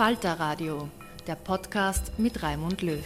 Falter 0.00 0.40
Radio, 0.40 0.88
der 1.26 1.34
Podcast 1.34 2.18
mit 2.18 2.42
Raimund 2.42 2.80
Löw. 2.80 3.04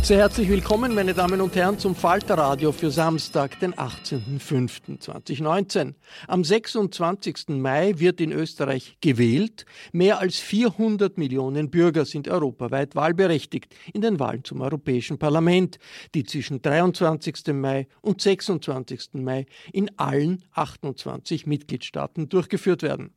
Sehr 0.00 0.18
herzlich 0.18 0.48
willkommen, 0.48 0.94
meine 0.94 1.12
Damen 1.12 1.40
und 1.40 1.56
Herren, 1.56 1.76
zum 1.76 1.96
Falter 1.96 2.38
Radio 2.38 2.70
für 2.70 2.92
Samstag, 2.92 3.58
den 3.58 3.74
18.05.2019. 3.74 5.94
Am 6.28 6.44
26. 6.44 7.48
Mai 7.48 7.98
wird 7.98 8.20
in 8.20 8.30
Österreich 8.30 8.96
gewählt. 9.00 9.66
Mehr 9.90 10.20
als 10.20 10.38
400 10.38 11.18
Millionen 11.18 11.68
Bürger 11.68 12.04
sind 12.04 12.28
europaweit 12.28 12.94
wahlberechtigt 12.94 13.74
in 13.92 14.02
den 14.02 14.20
Wahlen 14.20 14.44
zum 14.44 14.60
Europäischen 14.60 15.18
Parlament, 15.18 15.80
die 16.14 16.22
zwischen 16.22 16.62
23. 16.62 17.48
Mai 17.54 17.88
und 18.02 18.20
26. 18.20 19.14
Mai 19.14 19.46
in 19.72 19.90
allen 19.98 20.44
28 20.52 21.48
Mitgliedstaaten 21.48 22.28
durchgeführt 22.28 22.84
werden. 22.84 23.12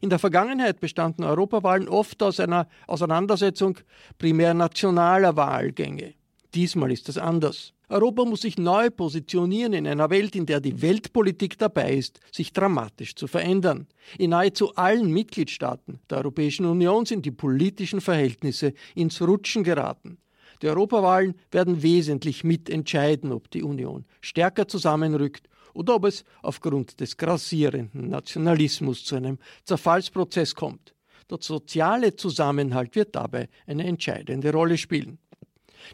In 0.00 0.10
der 0.10 0.18
Vergangenheit 0.18 0.80
bestanden 0.80 1.24
Europawahlen 1.24 1.88
oft 1.88 2.22
aus 2.22 2.40
einer 2.40 2.68
Auseinandersetzung 2.86 3.78
primär 4.18 4.54
nationaler 4.54 5.36
Wahlgänge. 5.36 6.14
Diesmal 6.54 6.92
ist 6.92 7.08
das 7.08 7.18
anders. 7.18 7.72
Europa 7.88 8.24
muss 8.24 8.40
sich 8.40 8.56
neu 8.56 8.88
positionieren 8.90 9.74
in 9.74 9.86
einer 9.86 10.08
Welt, 10.08 10.34
in 10.34 10.46
der 10.46 10.60
die 10.60 10.80
Weltpolitik 10.80 11.58
dabei 11.58 11.94
ist, 11.94 12.20
sich 12.32 12.52
dramatisch 12.52 13.14
zu 13.14 13.26
verändern. 13.26 13.86
In 14.18 14.30
nahezu 14.30 14.74
allen 14.76 15.10
Mitgliedstaaten 15.12 16.00
der 16.08 16.18
Europäischen 16.18 16.64
Union 16.64 17.04
sind 17.04 17.26
die 17.26 17.30
politischen 17.30 18.00
Verhältnisse 18.00 18.72
ins 18.94 19.20
Rutschen 19.20 19.62
geraten. 19.62 20.18
Die 20.62 20.68
Europawahlen 20.68 21.34
werden 21.50 21.82
wesentlich 21.82 22.44
mitentscheiden, 22.44 23.32
ob 23.32 23.50
die 23.50 23.62
Union 23.62 24.06
stärker 24.20 24.68
zusammenrückt 24.68 25.48
oder 25.74 25.96
ob 25.96 26.06
es 26.06 26.24
aufgrund 26.42 27.00
des 27.00 27.16
grassierenden 27.16 28.08
Nationalismus 28.08 29.04
zu 29.04 29.16
einem 29.16 29.38
Zerfallsprozess 29.64 30.54
kommt. 30.54 30.94
Der 31.30 31.38
soziale 31.40 32.14
Zusammenhalt 32.16 32.94
wird 32.94 33.14
dabei 33.14 33.48
eine 33.66 33.84
entscheidende 33.84 34.52
Rolle 34.52 34.76
spielen. 34.76 35.18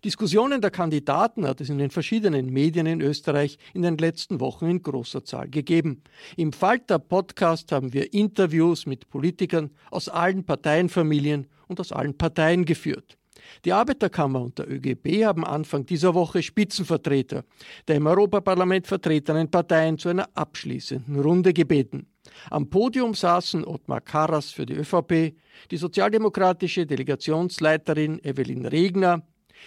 Diskussionen 0.04 0.60
der 0.60 0.70
Kandidaten 0.70 1.46
hat 1.46 1.60
es 1.60 1.68
in 1.68 1.78
den 1.78 1.90
verschiedenen 1.90 2.52
Medien 2.52 2.86
in 2.86 3.00
Österreich 3.00 3.58
in 3.74 3.82
den 3.82 3.98
letzten 3.98 4.40
Wochen 4.40 4.66
in 4.66 4.82
großer 4.82 5.24
Zahl 5.24 5.48
gegeben. 5.48 6.02
Im 6.36 6.52
Falter 6.52 6.98
Podcast 6.98 7.72
haben 7.72 7.92
wir 7.92 8.12
Interviews 8.12 8.86
mit 8.86 9.08
Politikern 9.08 9.70
aus 9.90 10.08
allen 10.08 10.44
Parteienfamilien 10.44 11.46
und 11.66 11.80
aus 11.80 11.92
allen 11.92 12.16
Parteien 12.16 12.64
geführt. 12.64 13.16
Die 13.64 13.72
Arbeiterkammer 13.72 14.41
und 14.41 14.58
der 14.58 14.70
ÖGB 14.70 15.24
haben 15.24 15.44
Anfang 15.44 15.86
dieser 15.86 16.14
Woche 16.14 16.42
Spitzenvertreter 16.42 17.44
der 17.86 17.96
im 17.96 18.06
Europaparlament 18.06 18.86
vertretenen 18.86 19.50
Parteien 19.50 19.98
zu 19.98 20.08
einer 20.08 20.28
abschließenden 20.34 21.20
Runde 21.20 21.52
gebeten. 21.52 22.06
Am 22.50 22.69
Podium 22.69 23.14
saßen 23.14 23.64
Ottmar 23.64 24.00
Karas 24.00 24.50
für 24.50 24.66
die 24.66 24.74
ÖVP, 24.74 25.34
die 25.70 25.76
sozialdemokratische 25.76 26.86
Delegationsleiterin 26.86 28.22
Evelyn 28.22 28.66
Regner, 28.66 29.22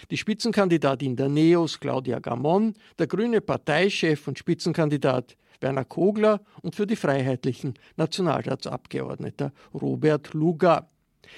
die 0.09 0.17
Spitzenkandidatin 0.17 1.15
der 1.15 1.29
NEOS 1.29 1.79
Claudia 1.79 2.19
Gamon, 2.19 2.75
der 2.97 3.07
grüne 3.07 3.41
Parteichef 3.41 4.27
und 4.27 4.39
Spitzenkandidat 4.39 5.35
Werner 5.59 5.85
Kogler 5.85 6.41
und 6.61 6.75
für 6.75 6.87
die 6.87 6.95
Freiheitlichen 6.95 7.73
Nationalratsabgeordneter 7.97 9.51
Robert 9.73 10.33
Luga. 10.33 10.90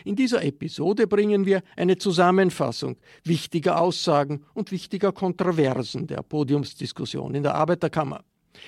In 0.05 0.15
dieser 0.15 0.43
Episode 0.43 1.07
bringen 1.07 1.45
wir 1.45 1.61
eine 1.75 1.97
Zusammenfassung 1.97 2.97
wichtiger 3.23 3.79
Aussagen 3.79 4.43
und 4.53 4.71
wichtiger 4.71 5.11
Kontroversen 5.11 6.07
der 6.07 6.23
Podiumsdiskussion 6.23 7.35
in 7.35 7.43
der 7.43 7.55
Arbeiterkammer. 7.55 8.23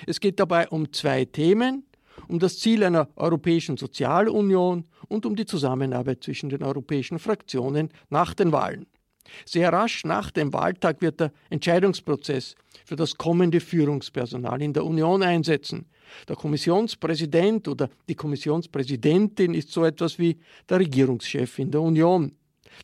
Es 0.06 0.20
geht 0.20 0.40
dabei 0.40 0.68
um 0.68 0.92
zwei 0.92 1.24
Themen, 1.24 1.84
um 2.28 2.38
das 2.38 2.58
Ziel 2.58 2.82
einer 2.84 3.08
europäischen 3.16 3.76
Sozialunion 3.76 4.84
und 5.08 5.26
um 5.26 5.36
die 5.36 5.46
Zusammenarbeit 5.46 6.24
zwischen 6.24 6.48
den 6.48 6.62
europäischen 6.62 7.18
Fraktionen 7.18 7.90
nach 8.08 8.34
den 8.34 8.52
Wahlen. 8.52 8.86
Sehr 9.44 9.72
rasch 9.72 10.04
nach 10.04 10.30
dem 10.30 10.52
Wahltag 10.52 11.00
wird 11.02 11.20
der 11.20 11.32
Entscheidungsprozess 11.50 12.54
für 12.84 12.96
das 12.96 13.16
kommende 13.16 13.60
Führungspersonal 13.60 14.62
in 14.62 14.72
der 14.72 14.84
Union 14.84 15.22
einsetzen. 15.22 15.86
Der 16.28 16.36
Kommissionspräsident 16.36 17.68
oder 17.68 17.88
die 18.08 18.14
Kommissionspräsidentin 18.14 19.54
ist 19.54 19.70
so 19.70 19.84
etwas 19.84 20.18
wie 20.18 20.38
der 20.68 20.80
Regierungschef 20.80 21.58
in 21.58 21.70
der 21.70 21.82
Union. 21.82 22.32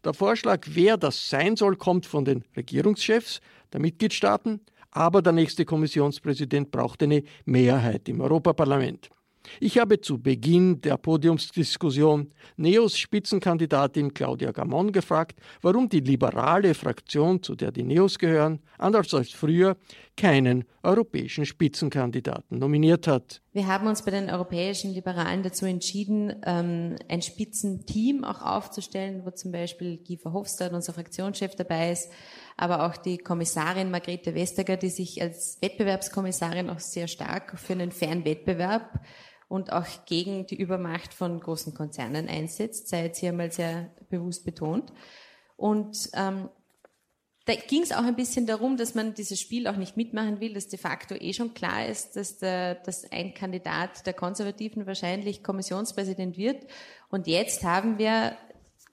Der 0.04 0.14
Vorschlag, 0.14 0.66
wer 0.70 0.96
das 0.96 1.28
sein 1.28 1.56
soll, 1.56 1.76
kommt 1.76 2.06
von 2.06 2.24
den 2.24 2.44
Regierungschefs 2.56 3.40
der 3.72 3.80
Mitgliedstaaten, 3.80 4.60
aber 4.90 5.22
der 5.22 5.32
nächste 5.32 5.64
Kommissionspräsident 5.64 6.70
braucht 6.70 7.02
eine 7.02 7.22
Mehrheit 7.44 8.08
im 8.08 8.20
Europaparlament. 8.20 9.10
Ich 9.60 9.78
habe 9.78 10.00
zu 10.00 10.18
Beginn 10.18 10.80
der 10.80 10.96
Podiumsdiskussion 10.96 12.30
Neos 12.56 12.98
Spitzenkandidatin 12.98 14.14
Claudia 14.14 14.52
Gamon 14.52 14.92
gefragt, 14.92 15.40
warum 15.60 15.88
die 15.88 16.00
liberale 16.00 16.74
Fraktion, 16.74 17.42
zu 17.42 17.54
der 17.54 17.72
die 17.72 17.82
Neos 17.82 18.18
gehören, 18.18 18.60
anders 18.78 19.12
als 19.14 19.30
früher 19.30 19.76
keinen 20.16 20.64
europäischen 20.82 21.46
Spitzenkandidaten 21.46 22.58
nominiert 22.58 23.06
hat. 23.06 23.40
Wir 23.52 23.66
haben 23.66 23.86
uns 23.86 24.02
bei 24.02 24.10
den 24.10 24.30
europäischen 24.30 24.92
Liberalen 24.92 25.42
dazu 25.42 25.64
entschieden, 25.64 26.34
ähm, 26.44 26.96
ein 27.08 27.22
Spitzenteam 27.22 28.24
auch 28.24 28.42
aufzustellen, 28.42 29.22
wo 29.24 29.30
zum 29.30 29.52
Beispiel 29.52 29.98
Guy 29.98 30.16
Verhofstadt, 30.16 30.72
unser 30.72 30.92
Fraktionschef, 30.92 31.54
dabei 31.54 31.92
ist, 31.92 32.10
aber 32.56 32.86
auch 32.86 32.96
die 32.96 33.18
Kommissarin 33.18 33.90
Margrethe 33.90 34.34
Vestager, 34.34 34.76
die 34.76 34.90
sich 34.90 35.20
als 35.22 35.58
Wettbewerbskommissarin 35.60 36.70
auch 36.70 36.80
sehr 36.80 37.08
stark 37.08 37.58
für 37.58 37.72
einen 37.72 37.92
fairen 37.92 38.24
Wettbewerb 38.24 39.00
und 39.52 39.70
auch 39.70 40.06
gegen 40.06 40.46
die 40.46 40.54
Übermacht 40.54 41.12
von 41.12 41.38
großen 41.38 41.74
Konzernen 41.74 42.26
einsetzt, 42.26 42.88
sei 42.88 43.04
jetzt 43.04 43.18
hier 43.18 43.28
einmal 43.28 43.52
sehr 43.52 43.90
bewusst 44.08 44.46
betont. 44.46 44.94
Und 45.58 46.08
ähm, 46.14 46.48
da 47.44 47.54
ging 47.54 47.82
es 47.82 47.92
auch 47.92 48.04
ein 48.04 48.16
bisschen 48.16 48.46
darum, 48.46 48.78
dass 48.78 48.94
man 48.94 49.12
dieses 49.12 49.38
Spiel 49.38 49.66
auch 49.66 49.76
nicht 49.76 49.94
mitmachen 49.94 50.40
will, 50.40 50.54
dass 50.54 50.68
de 50.68 50.78
facto 50.78 51.14
eh 51.14 51.34
schon 51.34 51.52
klar 51.52 51.86
ist, 51.86 52.16
dass, 52.16 52.38
der, 52.38 52.76
dass 52.76 53.12
ein 53.12 53.34
Kandidat 53.34 54.06
der 54.06 54.14
Konservativen 54.14 54.86
wahrscheinlich 54.86 55.42
Kommissionspräsident 55.42 56.38
wird. 56.38 56.64
Und 57.10 57.26
jetzt 57.26 57.62
haben 57.62 57.98
wir 57.98 58.38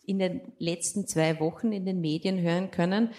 in 0.06 0.20
den 0.20 0.42
letzten 0.58 1.08
zwei 1.08 1.40
Wochen 1.40 1.72
in 1.72 1.86
den 1.86 2.02
Medien 2.02 2.42
hören 2.42 2.70
können, 2.70 3.12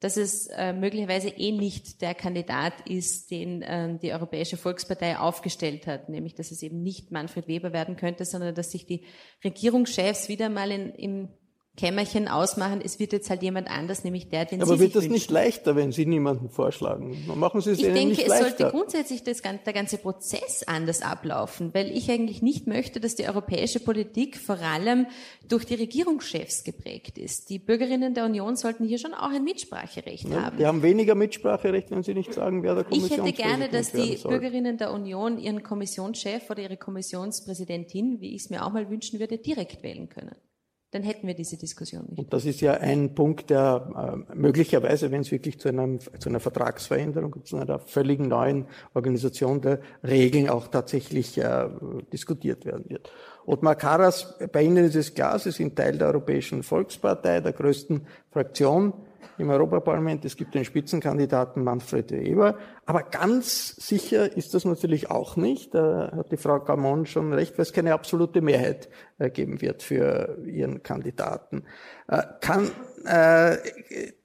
dass 0.00 0.16
es 0.16 0.46
äh, 0.46 0.72
möglicherweise 0.72 1.28
eh 1.28 1.52
nicht 1.52 2.00
der 2.00 2.14
Kandidat 2.14 2.72
ist, 2.88 3.30
den 3.30 3.60
äh, 3.60 3.98
die 3.98 4.12
Europäische 4.12 4.56
Volkspartei 4.56 5.18
aufgestellt 5.18 5.86
hat, 5.86 6.08
nämlich 6.08 6.34
dass 6.34 6.50
es 6.50 6.62
eben 6.62 6.82
nicht 6.82 7.10
Manfred 7.10 7.46
Weber 7.48 7.72
werden 7.74 7.96
könnte, 7.96 8.24
sondern 8.24 8.54
dass 8.54 8.70
sich 8.70 8.86
die 8.86 9.04
Regierungschefs 9.44 10.28
wieder 10.28 10.48
mal 10.48 10.70
in, 10.70 10.90
im 10.94 11.28
Kämmerchen 11.76 12.28
ausmachen, 12.28 12.80
es 12.84 12.98
wird 12.98 13.12
jetzt 13.12 13.30
halt 13.30 13.42
jemand 13.42 13.70
anders, 13.70 14.04
nämlich 14.04 14.28
der, 14.28 14.44
den 14.44 14.60
Aber 14.60 14.74
Sie 14.74 14.80
wird 14.80 14.90
das 14.94 15.04
wünschen. 15.04 15.12
nicht 15.12 15.30
leichter, 15.30 15.76
wenn 15.76 15.92
Sie 15.92 16.04
niemanden 16.04 16.50
vorschlagen? 16.50 17.16
Machen 17.36 17.60
Sie 17.60 17.70
es 17.70 17.78
Ich 17.78 17.84
denke, 17.84 18.08
nicht 18.08 18.22
es 18.22 18.28
leichter. 18.28 18.48
sollte 18.48 18.70
grundsätzlich 18.70 19.22
das, 19.22 19.40
der 19.40 19.72
ganze 19.72 19.96
Prozess 19.96 20.62
anders 20.66 21.00
ablaufen, 21.00 21.72
weil 21.72 21.90
ich 21.96 22.10
eigentlich 22.10 22.42
nicht 22.42 22.66
möchte, 22.66 23.00
dass 23.00 23.14
die 23.14 23.26
europäische 23.26 23.80
Politik 23.80 24.36
vor 24.36 24.58
allem 24.58 25.06
durch 25.48 25.64
die 25.64 25.74
Regierungschefs 25.76 26.64
geprägt 26.64 27.16
ist. 27.16 27.48
Die 27.48 27.58
Bürgerinnen 27.58 28.14
der 28.14 28.24
Union 28.26 28.56
sollten 28.56 28.84
hier 28.84 28.98
schon 28.98 29.14
auch 29.14 29.30
ein 29.30 29.44
Mitspracherecht 29.44 30.28
haben. 30.30 30.58
Die 30.58 30.66
haben 30.66 30.82
weniger 30.82 31.14
Mitspracherecht, 31.14 31.90
wenn 31.92 32.02
Sie 32.02 32.14
nicht 32.14 32.34
sagen, 32.34 32.62
wer 32.62 32.74
der 32.74 32.84
Ich 32.90 33.10
hätte 33.10 33.32
gerne, 33.32 33.68
dass 33.68 33.92
die 33.92 34.16
soll. 34.16 34.32
Bürgerinnen 34.32 34.76
der 34.76 34.92
Union 34.92 35.38
ihren 35.38 35.62
Kommissionschef 35.62 36.50
oder 36.50 36.62
ihre 36.62 36.76
Kommissionspräsidentin, 36.76 38.20
wie 38.20 38.34
ich 38.34 38.42
es 38.42 38.50
mir 38.50 38.66
auch 38.66 38.72
mal 38.72 38.90
wünschen 38.90 39.18
würde, 39.20 39.38
direkt 39.38 39.82
wählen 39.82 40.08
können. 40.08 40.34
Dann 40.92 41.04
hätten 41.04 41.28
wir 41.28 41.34
diese 41.34 41.56
Diskussion 41.56 42.06
nicht. 42.08 42.18
Und 42.18 42.32
das 42.32 42.44
ist 42.44 42.60
ja 42.60 42.72
ein 42.74 43.14
Punkt, 43.14 43.50
der 43.50 44.24
äh, 44.28 44.34
möglicherweise, 44.34 45.12
wenn 45.12 45.20
es 45.20 45.30
wirklich 45.30 45.60
zu, 45.60 45.68
einem, 45.68 46.00
zu 46.00 46.28
einer 46.28 46.40
Vertragsveränderung, 46.40 47.44
zu 47.44 47.58
einer 47.58 47.78
völlig 47.78 48.18
neuen 48.18 48.66
Organisation 48.92 49.60
der 49.60 49.80
Regeln 50.02 50.48
auch 50.48 50.66
tatsächlich 50.66 51.38
äh, 51.38 51.68
diskutiert 52.12 52.64
werden 52.64 52.86
wird. 52.88 53.12
Ottmar 53.46 53.76
Karas, 53.76 54.34
bei 54.52 54.64
Ihnen 54.64 54.84
ist 54.84 54.96
es 54.96 55.14
klar, 55.14 55.38
Sie 55.38 55.52
sind 55.52 55.76
Teil 55.76 55.96
der 55.96 56.08
Europäischen 56.08 56.64
Volkspartei, 56.64 57.40
der 57.40 57.52
größten 57.52 58.06
Fraktion 58.30 58.92
im 59.40 59.50
Europaparlament, 59.50 60.24
es 60.24 60.36
gibt 60.36 60.54
den 60.54 60.64
Spitzenkandidaten 60.64 61.64
Manfred 61.64 62.12
Weber, 62.12 62.56
aber 62.86 63.02
ganz 63.02 63.74
sicher 63.76 64.36
ist 64.36 64.54
das 64.54 64.64
natürlich 64.64 65.10
auch 65.10 65.36
nicht. 65.36 65.74
Da 65.74 66.12
hat 66.14 66.30
die 66.30 66.36
Frau 66.36 66.60
Gamon 66.60 67.06
schon 67.06 67.32
recht, 67.32 67.56
weil 67.58 67.62
es 67.62 67.72
keine 67.72 67.94
absolute 67.94 68.40
Mehrheit 68.40 68.88
äh, 69.18 69.30
geben 69.30 69.60
wird 69.60 69.82
für 69.82 70.38
ihren 70.46 70.82
Kandidaten. 70.82 71.64
Äh, 72.08 72.22
kann, 72.40 72.70
äh, 73.04 73.56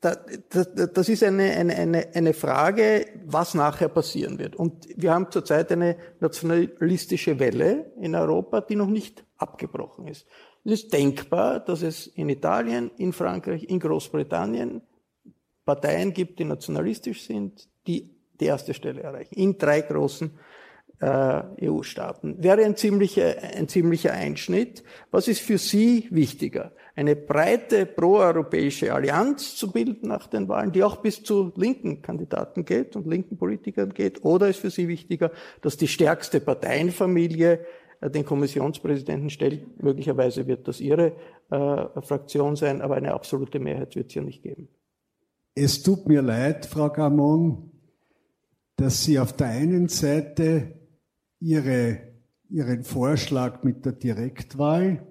das 0.01 1.09
ist 1.09 1.23
eine, 1.23 1.51
eine, 1.51 1.75
eine, 1.75 2.07
eine 2.13 2.33
Frage, 2.33 3.05
was 3.25 3.53
nachher 3.53 3.89
passieren 3.89 4.37
wird. 4.39 4.55
Und 4.55 4.87
wir 4.95 5.13
haben 5.13 5.31
zurzeit 5.31 5.71
eine 5.71 5.95
nationalistische 6.19 7.39
Welle 7.39 7.91
in 8.01 8.15
Europa, 8.15 8.61
die 8.61 8.75
noch 8.75 8.89
nicht 8.89 9.23
abgebrochen 9.37 10.07
ist. 10.07 10.25
Es 10.65 10.71
ist 10.71 10.93
denkbar, 10.93 11.59
dass 11.59 11.83
es 11.83 12.07
in 12.07 12.27
Italien, 12.27 12.89
in 12.97 13.13
Frankreich, 13.13 13.65
in 13.65 13.79
Großbritannien 13.79 14.81
Parteien 15.65 16.13
gibt, 16.13 16.39
die 16.39 16.45
nationalistisch 16.45 17.23
sind, 17.23 17.67
die 17.87 18.09
die 18.39 18.45
erste 18.45 18.73
Stelle 18.73 19.01
erreichen. 19.01 19.33
In 19.35 19.57
drei 19.57 19.81
großen 19.81 20.31
äh, 20.99 21.67
EU-Staaten. 21.69 22.41
Wäre 22.43 22.63
ein 22.63 22.75
ziemlicher, 22.75 23.35
ein 23.55 23.67
ziemlicher 23.67 24.13
Einschnitt. 24.13 24.83
Was 25.11 25.27
ist 25.27 25.41
für 25.41 25.57
Sie 25.57 26.07
wichtiger? 26.11 26.71
Eine 26.95 27.15
breite 27.15 27.85
proeuropäische 27.85 28.93
Allianz 28.93 29.55
zu 29.55 29.71
bilden 29.71 30.07
nach 30.07 30.27
den 30.27 30.47
Wahlen, 30.47 30.71
die 30.71 30.83
auch 30.83 30.97
bis 30.97 31.23
zu 31.23 31.51
linken 31.55 32.01
Kandidaten 32.01 32.63
geht 32.63 32.95
und 32.95 33.07
linken 33.07 33.37
Politikern 33.37 33.93
geht? 33.93 34.23
Oder 34.23 34.49
ist 34.49 34.59
für 34.59 34.69
Sie 34.69 34.87
wichtiger, 34.87 35.31
dass 35.61 35.75
die 35.77 35.87
stärkste 35.87 36.39
Parteienfamilie 36.39 37.65
äh, 37.99 38.09
den 38.09 38.25
Kommissionspräsidenten 38.25 39.29
stellt? 39.29 39.81
Möglicherweise 39.83 40.47
wird 40.47 40.67
das 40.67 40.79
Ihre 40.79 41.13
äh, 41.49 42.01
Fraktion 42.01 42.55
sein, 42.55 42.81
aber 42.81 42.95
eine 42.95 43.13
absolute 43.13 43.59
Mehrheit 43.59 43.95
wird 43.95 44.07
es 44.07 44.15
ja 44.15 44.21
nicht 44.21 44.43
geben. 44.43 44.69
Es 45.57 45.83
tut 45.83 46.05
mir 46.05 46.21
leid, 46.21 46.65
Frau 46.65 46.89
Gamon, 46.89 47.71
dass 48.75 49.05
Sie 49.05 49.17
auf 49.17 49.31
der 49.31 49.47
einen 49.47 49.87
Seite 49.87 50.81
Ihre, 51.39 52.13
Ihren 52.49 52.83
Vorschlag 52.83 53.63
mit 53.63 53.85
der 53.85 53.93
Direktwahl 53.93 55.07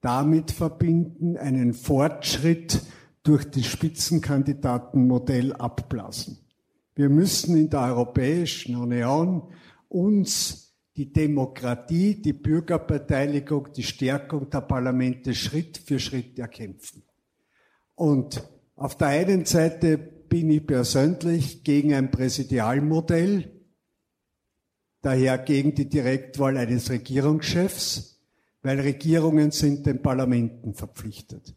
damit 0.00 0.52
verbinden, 0.52 1.36
einen 1.36 1.74
Fortschritt 1.74 2.80
durch 3.22 3.44
das 3.50 3.66
Spitzenkandidatenmodell 3.66 5.52
abblasen. 5.52 6.38
Wir 6.94 7.10
müssen 7.10 7.54
in 7.54 7.68
der 7.68 7.82
Europäischen 7.82 8.74
Union 8.74 9.52
uns 9.88 10.74
die 10.96 11.12
Demokratie, 11.12 12.22
die 12.22 12.32
Bürgerbeteiligung, 12.32 13.70
die 13.76 13.82
Stärkung 13.82 14.48
der 14.48 14.62
Parlamente 14.62 15.34
Schritt 15.34 15.76
für 15.76 15.98
Schritt 15.98 16.38
erkämpfen. 16.38 17.02
Und 17.94 18.42
auf 18.78 18.96
der 18.96 19.08
einen 19.08 19.44
Seite 19.44 19.98
bin 19.98 20.50
ich 20.50 20.66
persönlich 20.66 21.64
gegen 21.64 21.94
ein 21.94 22.10
Präsidialmodell, 22.10 23.50
daher 25.02 25.38
gegen 25.38 25.74
die 25.74 25.88
Direktwahl 25.88 26.56
eines 26.56 26.90
Regierungschefs, 26.90 28.20
weil 28.62 28.80
Regierungen 28.80 29.50
sind 29.50 29.86
den 29.86 30.02
Parlamenten 30.02 30.74
verpflichtet. 30.74 31.54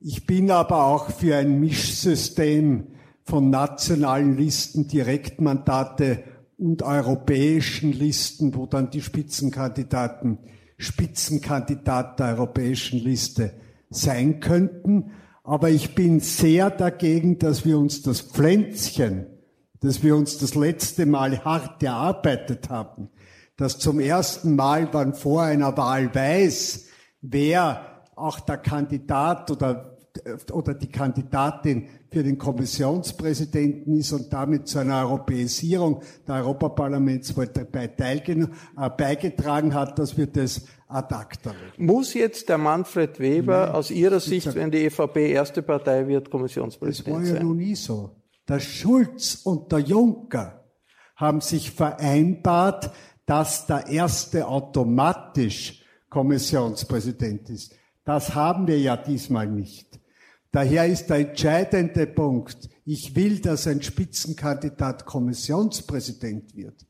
Ich 0.00 0.26
bin 0.26 0.50
aber 0.50 0.86
auch 0.86 1.10
für 1.10 1.36
ein 1.36 1.58
Mischsystem 1.58 2.88
von 3.24 3.50
nationalen 3.50 4.36
Listen, 4.36 4.86
Direktmandate 4.86 6.22
und 6.56 6.82
europäischen 6.82 7.92
Listen, 7.92 8.54
wo 8.54 8.66
dann 8.66 8.90
die 8.90 9.02
Spitzenkandidaten 9.02 10.38
Spitzenkandidat 10.78 12.20
der 12.20 12.28
europäischen 12.28 13.00
Liste 13.00 13.52
sein 13.90 14.38
könnten. 14.38 15.10
Aber 15.48 15.70
ich 15.70 15.94
bin 15.94 16.20
sehr 16.20 16.68
dagegen, 16.68 17.38
dass 17.38 17.64
wir 17.64 17.78
uns 17.78 18.02
das 18.02 18.20
Pflänzchen, 18.20 19.28
dass 19.80 20.02
wir 20.02 20.14
uns 20.14 20.36
das 20.36 20.54
letzte 20.54 21.06
Mal 21.06 21.42
hart 21.42 21.82
erarbeitet 21.82 22.68
haben, 22.68 23.08
dass 23.56 23.78
zum 23.78 23.98
ersten 23.98 24.56
Mal 24.56 24.90
man 24.92 25.14
vor 25.14 25.44
einer 25.44 25.74
Wahl 25.78 26.14
weiß, 26.14 26.88
wer 27.22 28.02
auch 28.14 28.40
der 28.40 28.58
Kandidat 28.58 29.50
oder, 29.50 29.96
oder 30.52 30.74
die 30.74 30.90
Kandidatin 30.90 31.88
für 32.10 32.22
den 32.22 32.38
Kommissionspräsidenten 32.38 33.96
ist 33.96 34.12
und 34.12 34.32
damit 34.32 34.66
zu 34.66 34.78
einer 34.78 35.00
Europäisierung 35.00 36.02
der 36.26 36.36
Europaparlamentswahl 36.36 37.50
äh, 37.54 38.90
beigetragen 38.96 39.74
hat, 39.74 39.98
dass 39.98 40.16
wir 40.16 40.26
das 40.26 40.62
ad 40.88 41.14
acta 41.14 41.50
legen. 41.50 41.86
Muss 41.86 42.14
jetzt 42.14 42.48
der 42.48 42.58
Manfred 42.58 43.18
Weber 43.20 43.66
Nein, 43.66 43.74
aus 43.74 43.90
Ihrer 43.90 44.20
Sicht, 44.20 44.54
wenn 44.54 44.70
die 44.70 44.86
EVP 44.86 45.32
erste 45.32 45.62
Partei 45.62 46.06
wird, 46.08 46.30
Kommissionspräsident 46.30 47.06
sein? 47.06 47.14
Das 47.14 47.30
war 47.30 47.34
ja 47.34 47.40
sein? 47.40 47.46
noch 47.46 47.54
nie 47.54 47.74
so. 47.74 48.16
Der 48.48 48.60
Schulz 48.60 49.42
und 49.44 49.70
der 49.70 49.80
Juncker 49.80 50.64
haben 51.16 51.42
sich 51.42 51.70
vereinbart, 51.70 52.90
dass 53.26 53.66
der 53.66 53.88
erste 53.88 54.48
automatisch 54.48 55.84
Kommissionspräsident 56.08 57.50
ist. 57.50 57.74
Das 58.04 58.34
haben 58.34 58.66
wir 58.66 58.80
ja 58.80 58.96
diesmal 58.96 59.46
nicht. 59.46 59.97
Daher 60.50 60.86
ist 60.86 61.08
der 61.08 61.18
entscheidende 61.18 62.06
Punkt, 62.06 62.68
ich 62.84 63.14
will, 63.14 63.40
dass 63.40 63.66
ein 63.66 63.82
Spitzenkandidat 63.82 65.04
Kommissionspräsident 65.04 66.56
wird. 66.56 66.86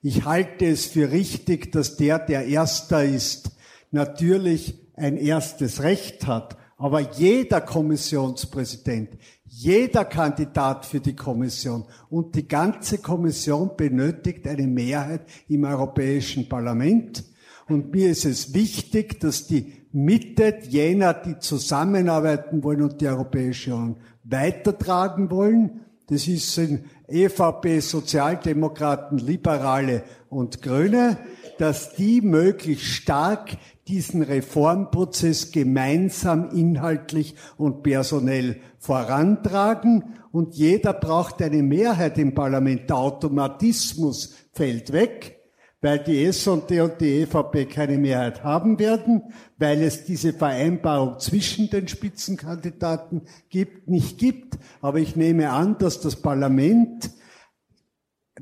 Ich 0.00 0.24
halte 0.24 0.66
es 0.66 0.86
für 0.86 1.10
richtig, 1.10 1.72
dass 1.72 1.96
der, 1.96 2.20
der 2.20 2.46
Erster 2.46 3.04
ist, 3.04 3.50
natürlich 3.90 4.74
ein 4.94 5.16
erstes 5.16 5.82
Recht 5.82 6.26
hat. 6.26 6.56
Aber 6.76 7.00
jeder 7.00 7.60
Kommissionspräsident, 7.60 9.10
jeder 9.44 10.04
Kandidat 10.04 10.86
für 10.86 10.98
die 10.98 11.14
Kommission 11.14 11.84
und 12.10 12.34
die 12.34 12.48
ganze 12.48 12.98
Kommission 12.98 13.76
benötigt 13.76 14.48
eine 14.48 14.66
Mehrheit 14.66 15.22
im 15.48 15.64
Europäischen 15.64 16.48
Parlament. 16.48 17.24
Und 17.68 17.92
mir 17.92 18.10
ist 18.10 18.24
es 18.24 18.54
wichtig, 18.54 19.20
dass 19.20 19.46
die 19.46 19.81
Mitte 19.92 20.58
jener, 20.68 21.14
die 21.14 21.38
zusammenarbeiten 21.38 22.62
wollen 22.62 22.82
und 22.82 23.00
die 23.00 23.08
Europäische 23.08 23.74
Union 23.74 23.96
weitertragen 24.24 25.30
wollen, 25.30 25.80
das 26.06 26.28
ist 26.28 26.54
sind 26.54 26.84
EVP, 27.08 27.80
Sozialdemokraten, 27.80 29.18
Liberale 29.18 30.02
und 30.28 30.60
Grüne, 30.60 31.16
dass 31.58 31.94
die 31.94 32.20
möglichst 32.20 32.86
stark 32.86 33.56
diesen 33.88 34.22
Reformprozess 34.22 35.52
gemeinsam 35.52 36.50
inhaltlich 36.50 37.34
und 37.56 37.82
personell 37.82 38.56
vorantragen. 38.78 40.16
Und 40.32 40.54
jeder 40.54 40.92
braucht 40.92 41.40
eine 41.40 41.62
Mehrheit 41.62 42.18
im 42.18 42.34
Parlament. 42.34 42.90
Der 42.90 42.96
Automatismus 42.96 44.34
fällt 44.52 44.92
weg 44.92 45.41
weil 45.82 45.98
die 45.98 46.24
S&D 46.24 46.80
und 46.80 47.00
die 47.00 47.22
EVP 47.22 47.66
keine 47.66 47.98
Mehrheit 47.98 48.44
haben 48.44 48.78
werden, 48.78 49.24
weil 49.58 49.82
es 49.82 50.04
diese 50.04 50.32
Vereinbarung 50.32 51.18
zwischen 51.18 51.68
den 51.68 51.88
Spitzenkandidaten 51.88 53.22
gibt, 53.50 53.88
nicht 53.88 54.16
gibt. 54.16 54.58
Aber 54.80 55.00
ich 55.00 55.16
nehme 55.16 55.50
an, 55.50 55.76
dass 55.78 56.00
das 56.00 56.16
Parlament 56.16 57.10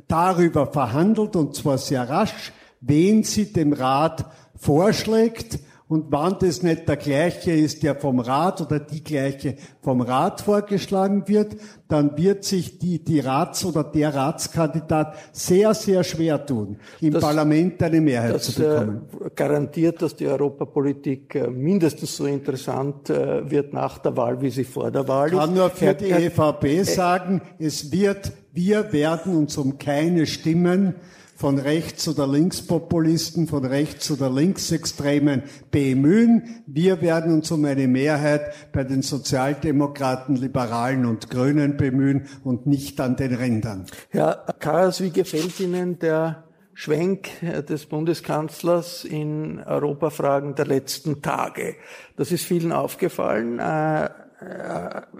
darüber 0.06 0.66
verhandelt, 0.66 1.35
und 1.35 1.56
zwar 1.56 1.78
sehr 1.78 2.09
rasch, 2.09 2.52
wen 2.82 3.25
sie 3.25 3.52
dem 3.52 3.73
Rat 3.73 4.26
vorschlägt 4.54 5.59
und 5.90 6.06
wann 6.11 6.37
das 6.38 6.62
nicht 6.62 6.88
der 6.88 6.97
gleiche 6.97 7.50
ist, 7.50 7.82
der 7.82 7.97
vom 7.97 8.20
Rat 8.20 8.61
oder 8.61 8.78
die 8.78 9.02
gleiche 9.02 9.56
vom 9.82 10.00
Rat 10.00 10.40
vorgeschlagen 10.40 11.25
wird, 11.26 11.56
dann 11.88 12.16
wird 12.16 12.44
sich 12.44 12.78
die, 12.78 13.02
die 13.02 13.18
Rats- 13.18 13.64
oder 13.64 13.82
der 13.82 14.14
Ratskandidat 14.14 15.16
sehr, 15.32 15.75
sehr 15.75 16.04
schwer 16.04 16.47
tun, 16.47 16.76
im 17.00 17.12
das, 17.12 17.25
Parlament 17.25 17.82
eine 17.82 18.00
Mehrheit 18.00 18.37
das, 18.37 18.54
zu 18.54 18.62
bekommen. 18.62 19.02
Äh, 19.20 19.30
garantiert, 19.35 20.00
dass 20.00 20.14
die 20.14 20.28
Europapolitik 20.28 21.35
äh, 21.35 21.49
mindestens 21.49 22.16
so 22.16 22.25
interessant 22.25 23.11
äh, 23.11 23.50
wird 23.50 23.73
nach 23.73 23.99
der 23.99 24.16
Wahl, 24.16 24.40
wie 24.40 24.50
sie 24.50 24.62
vor 24.62 24.92
der 24.92 25.09
Wahl 25.09 25.26
ist. 25.26 25.32
Ich 25.32 25.40
kann 25.40 25.54
nur 25.54 25.70
für 25.70 25.94
die 25.94 26.11
EVP 26.11 26.85
sagen, 26.85 27.42
es 27.59 27.90
wird, 27.90 28.30
wir 28.52 28.92
werden 28.92 29.35
uns 29.35 29.59
um 29.59 29.76
keine 29.76 30.26
Stimmen 30.26 30.94
von 31.40 31.59
Rechts- 31.59 32.06
oder 32.06 32.26
Linkspopulisten, 32.26 33.47
von 33.47 33.64
Rechts- 33.64 34.11
oder 34.11 34.28
Linksextremen 34.28 35.44
bemühen. 35.70 36.62
Wir 36.66 37.00
werden 37.00 37.32
uns 37.32 37.50
um 37.50 37.64
eine 37.64 37.88
Mehrheit 37.88 38.52
bei 38.73 38.85
den 38.85 39.00
Sozialdemokraten, 39.00 40.37
Liberalen 40.37 41.06
und 41.06 41.30
Grünen 41.30 41.78
bemühen 41.78 42.26
und 42.44 42.66
nicht 42.66 43.00
an 43.00 43.16
den 43.16 43.35
Rändern. 43.35 43.87
Herr 44.11 44.44
Karas, 44.59 45.00
wie 45.00 45.09
gefällt 45.09 45.59
Ihnen 45.61 45.99
der 45.99 46.44
Schwenk 46.75 47.30
des 47.66 47.87
Bundeskanzlers 47.87 49.06
in 49.06 49.61
Europafragen 49.61 50.54
der 50.56 50.66
letzten 50.66 51.23
Tage? 51.23 51.76
Das 52.16 52.32
ist 52.32 52.44
vielen 52.44 52.70
aufgefallen. 52.70 53.59
Äh, 53.61 54.04
äh, 54.04 54.09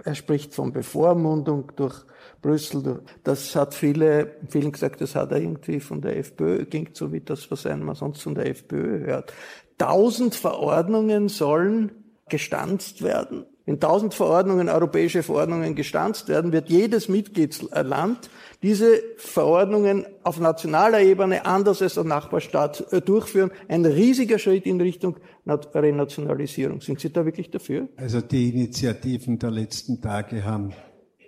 er 0.03 0.15
spricht 0.15 0.53
von 0.53 0.71
Bevormundung 0.71 1.71
durch 1.75 2.05
Brüssel. 2.41 3.01
Das 3.23 3.55
hat 3.55 3.73
viele, 3.73 4.35
vielen 4.49 4.71
gesagt, 4.71 5.01
das 5.01 5.15
hat 5.15 5.31
er 5.31 5.39
irgendwie 5.39 5.79
von 5.79 6.01
der 6.01 6.17
FPÖ, 6.17 6.65
klingt 6.65 6.95
so 6.95 7.11
wie 7.11 7.21
das, 7.21 7.49
was 7.51 7.65
man 7.65 7.95
sonst 7.95 8.21
von 8.21 8.35
der 8.35 8.47
FPÖ 8.47 9.05
hört. 9.05 9.33
Tausend 9.77 10.35
Verordnungen 10.35 11.29
sollen 11.29 11.91
gestanzt 12.29 13.03
werden. 13.03 13.45
wenn 13.65 13.79
tausend 13.79 14.13
Verordnungen, 14.13 14.69
europäische 14.69 15.21
Verordnungen 15.21 15.75
gestanzt 15.75 16.29
werden, 16.29 16.51
wird 16.51 16.69
jedes 16.69 17.09
Mitgliedsland 17.09 18.29
diese 18.63 19.01
Verordnungen 19.17 20.05
auf 20.23 20.39
nationaler 20.39 21.01
Ebene 21.01 21.45
anders 21.45 21.81
als 21.81 21.95
der 21.95 22.03
Nachbarstaat 22.03 22.91
äh, 22.91 23.01
durchführen. 23.01 23.51
Ein 23.67 23.85
riesiger 23.85 24.39
Schritt 24.39 24.65
in 24.65 24.79
Richtung 24.81 25.17
Renationalisierung. 25.45 26.81
Sind 26.81 26.99
Sie 26.99 27.11
da 27.11 27.25
wirklich 27.25 27.49
dafür? 27.51 27.87
Also 27.97 28.21
die 28.21 28.49
Initiativen 28.49 29.39
der 29.39 29.51
letzten 29.51 30.01
Tage 30.01 30.43
haben 30.43 30.73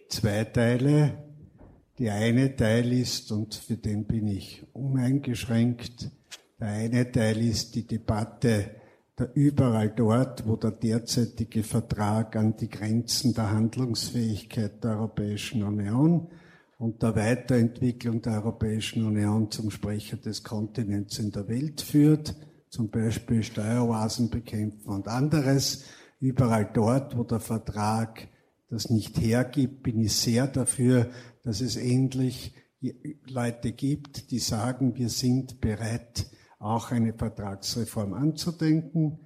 zwei 0.10 0.44
Teile. 0.46 1.24
Der 2.00 2.16
eine 2.16 2.56
Teil 2.56 2.92
ist, 2.94 3.32
und 3.32 3.56
für 3.56 3.78
den 3.78 4.06
bin 4.06 4.28
ich 4.28 4.66
uneingeschränkt, 4.74 6.10
der 6.60 6.68
eine 6.68 7.12
Teil 7.12 7.46
ist 7.46 7.76
die 7.76 7.86
Debatte 7.86 8.72
der 9.18 9.36
überall 9.36 9.90
dort, 9.90 10.48
wo 10.48 10.56
der 10.56 10.72
derzeitige 10.72 11.64
Vertrag 11.64 12.36
an 12.36 12.56
die 12.58 12.70
Grenzen 12.70 13.34
der 13.34 13.52
Handlungsfähigkeit 13.52 14.84
der 14.84 14.92
Europäischen 14.92 15.62
Union 15.64 16.30
und 16.80 17.04
der 17.04 17.16
Weiterentwicklung 17.16 18.22
der 18.22 18.34
Europäischen 18.34 19.06
Union 19.06 19.52
zum 19.52 19.70
Sprecher 19.70 20.18
des 20.18 20.44
Kontinents 20.44 21.20
in 21.20 21.32
der 21.32 21.48
Welt 21.48 21.82
führt, 21.82 22.36
zum 22.70 22.90
Beispiel 22.90 23.44
Steueroasen 23.44 24.32
bekämpfen 24.32 24.90
und 24.90 25.08
anderes. 25.08 25.86
Überall 26.20 26.72
dort, 26.74 27.16
wo 27.16 27.24
der 27.24 27.40
Vertrag 27.40 28.28
das 28.74 28.90
nicht 28.90 29.20
hergibt, 29.22 29.84
bin 29.84 30.00
ich 30.00 30.14
sehr 30.14 30.48
dafür, 30.48 31.10
dass 31.44 31.62
es 31.62 31.76
endlich 31.76 32.54
Leute 33.28 33.72
gibt, 33.72 34.32
die 34.32 34.40
sagen, 34.40 34.96
wir 34.96 35.10
sind 35.10 35.62
bereit, 35.62 36.26
auch 36.60 36.92
eine 36.92 37.14
Vertragsreform 37.14 38.14
anzudenken. 38.14 39.20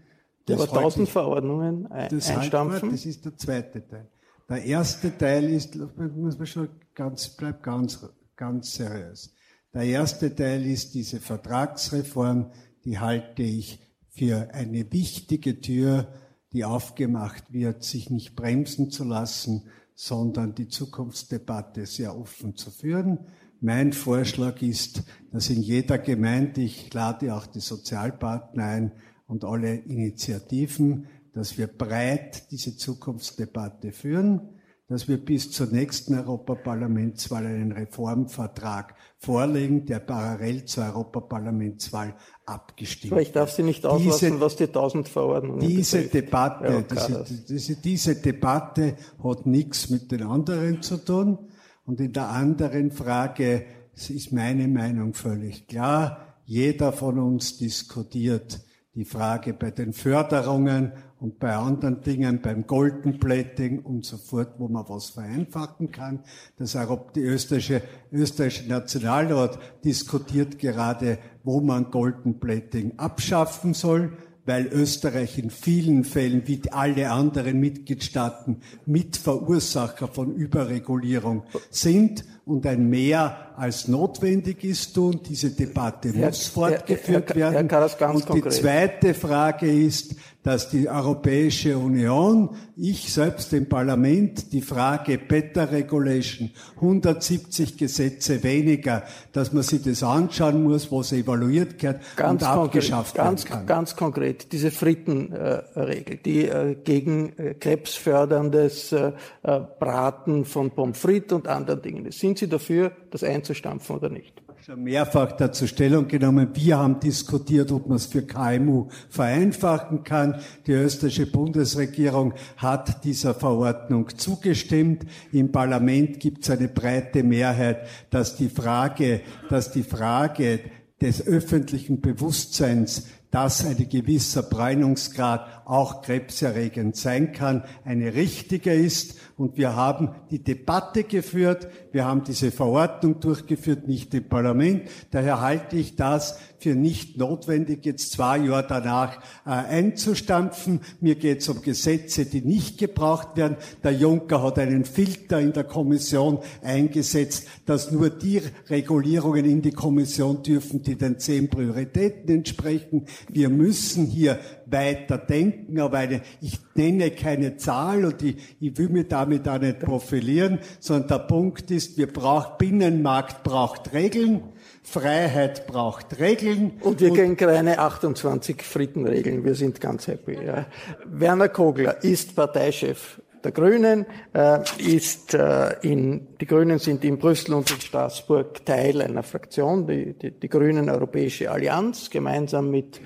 Das 0.45 0.61
aber 0.61 0.81
tausend 0.81 1.09
Verordnungen 1.09 1.87
das 2.09 2.29
einstampfen. 2.29 2.91
das 2.91 3.05
ist 3.05 3.25
der 3.25 3.35
zweite 3.37 3.87
Teil. 3.87 4.07
Der 4.49 4.63
erste 4.63 5.17
Teil 5.17 5.49
ist, 5.49 5.75
muss 5.75 6.37
man 6.37 6.47
schon 6.47 6.69
ganz, 6.93 7.29
bleibt 7.29 7.63
ganz, 7.63 8.05
ganz 8.35 8.75
seriös. 8.75 9.33
Der 9.73 9.83
erste 9.83 10.33
Teil 10.33 10.65
ist 10.65 10.93
diese 10.93 11.19
Vertragsreform, 11.19 12.51
die 12.85 12.99
halte 12.99 13.43
ich 13.43 13.79
für 14.09 14.49
eine 14.53 14.91
wichtige 14.91 15.59
Tür, 15.59 16.07
die 16.53 16.63
aufgemacht 16.63 17.51
wird, 17.51 17.83
sich 17.83 18.09
nicht 18.09 18.35
bremsen 18.35 18.89
zu 18.91 19.03
lassen, 19.03 19.63
sondern 19.95 20.55
die 20.55 20.67
Zukunftsdebatte 20.67 21.85
sehr 21.85 22.17
offen 22.17 22.55
zu 22.55 22.71
führen. 22.71 23.19
Mein 23.59 23.91
Vorschlag 23.93 24.61
ist, 24.61 25.03
dass 25.31 25.49
in 25.49 25.61
jeder 25.61 25.97
Gemeinde, 25.97 26.61
ich 26.61 26.93
lade 26.93 27.35
auch 27.35 27.47
die 27.47 27.59
Sozialpartner 27.59 28.63
ein 28.63 28.91
und 29.25 29.43
alle 29.43 29.75
Initiativen, 29.75 31.07
dass 31.33 31.57
wir 31.57 31.67
breit 31.67 32.51
diese 32.51 32.77
Zukunftsdebatte 32.77 33.91
führen, 33.91 34.56
dass 34.87 35.09
wir 35.09 35.17
bis 35.17 35.51
zur 35.51 35.67
nächsten 35.67 36.17
Europaparlamentswahl 36.17 37.45
einen 37.45 37.73
Reformvertrag 37.73 38.95
vorlegen, 39.17 39.85
der 39.85 39.99
parallel 39.99 40.63
zur 40.63 40.85
Europaparlamentswahl 40.85 42.15
abgestimmt 42.45 43.11
wird. 43.11 43.21
Ich 43.21 43.31
darf 43.33 43.51
Sie 43.51 43.63
nicht 43.63 43.85
auslassen, 43.85 44.31
diese, 44.31 44.41
was 44.41 44.55
die 44.55 44.67
tausend 44.67 45.09
Verordnungen 45.09 45.59
Diese 45.59 45.97
betrifft. 45.97 46.13
Debatte, 46.13 46.85
diese, 46.89 47.25
diese, 47.49 47.75
diese 47.75 48.15
Debatte 48.15 48.95
hat 49.21 49.45
nichts 49.45 49.89
mit 49.89 50.11
den 50.11 50.23
anderen 50.23 50.81
zu 50.81 50.97
tun. 50.97 51.37
Und 51.85 51.99
in 51.99 52.13
der 52.13 52.29
anderen 52.29 52.91
Frage 52.91 53.65
ist 53.93 54.31
meine 54.31 54.67
Meinung 54.69 55.13
völlig 55.13 55.67
klar. 55.67 56.35
Jeder 56.45 56.93
von 56.93 57.19
uns 57.19 57.57
diskutiert 57.57 58.61
die 58.95 59.05
Frage 59.05 59.53
bei 59.53 59.71
den 59.71 59.91
Förderungen 59.91 60.93
und 61.19 61.39
bei 61.39 61.55
anderen 61.55 62.01
Dingen, 62.01 62.41
beim 62.41 62.67
Golden 62.67 63.19
Plating 63.19 63.79
und 63.79 64.05
so 64.05 64.17
fort, 64.17 64.53
wo 64.57 64.67
man 64.67 64.87
was 64.87 65.09
vereinfachen 65.09 65.91
kann. 65.91 66.19
Das 66.57 66.75
Europ 66.75 67.13
die 67.13 67.21
österreichische, 67.21 67.81
österreichische 68.11 68.69
Nationalrat 68.69 69.57
diskutiert 69.83 70.59
gerade, 70.59 71.17
wo 71.43 71.61
man 71.61 71.91
Golden 71.91 72.39
Plating 72.39 72.93
abschaffen 72.97 73.73
soll 73.73 74.11
weil 74.47 74.67
Österreich 74.67 75.37
in 75.37 75.49
vielen 75.49 76.05
Fällen 76.05 76.47
wie 76.47 76.61
alle 76.71 77.11
anderen 77.11 77.59
Mitgliedstaaten 77.59 78.61
Mitverursacher 78.85 80.07
von 80.07 80.33
Überregulierung 80.33 81.43
sind 81.69 82.23
und 82.47 82.65
ein 82.65 82.89
Mehr 82.89 83.53
als 83.57 83.87
notwendig 83.87 84.63
ist 84.63 84.93
tun. 84.93 85.19
Diese 85.27 85.49
Debatte 85.51 86.09
muss 86.09 86.17
Herr, 86.17 86.33
fortgeführt 86.33 87.35
Herr, 87.35 87.51
Herr, 87.51 87.53
werden. 87.53 88.15
und 88.15 88.33
die 88.33 88.49
zweite 88.49 89.13
Frage 89.13 89.71
ist, 89.71 90.15
dass 90.47 90.69
die 90.69 90.87
Europäische 90.87 91.77
Union, 91.77 92.51
ich 92.77 93.11
selbst 93.11 93.51
im 93.51 93.67
Parlament, 93.67 94.53
die 94.53 94.61
Frage 94.61 95.17
Better 95.17 95.73
Regulation, 95.73 96.51
170 96.75 97.75
Gesetze 97.75 98.41
weniger, 98.43 99.03
dass 99.33 99.51
man 99.51 99.63
sich 99.63 99.81
das 99.81 100.03
anschauen 100.03 100.63
muss, 100.63 100.89
was 100.89 101.11
evaluiert 101.11 101.83
wird 101.83 101.99
ganz 102.15 102.43
und 102.43 102.47
abgeschafft 102.47 103.15
konkret, 103.15 103.25
ganz, 103.25 103.45
kann. 103.45 103.65
Ganz 103.65 103.95
konkret, 103.97 104.53
diese 104.53 104.71
Frittenregel, 104.71 106.15
äh, 106.15 106.19
die 106.23 106.47
äh, 106.47 106.75
gegen 106.81 107.37
äh, 107.37 107.55
krebsförderndes 107.55 108.93
äh, 108.93 109.11
äh, 109.43 109.59
Braten 109.79 110.45
von 110.45 110.71
Pommes 110.71 110.97
frites 110.97 111.33
und 111.33 111.49
anderen 111.49 111.81
Dingen. 111.81 112.09
Sind 112.37 112.49
Sie 112.49 112.49
dafür, 112.51 112.91
das 113.09 113.23
einzustampfen 113.23 113.95
oder 113.95 114.09
nicht? 114.09 114.43
schon 114.63 114.83
mehrfach 114.83 115.31
dazu 115.31 115.65
Stellung 115.65 116.07
genommen. 116.07 116.49
Wir 116.53 116.77
haben 116.77 116.99
diskutiert, 116.99 117.71
ob 117.71 117.87
man 117.87 117.95
es 117.95 118.05
für 118.05 118.21
KMU 118.21 118.89
vereinfachen 119.09 120.03
kann. 120.03 120.39
Die 120.67 120.73
österreichische 120.73 121.25
Bundesregierung 121.31 122.33
hat 122.57 123.03
dieser 123.05 123.33
Verordnung 123.33 124.09
zugestimmt. 124.15 125.05
Im 125.31 125.51
Parlament 125.51 126.19
gibt 126.19 126.43
es 126.43 126.51
eine 126.51 126.67
breite 126.67 127.23
Mehrheit, 127.23 127.87
dass 128.11 128.35
die 128.35 128.49
Frage, 128.49 129.21
dass 129.49 129.71
die 129.71 129.83
Frage 129.83 130.59
des 131.01 131.25
öffentlichen 131.25 132.01
Bewusstseins 132.01 133.07
dass 133.31 133.65
ein 133.65 133.89
gewisser 133.89 134.43
Bräunungsgrad 134.43 135.56
auch 135.67 136.01
krebserregend 136.01 136.95
sein 136.95 137.33
kann, 137.33 137.63
eine 137.83 138.15
richtige 138.15 138.73
ist. 138.73 139.17
Und 139.37 139.57
wir 139.57 139.75
haben 139.75 140.09
die 140.31 140.43
Debatte 140.43 141.03
geführt, 141.03 141.67
wir 141.91 142.05
haben 142.05 142.23
diese 142.23 142.51
Verordnung 142.51 143.19
durchgeführt, 143.19 143.87
nicht 143.87 144.13
im 144.13 144.27
Parlament. 144.27 144.83
Daher 145.11 145.41
halte 145.41 145.75
ich 145.75 145.95
das 145.95 146.39
für 146.59 146.73
nicht 146.73 147.17
notwendig, 147.17 147.85
jetzt 147.85 148.11
zwei 148.13 148.39
Jahre 148.39 148.65
danach 148.67 149.17
äh, 149.45 149.49
einzustampfen. 149.49 150.81
Mir 151.01 151.15
geht 151.15 151.41
es 151.41 151.49
um 151.49 151.61
Gesetze, 151.61 152.25
die 152.25 152.41
nicht 152.41 152.79
gebraucht 152.79 153.35
werden. 153.35 153.57
Der 153.83 153.91
Juncker 153.91 154.41
hat 154.41 154.57
einen 154.57 154.85
Filter 154.85 155.39
in 155.39 155.53
der 155.53 155.65
Kommission 155.65 156.39
eingesetzt, 156.63 157.47
dass 157.65 157.91
nur 157.91 158.09
die 158.09 158.41
Regulierungen 158.69 159.45
in 159.45 159.61
die 159.61 159.71
Kommission 159.71 160.41
dürfen, 160.41 160.81
die 160.81 160.95
den 160.95 161.19
zehn 161.19 161.49
Prioritäten 161.49 162.33
entsprechen. 162.33 163.05
Wir 163.29 163.49
müssen 163.49 164.05
hier 164.07 164.39
weiter 164.69 165.17
denken, 165.17 165.79
aber 165.79 165.97
eine, 165.97 166.21
ich 166.41 166.59
nenne 166.75 167.11
keine 167.11 167.57
Zahl 167.57 168.05
und 168.05 168.21
ich, 168.21 168.35
ich 168.59 168.77
will 168.77 168.89
mich 168.89 169.07
damit 169.07 169.47
auch 169.47 169.59
nicht 169.59 169.79
profilieren, 169.79 170.59
sondern 170.79 171.07
der 171.07 171.19
Punkt 171.19 171.71
ist, 171.71 171.97
wir 171.97 172.11
brauchen, 172.11 172.57
Binnenmarkt 172.57 173.43
braucht 173.43 173.93
Regeln, 173.93 174.43
Freiheit 174.83 175.67
braucht 175.67 176.19
Regeln. 176.19 176.73
Und 176.81 176.99
wir 176.99 177.13
kennen 177.13 177.37
keine 177.37 177.79
28 177.79 178.61
Frittenregeln, 178.61 179.43
wir 179.43 179.55
sind 179.55 179.79
ganz 179.79 180.07
happy. 180.07 180.37
Ja. 180.45 180.65
Werner 181.05 181.49
Kogler 181.49 182.03
ist 182.03 182.35
Parteichef 182.35 183.21
der 183.43 183.51
Grünen, 183.51 184.05
äh, 184.33 184.59
ist 184.77 185.33
äh, 185.33 185.75
in, 185.81 186.27
die 186.41 186.45
Grünen 186.45 186.79
sind 186.79 187.05
in 187.05 187.17
Brüssel 187.17 187.53
und 187.53 187.69
in 187.71 187.79
Straßburg 187.79 188.65
Teil 188.65 189.01
einer 189.01 189.23
Fraktion, 189.23 189.87
die, 189.87 190.13
die, 190.13 190.31
die 190.31 190.49
Grünen 190.49 190.89
Europäische 190.89 191.49
Allianz, 191.49 192.09
gemeinsam 192.09 192.71
mit 192.71 192.99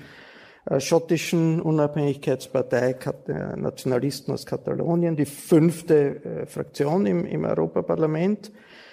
schottischen 0.78 1.60
Unabhängigkeitspartei 1.60 2.96
äh, 3.26 3.56
Nationalisten 3.56 4.32
aus 4.32 4.46
Katalonien, 4.46 5.16
die 5.16 5.26
fünfte 5.26 6.24
äh, 6.24 6.46
Fraktion 6.46 7.06
im, 7.06 7.26
im 7.26 7.44
Europaparlament 7.44 8.52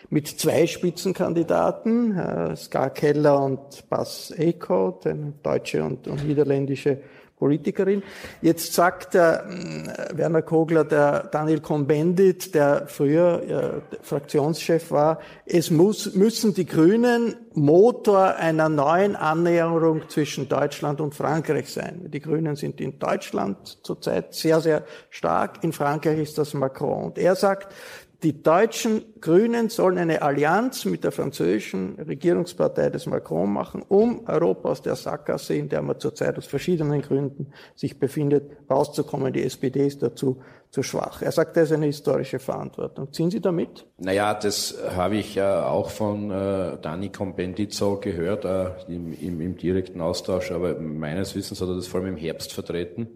mit 0.09 0.27
zwei 0.27 0.65
Spitzenkandidaten, 0.65 2.17
äh, 2.17 2.55
Ska 2.55 2.89
Keller 2.89 3.43
und 3.43 3.87
Bas 3.89 4.33
Eickhout, 4.35 5.01
eine 5.05 5.33
deutsche 5.43 5.83
und, 5.83 6.07
und 6.07 6.27
niederländische 6.27 7.01
Politikerin. 7.39 8.03
Jetzt 8.41 8.73
sagt 8.73 9.13
der 9.13 9.45
äh, 9.47 10.17
Werner 10.17 10.41
Kogler, 10.41 10.83
der 10.83 11.23
Daniel 11.31 11.61
Cohn-Bendit, 11.61 12.53
der 12.53 12.85
früher 12.87 13.81
äh, 13.91 13.95
Fraktionschef 14.03 14.91
war, 14.91 15.19
es 15.45 15.71
muss, 15.71 16.13
müssen 16.13 16.53
die 16.53 16.65
Grünen 16.65 17.35
Motor 17.53 18.35
einer 18.35 18.69
neuen 18.69 19.15
Annäherung 19.15 20.07
zwischen 20.09 20.49
Deutschland 20.49 21.01
und 21.01 21.15
Frankreich 21.15 21.69
sein. 21.69 22.09
Die 22.11 22.19
Grünen 22.19 22.55
sind 22.55 22.79
in 22.79 22.99
Deutschland 22.99 23.79
zurzeit 23.83 24.33
sehr, 24.33 24.61
sehr 24.61 24.83
stark. 25.09 25.63
In 25.63 25.73
Frankreich 25.73 26.19
ist 26.19 26.37
das 26.37 26.53
Macron. 26.53 27.05
Und 27.05 27.17
er 27.17 27.35
sagt, 27.35 27.73
die 28.23 28.43
deutschen 28.43 29.01
Grünen 29.21 29.69
sollen 29.69 29.97
eine 29.97 30.21
Allianz 30.21 30.83
mit 30.83 31.05
der 31.05 31.13
französischen 31.13 31.95
Regierungspartei 31.95 32.89
des 32.89 33.05
Macron 33.05 33.51
machen, 33.51 33.81
um 33.87 34.27
Europa 34.27 34.69
aus 34.69 34.81
der 34.81 34.97
Sackgasse, 34.97 35.55
in 35.55 35.69
der 35.69 35.81
man 35.81 35.99
zurzeit 35.99 36.37
aus 36.37 36.45
verschiedenen 36.45 37.01
Gründen 37.01 37.53
sich 37.75 37.97
befindet, 37.97 38.51
rauszukommen. 38.69 39.31
Die 39.31 39.43
SPD 39.43 39.87
ist 39.87 40.03
dazu 40.03 40.41
zu 40.69 40.83
schwach. 40.83 41.21
Er 41.21 41.31
sagt, 41.31 41.55
das 41.55 41.69
ist 41.69 41.71
eine 41.71 41.85
historische 41.85 42.39
Verantwortung. 42.39 43.11
Ziehen 43.13 43.31
Sie 43.31 43.39
damit? 43.39 43.85
Naja, 43.97 44.33
das 44.33 44.77
habe 44.95 45.15
ich 45.15 45.35
ja 45.35 45.65
auch 45.67 45.89
von 45.89 46.29
äh, 46.29 46.77
Dani 46.81 47.09
Combendit 47.09 47.73
so 47.73 47.95
gehört, 47.95 48.43
äh, 48.43 48.71
im, 48.87 49.13
im, 49.13 49.39
im 49.39 49.57
direkten 49.57 50.01
Austausch, 50.01 50.51
aber 50.51 50.77
meines 50.77 51.35
Wissens 51.35 51.61
hat 51.61 51.69
er 51.69 51.75
das 51.75 51.87
vor 51.87 52.01
allem 52.01 52.09
im 52.09 52.17
Herbst 52.17 52.53
vertreten. 52.53 53.07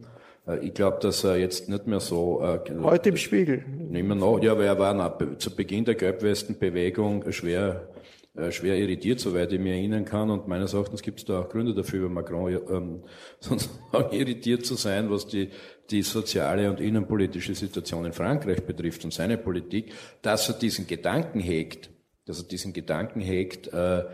Äh, 0.47 0.65
ich 0.65 0.73
glaube, 0.73 0.99
dass 1.01 1.23
er 1.23 1.37
jetzt 1.37 1.69
nicht 1.69 1.87
mehr 1.87 1.99
so. 1.99 2.41
Äh, 2.41 2.59
Heute 2.81 3.09
im 3.09 3.17
Spiegel. 3.17 3.63
Immer 3.91 4.15
noch, 4.15 4.41
ja, 4.41 4.57
weil 4.57 4.65
er 4.65 4.79
war 4.79 4.93
nach, 4.93 5.17
zu 5.37 5.55
Beginn 5.55 5.85
der 5.85 5.95
Gelbwestenbewegung 5.95 7.31
schwer 7.31 7.87
äh, 8.35 8.51
schwer 8.51 8.75
irritiert, 8.79 9.19
soweit 9.19 9.53
ich 9.53 9.59
mich 9.59 9.73
erinnern 9.73 10.05
kann. 10.05 10.31
Und 10.31 10.47
meines 10.47 10.73
Erachtens 10.73 11.03
gibt 11.03 11.19
es 11.19 11.25
da 11.25 11.41
auch 11.41 11.49
Gründe 11.49 11.75
dafür, 11.75 11.99
über 11.99 12.09
Macron 12.09 12.51
ähm, 12.51 13.03
sozusagen 13.39 14.11
irritiert 14.11 14.65
zu 14.65 14.73
sein, 14.73 15.11
was 15.11 15.27
die, 15.27 15.49
die 15.91 16.01
soziale 16.01 16.69
und 16.71 16.79
innenpolitische 16.79 17.53
Situation 17.53 18.05
in 18.05 18.13
Frankreich 18.13 18.63
betrifft 18.63 19.05
und 19.05 19.13
seine 19.13 19.37
Politik, 19.37 19.93
dass 20.23 20.49
er 20.49 20.55
diesen 20.55 20.87
Gedanken 20.87 21.39
hegt, 21.39 21.91
dass 22.25 22.39
er 22.41 22.47
diesen 22.47 22.73
Gedanken 22.73 23.19
hegt, 23.21 23.67
äh, 23.67 24.05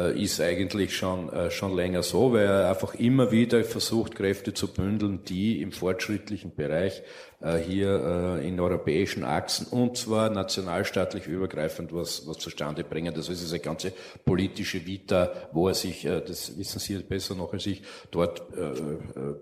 ist 0.00 0.40
eigentlich 0.40 0.96
schon, 0.96 1.32
äh, 1.32 1.50
schon 1.50 1.74
länger 1.74 2.02
so, 2.02 2.32
weil 2.32 2.46
er 2.46 2.70
einfach 2.70 2.94
immer 2.94 3.30
wieder 3.30 3.64
versucht, 3.64 4.14
Kräfte 4.14 4.54
zu 4.54 4.72
bündeln, 4.72 5.24
die 5.24 5.62
im 5.62 5.72
fortschrittlichen 5.72 6.54
Bereich 6.54 7.02
äh, 7.35 7.35
hier 7.66 8.40
in 8.42 8.58
europäischen 8.58 9.22
Achsen 9.22 9.66
und 9.66 9.96
zwar 9.96 10.30
nationalstaatlich 10.30 11.26
übergreifend 11.26 11.92
was, 11.92 12.26
was 12.26 12.38
zustande 12.38 12.82
bringen. 12.82 13.14
Das 13.14 13.28
ist 13.28 13.42
diese 13.42 13.58
ganze 13.58 13.92
politische 14.24 14.86
Vita, 14.86 15.32
wo 15.52 15.68
er 15.68 15.74
sich, 15.74 16.02
das 16.02 16.56
wissen 16.56 16.78
Sie 16.78 16.96
besser 16.98 17.34
noch 17.34 17.52
als 17.52 17.66
ich, 17.66 17.82
dort 18.10 18.42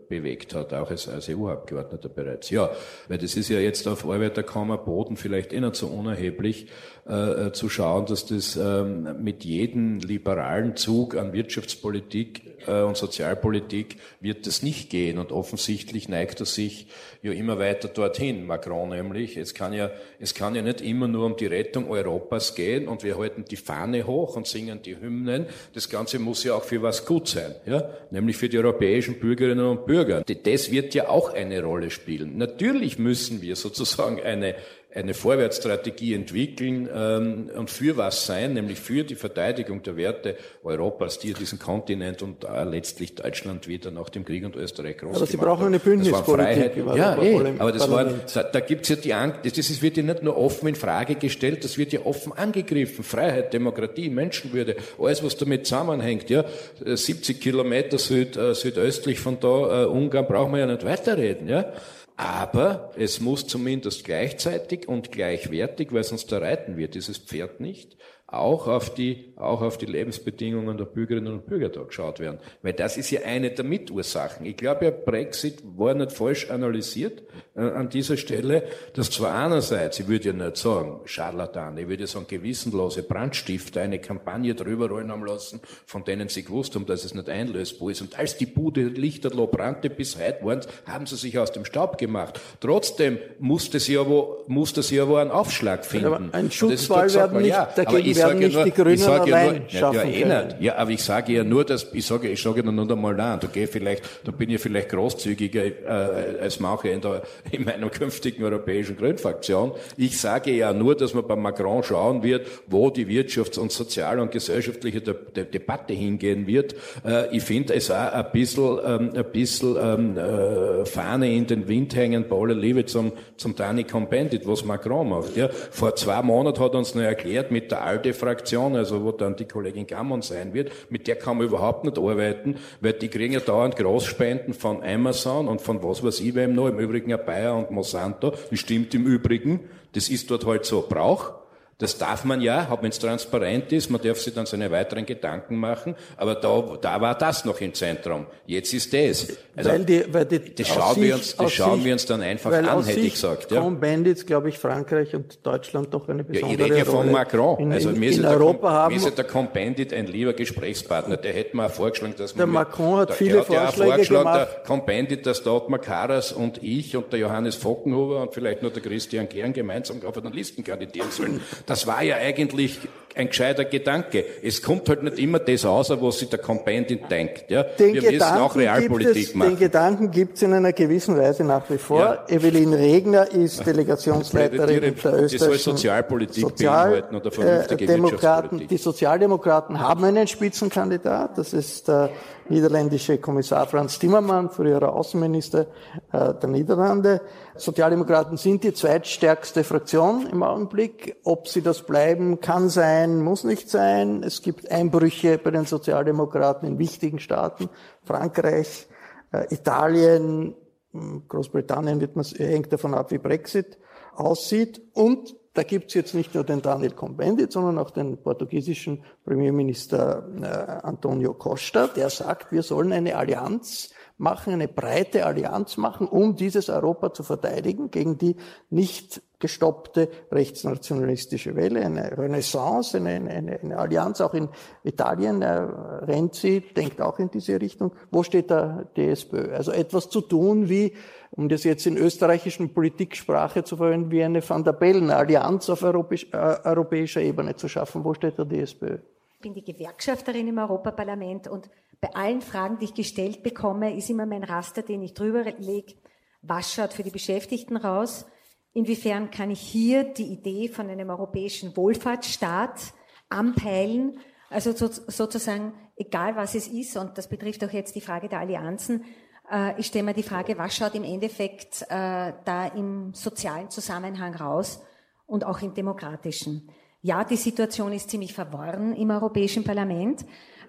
bewegt 0.08 0.54
hat, 0.54 0.74
auch 0.74 0.90
als, 0.90 1.08
als 1.08 1.28
EU-Abgeordneter 1.28 2.08
bereits. 2.08 2.50
Ja, 2.50 2.70
weil 3.08 3.18
das 3.18 3.36
ist 3.36 3.48
ja 3.48 3.60
jetzt 3.60 3.86
auf 3.86 4.04
Arbeiterkammer 4.04 4.78
Boden 4.78 5.16
vielleicht 5.16 5.52
eh 5.52 5.60
nicht 5.60 5.76
so 5.76 5.86
unerheblich, 5.86 6.66
äh, 7.06 7.52
zu 7.52 7.68
schauen, 7.68 8.06
dass 8.06 8.24
das 8.24 8.56
ähm, 8.56 9.22
mit 9.22 9.44
jedem 9.44 9.98
liberalen 9.98 10.74
Zug 10.74 11.16
an 11.16 11.34
Wirtschaftspolitik 11.34 12.46
äh, 12.46 12.53
und 12.66 12.96
Sozialpolitik 12.96 13.96
wird 14.20 14.46
das 14.46 14.62
nicht 14.62 14.90
gehen. 14.90 15.18
Und 15.18 15.32
offensichtlich 15.32 16.08
neigt 16.08 16.40
er 16.40 16.46
sich 16.46 16.86
ja 17.22 17.32
immer 17.32 17.58
weiter 17.58 17.88
dorthin, 17.88 18.46
Macron 18.46 18.90
nämlich. 18.90 19.36
Es 19.36 19.54
kann 19.54 19.72
ja, 19.72 19.90
es 20.18 20.34
kann 20.34 20.54
ja 20.54 20.62
nicht 20.62 20.80
immer 20.80 21.08
nur 21.08 21.26
um 21.26 21.36
die 21.36 21.46
Rettung 21.46 21.90
Europas 21.90 22.54
gehen 22.54 22.88
und 22.88 23.02
wir 23.02 23.18
halten 23.18 23.44
die 23.50 23.56
Fahne 23.56 24.06
hoch 24.06 24.36
und 24.36 24.46
singen 24.46 24.82
die 24.82 25.00
Hymnen. 25.00 25.46
Das 25.72 25.88
Ganze 25.88 26.18
muss 26.18 26.44
ja 26.44 26.54
auch 26.54 26.64
für 26.64 26.82
was 26.82 27.06
gut 27.06 27.28
sein, 27.28 27.54
ja? 27.66 27.90
Nämlich 28.10 28.36
für 28.36 28.48
die 28.48 28.58
europäischen 28.58 29.18
Bürgerinnen 29.18 29.66
und 29.66 29.86
Bürger. 29.86 30.22
Das 30.22 30.70
wird 30.70 30.94
ja 30.94 31.08
auch 31.08 31.32
eine 31.32 31.62
Rolle 31.62 31.90
spielen. 31.90 32.36
Natürlich 32.36 32.98
müssen 32.98 33.42
wir 33.42 33.56
sozusagen 33.56 34.20
eine 34.20 34.54
eine 34.94 35.14
Vorwärtsstrategie 35.14 36.14
entwickeln 36.14 36.88
ähm, 36.94 37.50
und 37.56 37.68
für 37.70 37.96
was 37.96 38.26
sein, 38.26 38.52
nämlich 38.54 38.78
für 38.78 39.02
die 39.02 39.16
Verteidigung 39.16 39.82
der 39.82 39.96
Werte 39.96 40.36
Europas, 40.62 41.18
die 41.18 41.32
diesen 41.32 41.58
Kontinent 41.58 42.22
und 42.22 42.44
äh, 42.44 42.64
letztlich 42.64 43.14
Deutschland 43.16 43.66
wieder 43.66 43.90
nach 43.90 44.08
dem 44.08 44.24
Krieg 44.24 44.44
und 44.44 44.54
Österreich 44.54 44.98
groß 44.98 45.16
Aber 45.16 45.26
Sie 45.26 45.36
brauchen 45.36 45.66
eine 45.66 45.80
Bündnispolitik. 45.80 46.76
Ja, 46.96 47.20
eh, 47.20 47.54
aber 47.58 47.72
das 47.72 47.90
war, 47.90 48.04
da, 48.04 48.42
da 48.44 48.60
gibt's 48.60 48.88
ja 48.88 48.96
die 48.96 49.12
Angst, 49.14 49.40
das, 49.42 49.54
das 49.54 49.82
wird 49.82 49.96
ja 49.96 50.04
nicht 50.04 50.22
nur 50.22 50.36
offen 50.36 50.68
in 50.68 50.76
Frage 50.76 51.16
gestellt, 51.16 51.64
das 51.64 51.76
wird 51.76 51.92
ja 51.92 52.00
offen 52.04 52.32
angegriffen. 52.32 53.02
Freiheit, 53.02 53.52
Demokratie, 53.52 54.10
Menschenwürde, 54.10 54.76
alles 54.98 55.24
was 55.24 55.36
damit 55.36 55.66
zusammenhängt. 55.66 56.30
Ja, 56.30 56.44
70 56.84 57.40
Kilometer 57.40 57.98
süd, 57.98 58.36
äh, 58.36 58.54
südöstlich 58.54 59.18
von 59.18 59.40
da, 59.40 59.82
äh, 59.82 59.86
Ungarn, 59.86 60.26
brauchen 60.26 60.52
wir 60.52 60.60
ja 60.60 60.66
nicht 60.66 60.84
weiterreden. 60.84 61.48
Ja. 61.48 61.72
Aber 62.16 62.92
es 62.96 63.20
muss 63.20 63.46
zumindest 63.46 64.04
gleichzeitig 64.04 64.88
und 64.88 65.10
gleichwertig, 65.10 65.92
weil 65.92 66.04
sonst 66.04 66.30
da 66.30 66.38
reiten 66.38 66.76
wir 66.76 66.88
dieses 66.88 67.18
Pferd 67.18 67.60
nicht, 67.60 67.96
auch 68.38 68.66
auf 68.68 68.94
die, 68.94 69.32
auch 69.36 69.62
auf 69.62 69.78
die 69.78 69.86
Lebensbedingungen 69.86 70.76
der 70.76 70.84
Bürgerinnen 70.84 71.32
und 71.32 71.46
Bürger 71.46 71.68
da 71.68 71.82
geschaut 71.82 72.20
werden. 72.20 72.38
Weil 72.62 72.72
das 72.72 72.96
ist 72.96 73.10
ja 73.10 73.22
eine 73.22 73.50
der 73.50 73.64
Mitursachen. 73.64 74.46
Ich 74.46 74.56
glaube 74.56 74.86
ja, 74.86 74.90
Brexit 74.90 75.62
war 75.76 75.94
nicht 75.94 76.12
falsch 76.12 76.50
analysiert 76.50 77.22
äh, 77.56 77.60
an 77.60 77.88
dieser 77.88 78.16
Stelle, 78.16 78.64
dass 78.94 79.10
zwar 79.10 79.34
einerseits, 79.34 80.00
ich 80.00 80.08
würde 80.08 80.28
ja 80.28 80.32
nicht 80.32 80.56
sagen, 80.56 81.00
Scharlatan, 81.04 81.78
ich 81.78 81.88
würde 81.88 82.02
ja 82.02 82.06
sagen, 82.06 82.26
gewissenlose 82.28 83.02
Brandstifter 83.02 83.82
eine 83.82 83.98
Kampagne 83.98 84.54
drüber 84.54 84.88
rollen 84.88 85.10
haben 85.10 85.24
lassen, 85.24 85.60
von 85.86 86.04
denen 86.04 86.28
sie 86.28 86.44
gewusst 86.44 86.74
haben, 86.74 86.86
dass 86.86 87.04
es 87.04 87.14
nicht 87.14 87.28
einlösbar 87.28 87.90
ist. 87.90 88.00
Und 88.00 88.18
als 88.18 88.36
die 88.36 88.46
Bude 88.46 88.82
Lichterloh 88.82 89.46
brannte 89.46 89.90
bis 89.90 90.18
heute 90.18 90.44
waren, 90.44 90.60
haben 90.86 91.06
sie 91.06 91.16
sich 91.16 91.38
aus 91.38 91.52
dem 91.52 91.64
Staub 91.64 91.98
gemacht. 91.98 92.40
Trotzdem 92.60 93.18
musste 93.38 93.80
sie 93.80 93.98
aber, 93.98 94.38
musste 94.46 94.82
sie 94.82 95.00
aber 95.00 95.20
einen 95.20 95.30
Aufschlag 95.30 95.84
finden. 95.84 96.06
Aber 96.06 96.20
ein 96.32 96.50
Schutzwall 96.50 97.12
werden 97.12 97.42
nicht 97.42 97.50
ja, 97.50 97.68
dagegen 97.74 98.14
werden 98.26 98.38
nicht 98.38 98.54
nur, 98.54 98.64
die 98.64 98.70
Grünen 98.70 99.02
allein 99.02 99.52
nur, 99.58 99.68
schaffen 99.68 100.12
ja, 100.12 100.26
ja, 100.26 100.42
eh 100.42 100.64
ja, 100.64 100.76
aber 100.76 100.90
ich 100.90 101.02
sage 101.02 101.32
ja 101.32 101.44
nur, 101.44 101.64
dass 101.64 101.86
ich 101.92 102.06
sage, 102.06 102.28
ich 102.28 102.42
sage 102.42 102.62
nur 102.62 102.90
einmal 102.90 103.14
nein. 103.14 103.38
Da 103.40 103.46
gehe 103.46 103.66
vielleicht, 103.66 104.02
da 104.24 104.32
bin 104.32 104.50
ich 104.50 104.60
vielleicht 104.60 104.88
großzügiger 104.88 105.64
äh, 105.64 106.40
als 106.40 106.60
manche 106.60 106.88
in, 106.88 107.00
der, 107.00 107.22
in 107.50 107.64
meiner 107.64 107.88
künftigen 107.90 108.44
europäischen 108.44 108.96
Grünfraktion. 108.96 109.72
Ich 109.96 110.18
sage 110.18 110.52
ja 110.52 110.72
nur, 110.72 110.94
dass 110.94 111.14
man 111.14 111.26
bei 111.26 111.36
Macron 111.36 111.82
schauen 111.82 112.22
wird, 112.22 112.46
wo 112.66 112.90
die 112.90 113.06
wirtschafts- 113.06 113.58
und 113.58 113.72
soziale 113.72 114.22
und 114.22 114.30
gesellschaftliche 114.30 115.00
De 115.00 115.14
De 115.34 115.44
Debatte 115.44 115.92
hingehen 115.92 116.46
wird. 116.46 116.74
Äh, 117.04 117.34
ich 117.36 117.42
finde 117.42 117.74
es 117.74 117.90
auch 117.90 118.12
ein 118.12 118.26
bisschen, 118.32 118.78
ähm, 118.84 119.10
ein 119.14 119.24
bisschen 119.32 119.76
ähm, 119.80 120.16
äh, 120.16 120.84
Fahne 120.84 121.32
in 121.32 121.46
den 121.46 121.68
Wind 121.68 121.94
hängen, 121.94 122.26
bei 122.28 122.36
aller 122.36 122.54
Liebe 122.54 122.84
zum, 122.84 123.12
zum 123.36 123.54
Dani 123.54 123.84
Combendit, 123.84 124.46
was 124.46 124.64
Macron 124.64 125.08
macht. 125.08 125.36
Ja. 125.36 125.48
Vor 125.70 125.94
zwei 125.96 126.22
Monaten 126.22 126.60
hat 126.60 126.72
er 126.72 126.78
uns 126.78 126.94
noch 126.94 127.02
erklärt, 127.02 127.50
mit 127.50 127.70
der 127.70 127.82
ALDE-Fraktion, 128.14 128.76
also 128.76 129.04
wo 129.04 129.12
dann 129.12 129.36
die 129.36 129.44
Kollegin 129.44 129.86
Gammon 129.86 130.22
sein 130.22 130.54
wird, 130.54 130.70
mit 130.90 131.06
der 131.06 131.16
kann 131.16 131.38
man 131.38 131.46
überhaupt 131.46 131.84
nicht 131.84 131.98
arbeiten, 131.98 132.56
weil 132.80 132.94
die 132.94 133.08
kriegen 133.08 133.34
ja 133.34 133.40
dauernd 133.40 133.76
Großspenden 133.76 134.54
von 134.54 134.82
Amazon 134.82 135.48
und 135.48 135.60
von 135.60 135.82
was 135.82 136.02
weiß 136.02 136.20
ich 136.20 136.34
wem 136.34 136.54
noch, 136.54 136.68
im 136.68 136.78
Übrigen 136.78 137.10
ja 137.10 137.16
Bayer 137.16 137.56
und 137.56 137.70
Monsanto, 137.70 138.34
das 138.50 138.58
stimmt 138.58 138.94
im 138.94 139.06
Übrigen, 139.06 139.60
das 139.92 140.08
ist 140.08 140.30
dort 140.30 140.46
halt 140.46 140.64
so 140.64 140.86
Brauch. 140.88 141.43
Das 141.78 141.98
darf 141.98 142.24
man 142.24 142.40
ja, 142.40 142.68
wenn 142.80 142.90
es 142.90 142.98
transparent 142.98 143.72
ist, 143.72 143.90
man 143.90 144.00
darf 144.00 144.20
sich 144.20 144.32
dann 144.32 144.46
seine 144.46 144.70
weiteren 144.70 145.06
Gedanken 145.06 145.56
machen, 145.56 145.96
aber 146.16 146.36
da, 146.36 146.78
da 146.80 147.00
war 147.00 147.16
das 147.16 147.44
noch 147.44 147.60
im 147.60 147.74
Zentrum. 147.74 148.26
Jetzt 148.46 148.72
ist 148.72 148.92
das. 148.92 149.28
Also, 149.56 149.70
weil 149.70 149.84
die, 149.84 150.04
weil 150.12 150.24
die, 150.24 150.54
das 150.54 150.68
schauen, 150.68 151.00
wir 151.00 151.14
uns, 151.14 151.36
das 151.36 151.52
schauen 151.52 151.74
Sicht, 151.74 151.84
wir 151.84 151.92
uns 151.92 152.06
dann 152.06 152.22
einfach 152.22 152.52
an, 152.52 152.84
hätte 152.84 153.00
ich 153.00 153.14
gesagt. 153.14 153.50
Ja. 153.50 153.60
Bandits, 153.60 154.24
glaube 154.26 154.48
ich, 154.48 154.58
Frankreich 154.58 155.14
und 155.14 155.44
Deutschland 155.44 155.92
doch 155.92 156.08
eine 156.08 156.24
besondere 156.24 156.52
ja, 156.52 156.64
ich 156.66 156.72
rede 156.72 156.78
ja 156.78 156.84
von 156.84 157.10
Macron. 157.10 157.58
In, 157.58 157.72
also 157.72 157.90
mir 157.90 158.10
in, 158.10 158.18
in 158.20 158.24
Europa 158.24 158.70
haben, 158.70 158.94
mir 158.94 159.06
ist 159.06 159.18
der 159.18 159.24
Cohn-Bendit 159.24 159.92
ein 159.92 160.06
lieber 160.06 160.32
Gesprächspartner. 160.32 161.16
Der 161.16 161.32
hätte 161.32 161.56
mir 161.56 161.66
auch 161.66 161.70
vorgeschlagen, 161.70 162.14
dass 162.16 162.34
der 162.34 162.46
Macron 162.46 162.98
hat 162.98 163.14
viele 163.14 163.40
hat 163.40 163.46
Vorschläge 163.46 163.64
ja 163.64 163.88
vorgeschlagen, 163.88 164.24
gemacht. 164.24 164.48
Der 164.54 164.62
Cohn-Bendit, 164.64 165.26
der 165.26 165.34
Stadtmar 165.34 165.80
Karas 165.80 166.32
und 166.32 166.62
ich 166.62 166.96
und 166.96 167.12
der 167.12 167.20
Johannes 167.20 167.56
Fockenhuber 167.56 168.22
und 168.22 168.34
vielleicht 168.34 168.62
nur 168.62 168.70
der 168.70 168.82
Christian 168.82 169.28
Kern 169.28 169.52
gemeinsam 169.52 170.00
auf 170.04 170.14
den 170.14 170.32
Listen 170.32 170.64
kandidieren 170.64 171.10
sollen. 171.10 171.40
Das 171.66 171.86
war 171.86 172.02
ja 172.02 172.16
eigentlich 172.16 172.80
ein 173.14 173.28
gescheiter 173.28 173.64
Gedanke. 173.64 174.24
Es 174.42 174.62
kommt 174.62 174.88
halt 174.88 175.02
nicht 175.02 175.18
immer 175.18 175.38
das 175.38 175.64
aus, 175.64 175.90
was 175.90 176.18
sich 176.18 176.28
der 176.28 176.40
Companion 176.40 176.98
denkt. 177.08 177.50
Ja? 177.50 177.62
Den 177.62 177.94
Wir 177.94 178.02
Gedanken 178.02 178.34
müssen 178.34 178.42
auch 178.42 178.56
Realpolitik 178.56 179.28
es, 179.28 179.34
machen. 179.34 179.50
Den 179.50 179.58
Gedanken 179.58 180.10
gibt 180.10 180.36
es 180.36 180.42
in 180.42 180.52
einer 180.52 180.72
gewissen 180.72 181.16
Weise 181.16 181.44
nach 181.44 181.68
wie 181.70 181.78
vor. 181.78 182.00
Ja. 182.00 182.24
Evelyn 182.28 182.72
Regner 182.74 183.30
ist 183.30 183.64
Delegationsleiterin 183.64 184.80
der 184.80 184.94
österreichischen 184.94 185.38
soll 185.38 185.58
Sozialpolitik 185.58 186.42
Sozial 186.42 187.04
oder 187.12 187.30
vernünftige 187.30 187.86
Demokraten. 187.86 188.66
Die 188.68 188.76
Sozialdemokraten 188.76 189.78
haben 189.78 190.04
einen 190.04 190.26
Spitzenkandidat. 190.26 191.38
Das 191.38 191.52
ist 191.52 191.88
der 191.88 192.10
niederländische 192.48 193.18
Kommissar 193.18 193.66
Franz 193.66 193.98
Timmermann, 193.98 194.50
früherer 194.50 194.92
Außenminister 194.92 195.66
äh, 196.12 196.34
der 196.34 196.48
Niederlande. 196.48 197.20
Sozialdemokraten 197.56 198.36
sind 198.36 198.64
die 198.64 198.74
zweitstärkste 198.74 199.62
Fraktion 199.62 200.26
im 200.26 200.42
Augenblick. 200.42 201.16
Ob 201.22 201.46
sie 201.46 201.62
das 201.62 201.82
bleiben, 201.82 202.40
kann 202.40 202.68
sein, 202.68 203.22
muss 203.22 203.44
nicht 203.44 203.70
sein. 203.70 204.24
Es 204.24 204.42
gibt 204.42 204.70
Einbrüche 204.70 205.38
bei 205.38 205.52
den 205.52 205.64
Sozialdemokraten 205.64 206.66
in 206.68 206.78
wichtigen 206.78 207.20
Staaten. 207.20 207.68
Frankreich, 208.04 208.88
äh, 209.32 209.46
Italien, 209.54 210.56
hm, 210.92 211.22
Großbritannien 211.28 212.00
wird 212.00 212.16
man, 212.16 212.24
hängt 212.24 212.72
davon 212.72 212.92
ab, 212.92 213.12
wie 213.12 213.18
Brexit 213.18 213.78
aussieht. 214.16 214.82
Und 214.92 215.36
da 215.54 215.62
gibt's 215.62 215.94
jetzt 215.94 216.14
nicht 216.14 216.34
nur 216.34 216.42
den 216.42 216.60
Daniel 216.60 216.90
Cohn-Bendit, 216.90 217.52
sondern 217.52 217.78
auch 217.78 217.90
den 217.90 218.20
portugiesischen 218.20 219.04
Premierminister 219.24 220.28
äh, 220.42 220.86
Antonio 220.86 221.34
Costa, 221.34 221.86
der 221.86 222.10
sagt, 222.10 222.50
wir 222.50 222.64
sollen 222.64 222.92
eine 222.92 223.16
Allianz 223.16 223.93
machen, 224.16 224.52
eine 224.52 224.68
breite 224.68 225.26
Allianz 225.26 225.76
machen, 225.76 226.06
um 226.06 226.36
dieses 226.36 226.68
Europa 226.68 227.12
zu 227.12 227.22
verteidigen 227.22 227.90
gegen 227.90 228.16
die 228.16 228.36
nicht 228.70 229.22
gestoppte 229.40 230.08
rechtsnationalistische 230.30 231.54
Welle, 231.56 231.84
eine 231.84 232.16
Renaissance, 232.16 232.96
eine, 232.96 233.10
eine, 233.30 233.60
eine 233.60 233.76
Allianz 233.76 234.20
auch 234.20 234.32
in 234.32 234.48
Italien. 234.84 235.42
Äh, 235.42 235.52
Renzi 235.52 236.62
denkt 236.74 237.00
auch 237.00 237.18
in 237.18 237.30
diese 237.30 237.60
Richtung. 237.60 237.92
Wo 238.10 238.22
steht 238.22 238.50
da 238.50 238.88
die 238.96 239.08
SPÖ? 239.08 239.52
Also 239.52 239.72
etwas 239.72 240.08
zu 240.08 240.22
tun 240.22 240.68
wie, 240.68 240.94
um 241.32 241.48
das 241.48 241.64
jetzt 241.64 241.84
in 241.86 241.96
österreichischen 241.96 242.72
Politiksprache 242.72 243.64
zu 243.64 243.76
verwenden, 243.76 244.10
wie 244.12 244.22
eine 244.22 244.48
Van 244.48 244.64
der 244.64 244.72
Bellen 244.72 245.10
Allianz 245.10 245.68
auf 245.68 245.82
europäisch, 245.82 246.28
äh, 246.32 246.36
europäischer 246.64 247.20
Ebene 247.20 247.56
zu 247.56 247.68
schaffen. 247.68 248.04
Wo 248.04 248.14
steht 248.14 248.38
da 248.38 248.44
die 248.44 248.60
SPÖ? 248.60 248.98
Ich 249.34 249.40
bin 249.40 249.52
die 249.52 249.64
Gewerkschafterin 249.64 250.48
im 250.48 250.56
Europaparlament 250.56 251.48
und 251.48 251.68
bei 252.00 252.14
allen 252.14 252.40
Fragen, 252.40 252.78
die 252.78 252.86
ich 252.86 252.94
gestellt 252.94 253.42
bekomme, 253.42 253.96
ist 253.96 254.10
immer 254.10 254.26
mein 254.26 254.44
Raster, 254.44 254.82
den 254.82 255.02
ich 255.02 255.14
drüber 255.14 255.44
lege, 255.58 255.94
was 256.42 256.72
schaut 256.72 256.92
für 256.92 257.02
die 257.02 257.10
Beschäftigten 257.10 257.76
raus? 257.76 258.26
Inwiefern 258.72 259.30
kann 259.30 259.50
ich 259.50 259.60
hier 259.60 260.04
die 260.04 260.32
Idee 260.32 260.68
von 260.68 260.90
einem 260.90 261.10
europäischen 261.10 261.76
Wohlfahrtsstaat 261.76 262.92
anpeilen? 263.28 264.18
Also 264.50 264.72
so, 264.72 264.88
sozusagen, 264.88 265.72
egal 265.96 266.36
was 266.36 266.54
es 266.54 266.68
ist, 266.68 266.96
und 266.96 267.16
das 267.16 267.28
betrifft 267.28 267.64
auch 267.64 267.70
jetzt 267.70 267.94
die 267.94 268.00
Frage 268.00 268.28
der 268.28 268.40
Allianzen, 268.40 269.04
äh, 269.50 269.78
ich 269.78 269.86
stelle 269.86 270.04
mir 270.04 270.14
die 270.14 270.22
Frage, 270.22 270.58
was 270.58 270.76
schaut 270.76 270.94
im 270.94 271.04
Endeffekt 271.04 271.82
äh, 271.82 272.32
da 272.44 272.66
im 272.74 273.14
sozialen 273.14 273.70
Zusammenhang 273.70 274.34
raus 274.34 274.82
und 275.26 275.44
auch 275.44 275.62
im 275.62 275.74
demokratischen? 275.74 276.68
Ja, 277.00 277.22
die 277.24 277.36
Situation 277.36 277.92
ist 277.92 278.10
ziemlich 278.10 278.32
verworren 278.32 278.94
im 278.94 279.10
Europäischen 279.10 279.62
Parlament 279.62 280.24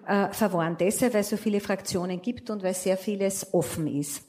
äh, 0.06 0.32
verworren 0.32 0.76
deshalb, 0.78 1.14
weil 1.14 1.20
es 1.20 1.30
so 1.30 1.36
viele 1.36 1.60
Fraktionen 1.60 2.22
gibt 2.22 2.50
und 2.50 2.62
weil 2.62 2.74
sehr 2.74 2.96
vieles 2.96 3.52
offen 3.52 3.86
ist. 3.86 4.24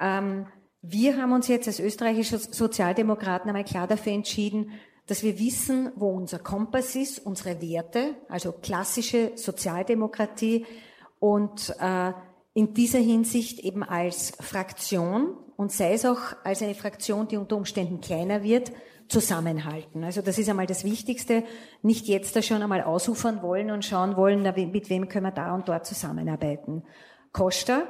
Ähm, 0.00 0.46
wir 0.82 1.16
haben 1.16 1.32
uns 1.32 1.48
jetzt 1.48 1.66
als 1.66 1.80
österreichische 1.80 2.38
Sozialdemokraten 2.38 3.48
einmal 3.48 3.64
klar 3.64 3.86
dafür 3.86 4.12
entschieden, 4.12 4.72
dass 5.06 5.22
wir 5.22 5.38
wissen, 5.38 5.92
wo 5.96 6.10
unser 6.10 6.38
Kompass 6.38 6.96
ist, 6.96 7.24
unsere 7.24 7.60
Werte, 7.62 8.14
also 8.28 8.52
klassische 8.52 9.32
Sozialdemokratie 9.36 10.66
und 11.18 11.74
äh, 11.80 12.12
in 12.54 12.74
dieser 12.74 12.98
Hinsicht 12.98 13.60
eben 13.60 13.82
als 13.82 14.32
Fraktion 14.40 15.36
und 15.56 15.72
sei 15.72 15.94
es 15.94 16.04
auch 16.04 16.20
als 16.44 16.62
eine 16.62 16.74
Fraktion, 16.74 17.28
die 17.28 17.36
unter 17.36 17.56
Umständen 17.56 18.00
kleiner 18.00 18.42
wird, 18.42 18.72
zusammenhalten. 19.08 20.04
Also 20.04 20.22
das 20.22 20.38
ist 20.38 20.48
einmal 20.48 20.66
das 20.66 20.84
Wichtigste. 20.84 21.44
Nicht 21.82 22.06
jetzt 22.06 22.36
da 22.36 22.42
schon 22.42 22.62
einmal 22.62 22.82
ausufern 22.82 23.42
wollen 23.42 23.70
und 23.70 23.84
schauen 23.84 24.16
wollen, 24.16 24.42
mit 24.42 24.90
wem 24.90 25.08
können 25.08 25.26
wir 25.26 25.32
da 25.32 25.54
und 25.54 25.68
dort 25.68 25.86
zusammenarbeiten. 25.86 26.82
Costa, 27.32 27.84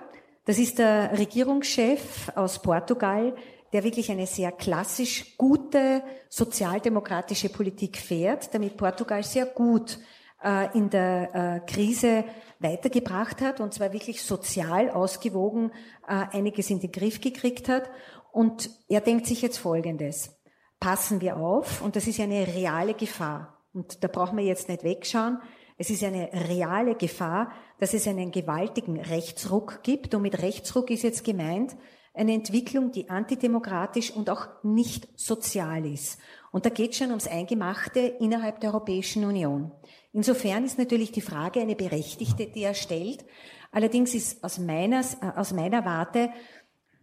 das 0.44 0.58
ist 0.58 0.78
der 0.78 1.18
Regierungschef 1.18 2.30
aus 2.34 2.60
Portugal, 2.60 3.34
der 3.72 3.84
wirklich 3.84 4.10
eine 4.10 4.26
sehr 4.26 4.52
klassisch 4.52 5.36
gute 5.36 6.02
sozialdemokratische 6.28 7.48
Politik 7.48 7.96
fährt, 7.96 8.54
damit 8.54 8.76
Portugal 8.76 9.22
sehr 9.24 9.46
gut 9.46 9.98
äh, 10.42 10.76
in 10.76 10.90
der 10.90 11.34
äh, 11.34 11.70
Krise 11.70 12.24
weitergebracht 12.58 13.40
hat 13.40 13.60
und 13.60 13.74
zwar 13.74 13.92
wirklich 13.92 14.22
sozial 14.22 14.90
ausgewogen 14.90 15.72
äh, 16.06 16.36
einiges 16.36 16.70
in 16.70 16.80
den 16.80 16.92
Griff 16.92 17.20
gekriegt 17.20 17.68
hat. 17.68 17.90
Und 18.32 18.70
er 18.88 19.00
denkt 19.00 19.26
sich 19.26 19.42
jetzt 19.42 19.58
Folgendes 19.58 20.35
passen 20.80 21.20
wir 21.20 21.36
auf. 21.36 21.82
Und 21.82 21.96
das 21.96 22.06
ist 22.06 22.20
eine 22.20 22.46
reale 22.46 22.94
Gefahr. 22.94 23.62
Und 23.72 24.02
da 24.02 24.08
brauchen 24.08 24.38
wir 24.38 24.44
jetzt 24.44 24.68
nicht 24.68 24.84
wegschauen. 24.84 25.38
Es 25.78 25.90
ist 25.90 26.02
eine 26.02 26.30
reale 26.32 26.94
Gefahr, 26.94 27.52
dass 27.78 27.92
es 27.92 28.06
einen 28.06 28.30
gewaltigen 28.30 28.98
Rechtsruck 28.98 29.82
gibt. 29.82 30.14
Und 30.14 30.22
mit 30.22 30.40
Rechtsruck 30.40 30.90
ist 30.90 31.02
jetzt 31.02 31.24
gemeint 31.24 31.76
eine 32.14 32.32
Entwicklung, 32.32 32.92
die 32.92 33.10
antidemokratisch 33.10 34.10
und 34.10 34.30
auch 34.30 34.48
nicht 34.62 35.06
sozial 35.16 35.84
ist. 35.84 36.18
Und 36.50 36.64
da 36.64 36.70
geht 36.70 36.92
es 36.92 36.96
schon 36.96 37.08
ums 37.08 37.28
Eingemachte 37.28 38.00
innerhalb 38.00 38.60
der 38.60 38.70
Europäischen 38.70 39.24
Union. 39.26 39.70
Insofern 40.12 40.64
ist 40.64 40.78
natürlich 40.78 41.12
die 41.12 41.20
Frage 41.20 41.60
eine 41.60 41.76
berechtigte, 41.76 42.46
die 42.46 42.62
er 42.62 42.72
stellt. 42.72 43.26
Allerdings 43.70 44.14
ist 44.14 44.42
aus 44.42 44.58
meiner, 44.58 45.04
aus 45.36 45.52
meiner 45.52 45.84
Warte 45.84 46.30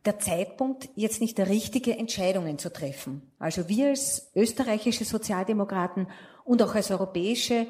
der 0.06 0.20
Zeitpunkt, 0.20 0.90
jetzt 0.96 1.22
nicht 1.22 1.38
der 1.38 1.48
richtige, 1.48 1.98
Entscheidungen 1.98 2.58
zu 2.60 2.72
treffen. 2.72 3.32
Also 3.40 3.70
wir 3.70 3.90
als 3.90 4.32
österreichische 4.36 5.06
Sozialdemokraten 5.06 6.08
und 6.44 6.62
auch 6.62 6.76
als 6.76 6.92
europäische 6.92 7.68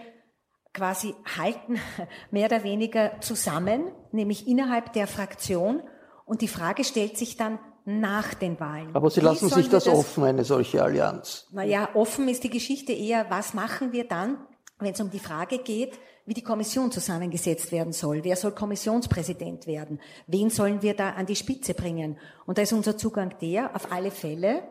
quasi 0.74 1.14
halten 1.38 1.80
mehr 2.32 2.48
oder 2.48 2.64
weniger 2.64 3.20
zusammen, 3.22 3.92
nämlich 4.12 4.48
innerhalb 4.48 4.94
der 4.94 5.08
Fraktion. 5.08 5.84
Und 6.26 6.42
die 6.42 6.48
Frage 6.48 6.84
stellt 6.84 7.18
sich 7.18 7.38
dann 7.38 7.60
nach 7.86 8.34
den 8.34 8.60
Wahlen. 8.60 8.96
Aber 8.96 9.10
Sie 9.10 9.20
lassen 9.20 9.50
sich 9.50 9.70
das, 9.70 9.84
das 9.84 9.94
offen, 9.94 10.24
eine 10.24 10.46
solche 10.46 10.82
Allianz? 10.82 11.48
Naja, 11.52 11.90
offen 11.94 12.30
ist 12.30 12.44
die 12.44 12.50
Geschichte 12.50 12.94
eher, 12.94 13.30
was 13.30 13.54
machen 13.54 13.92
wir 13.92 14.08
dann, 14.08 14.38
wenn 14.80 14.94
es 14.94 15.02
um 15.02 15.10
die 15.10 15.20
Frage 15.20 15.60
geht, 15.60 16.00
wie 16.26 16.34
die 16.34 16.44
Kommission 16.44 16.92
zusammengesetzt 16.92 17.72
werden 17.72 17.94
soll. 17.94 18.24
Wer 18.24 18.36
soll 18.36 18.52
Kommissionspräsident 18.52 19.68
werden? 19.68 20.00
Wen 20.28 20.50
sollen 20.50 20.82
wir 20.82 20.96
da 20.96 21.12
an 21.12 21.26
die 21.26 21.36
Spitze 21.36 21.74
bringen? 21.74 22.18
Und 22.46 22.58
da 22.58 22.62
ist 22.62 22.74
unser 22.74 22.98
Zugang 22.98 23.36
der, 23.42 23.76
auf 23.76 23.92
alle 23.92 24.12
Fälle, 24.12 24.64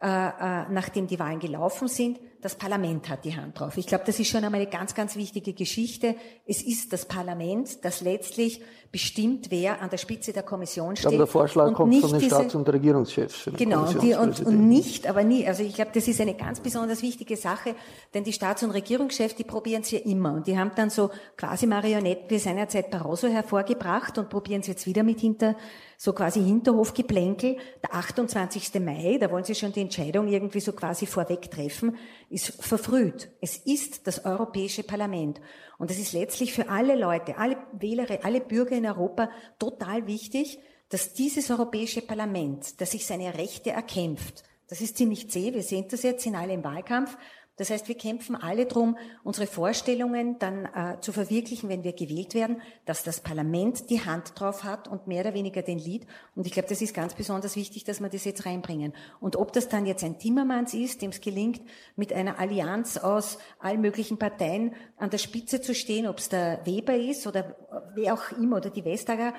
äh, 0.00 0.06
äh, 0.06 0.68
nachdem 0.70 1.06
die 1.06 1.18
Wahlen 1.18 1.40
gelaufen 1.40 1.88
sind, 1.88 2.20
das 2.42 2.56
Parlament 2.56 3.08
hat 3.08 3.24
die 3.24 3.36
Hand 3.36 3.58
drauf. 3.58 3.76
Ich 3.78 3.86
glaube, 3.86 4.02
das 4.04 4.18
ist 4.18 4.28
schon 4.28 4.44
einmal 4.44 4.60
eine 4.60 4.68
ganz, 4.68 4.94
ganz 4.94 5.14
wichtige 5.14 5.52
Geschichte. 5.52 6.16
Es 6.44 6.60
ist 6.60 6.92
das 6.92 7.06
Parlament, 7.06 7.84
das 7.84 8.00
letztlich 8.00 8.60
bestimmt, 8.90 9.50
wer 9.50 9.80
an 9.80 9.88
der 9.90 9.96
Spitze 9.96 10.32
der 10.32 10.42
Kommission 10.42 10.96
steht. 10.96 11.06
Aber 11.06 11.16
der 11.18 11.26
Vorschlag 11.28 11.68
und 11.68 11.74
kommt 11.74 11.94
von 11.94 12.10
den 12.10 12.18
diese, 12.18 12.34
Staats- 12.34 12.54
und 12.56 12.68
Regierungschefs. 12.68 13.48
Genau, 13.56 13.90
die, 13.92 14.14
und, 14.14 14.40
und 14.40 14.68
nicht, 14.68 15.06
aber 15.06 15.22
nie. 15.22 15.46
Also 15.46 15.62
ich 15.62 15.74
glaube, 15.74 15.92
das 15.94 16.08
ist 16.08 16.20
eine 16.20 16.34
ganz 16.34 16.58
besonders 16.58 17.00
wichtige 17.00 17.36
Sache, 17.36 17.76
denn 18.12 18.24
die 18.24 18.32
Staats- 18.32 18.64
und 18.64 18.72
Regierungschefs, 18.72 19.36
die 19.36 19.44
probieren 19.44 19.82
es 19.82 19.92
ja 19.92 20.00
immer. 20.00 20.34
Und 20.34 20.48
die 20.48 20.58
haben 20.58 20.72
dann 20.74 20.90
so 20.90 21.10
quasi 21.36 21.66
Marionetten 21.66 22.28
wie 22.28 22.38
seinerzeit 22.38 22.90
Barroso 22.90 23.28
hervorgebracht 23.28 24.18
und 24.18 24.28
probieren 24.28 24.62
es 24.62 24.66
jetzt 24.66 24.86
wieder 24.86 25.04
mit 25.04 25.20
hinter 25.20 25.54
so 25.96 26.12
quasi 26.12 26.42
Hinterhofgeplänkel. 26.42 27.56
Der 27.82 27.94
28. 27.94 28.80
Mai, 28.80 29.18
da 29.20 29.30
wollen 29.30 29.44
Sie 29.44 29.54
schon 29.54 29.72
die 29.72 29.82
Entscheidung 29.82 30.26
irgendwie 30.26 30.58
so 30.58 30.72
quasi 30.72 31.06
vorweg 31.06 31.48
treffen, 31.48 31.96
ist 32.32 32.62
verfrüht. 32.62 33.30
Es 33.40 33.56
ist 33.56 34.06
das 34.06 34.24
Europäische 34.24 34.82
Parlament. 34.82 35.40
Und 35.78 35.90
es 35.90 35.98
ist 35.98 36.12
letztlich 36.12 36.52
für 36.52 36.68
alle 36.68 36.96
Leute, 36.96 37.38
alle 37.38 37.56
Wähler, 37.72 38.06
alle 38.22 38.40
Bürger 38.40 38.76
in 38.76 38.86
Europa 38.86 39.30
total 39.58 40.06
wichtig, 40.06 40.58
dass 40.88 41.12
dieses 41.12 41.50
Europäische 41.50 42.02
Parlament, 42.02 42.80
das 42.80 42.90
sich 42.90 43.06
seine 43.06 43.38
Rechte 43.38 43.70
erkämpft, 43.70 44.44
das 44.68 44.80
ist 44.80 44.96
ziemlich 44.96 45.30
zäh, 45.30 45.52
wir 45.52 45.62
sehen 45.62 45.86
das 45.90 46.02
jetzt, 46.02 46.22
sind 46.22 46.34
alle 46.34 46.54
im 46.54 46.64
Wahlkampf, 46.64 47.18
das 47.56 47.68
heißt, 47.68 47.86
wir 47.86 47.96
kämpfen 47.96 48.34
alle 48.34 48.64
drum, 48.64 48.96
unsere 49.24 49.46
Vorstellungen 49.46 50.38
dann 50.38 50.64
äh, 50.64 51.00
zu 51.00 51.12
verwirklichen, 51.12 51.68
wenn 51.68 51.84
wir 51.84 51.92
gewählt 51.92 52.34
werden, 52.34 52.62
dass 52.86 53.04
das 53.04 53.20
Parlament 53.20 53.90
die 53.90 54.04
Hand 54.04 54.32
drauf 54.40 54.64
hat 54.64 54.88
und 54.88 55.06
mehr 55.06 55.20
oder 55.20 55.34
weniger 55.34 55.60
den 55.60 55.78
Lied. 55.78 56.06
Und 56.34 56.46
ich 56.46 56.52
glaube, 56.52 56.68
das 56.68 56.80
ist 56.80 56.94
ganz 56.94 57.14
besonders 57.14 57.54
wichtig, 57.54 57.84
dass 57.84 58.00
wir 58.00 58.08
das 58.08 58.24
jetzt 58.24 58.46
reinbringen. 58.46 58.94
Und 59.20 59.36
ob 59.36 59.52
das 59.52 59.68
dann 59.68 59.84
jetzt 59.84 60.02
ein 60.02 60.18
Timmermans 60.18 60.72
ist, 60.72 61.02
dem 61.02 61.10
es 61.10 61.20
gelingt, 61.20 61.60
mit 61.94 62.12
einer 62.12 62.38
Allianz 62.38 62.96
aus 62.96 63.38
allen 63.58 63.82
möglichen 63.82 64.18
Parteien 64.18 64.74
an 64.96 65.10
der 65.10 65.18
Spitze 65.18 65.60
zu 65.60 65.74
stehen, 65.74 66.06
ob 66.06 66.18
es 66.18 66.30
der 66.30 66.64
Weber 66.64 66.96
ist 66.96 67.26
oder 67.26 67.54
wer 67.94 68.14
auch 68.14 68.32
immer 68.32 68.56
oder 68.56 68.70
die 68.70 68.84
Vestager, 68.84 69.34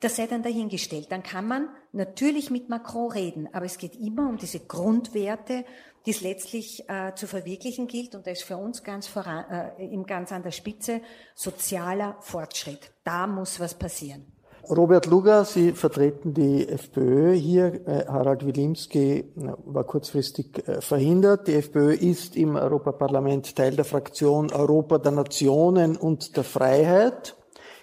das 0.00 0.16
sei 0.16 0.26
dann 0.26 0.42
dahingestellt. 0.42 1.06
Dann 1.10 1.22
kann 1.22 1.46
man 1.46 1.68
natürlich 1.92 2.50
mit 2.50 2.68
Macron 2.68 3.12
reden, 3.12 3.48
aber 3.52 3.66
es 3.66 3.78
geht 3.78 3.96
immer 3.96 4.28
um 4.28 4.38
diese 4.38 4.60
Grundwerte, 4.60 5.64
die 6.06 6.10
es 6.10 6.22
letztlich 6.22 6.88
äh, 6.88 7.14
zu 7.14 7.26
verwirklichen 7.26 7.86
gilt. 7.86 8.14
Und 8.14 8.26
da 8.26 8.30
ist 8.30 8.42
für 8.42 8.56
uns 8.56 8.82
ganz 8.82 9.06
voran, 9.06 9.44
äh, 9.50 9.84
im 9.84 10.06
ganz 10.06 10.32
an 10.32 10.42
der 10.42 10.50
Spitze 10.50 11.02
sozialer 11.34 12.16
Fortschritt. 12.20 12.92
Da 13.04 13.26
muss 13.26 13.60
was 13.60 13.74
passieren. 13.74 14.32
Robert 14.68 15.06
Luger, 15.06 15.44
Sie 15.44 15.72
vertreten 15.72 16.32
die 16.32 16.68
FPÖ 16.68 17.32
hier. 17.32 17.86
Äh, 17.86 18.06
Harald 18.06 18.46
Wilimski 18.46 19.32
war 19.34 19.84
kurzfristig 19.84 20.66
äh, 20.68 20.80
verhindert. 20.80 21.48
Die 21.48 21.54
FPÖ 21.54 21.92
ist 21.92 22.36
im 22.36 22.56
Europaparlament 22.56 23.56
Teil 23.56 23.74
der 23.74 23.84
Fraktion 23.84 24.52
Europa 24.52 24.98
der 24.98 25.12
Nationen 25.12 25.96
und 25.96 26.36
der 26.36 26.44
Freiheit. 26.44 27.36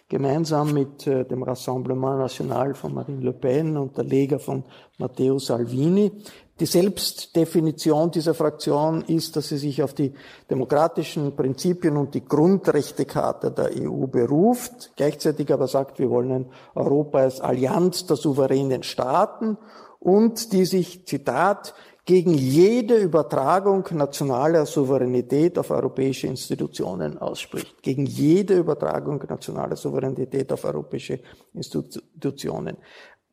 Gemeinsam 0.10 0.74
mit 0.74 1.06
äh, 1.06 1.26
dem 1.26 1.44
Rassemblement 1.44 2.20
National 2.20 2.74
von 2.74 2.94
Marine 2.94 3.22
Le 3.22 3.34
Pen 3.34 3.76
und 3.76 3.98
der 3.98 4.06
Lega 4.06 4.40
von 4.40 4.64
Matteo 4.98 5.38
Salvini. 5.38 6.14
Die 6.62 6.66
Selbstdefinition 6.66 8.10
dieser 8.10 8.34
Fraktion 8.34 9.02
ist, 9.02 9.36
dass 9.36 9.50
sie 9.50 9.58
sich 9.58 9.84
auf 9.84 9.94
die 9.94 10.14
demokratischen 10.50 11.36
Prinzipien 11.36 11.98
und 11.98 12.16
die 12.16 12.24
Grundrechtecharta 12.24 13.50
der 13.50 13.72
EU 13.82 14.08
beruft, 14.08 14.94
gleichzeitig 14.96 15.52
aber 15.52 15.68
sagt, 15.68 16.00
wir 16.00 16.10
wollen 16.10 16.32
ein 16.32 16.46
Europa 16.74 17.20
als 17.20 17.42
Allianz 17.42 18.06
der 18.06 18.16
souveränen 18.16 18.84
Staaten 18.84 19.58
und 20.00 20.54
die 20.54 20.66
sich, 20.66 21.06
Zitat, 21.06 21.74
gegen 22.08 22.36
jede 22.36 22.96
Übertragung 22.96 23.86
nationaler 23.92 24.66
Souveränität 24.66 25.60
auf 25.60 25.72
europäische 25.72 26.28
Institutionen 26.28 27.18
ausspricht. 27.18 27.84
Gegen 27.84 28.06
jede 28.06 28.58
Übertragung 28.58 29.22
nationaler 29.28 29.76
Souveränität 29.76 30.54
auf 30.54 30.64
europäische 30.64 31.20
Institutionen. 31.54 32.78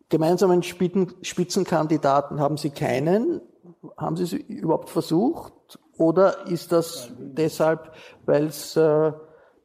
Gemeinsamen 0.08 0.64
Spitzenkandidaten 0.64 2.40
haben 2.40 2.56
Sie 2.56 2.70
keinen. 2.70 3.40
Haben 3.96 4.16
Sie 4.16 4.24
es 4.24 4.32
überhaupt 4.32 4.90
versucht? 4.90 5.78
Oder 5.96 6.48
ist 6.48 6.72
das 6.72 7.12
deshalb, 7.16 7.92
weil 8.26 8.46
es 8.46 8.76
äh, 8.76 9.12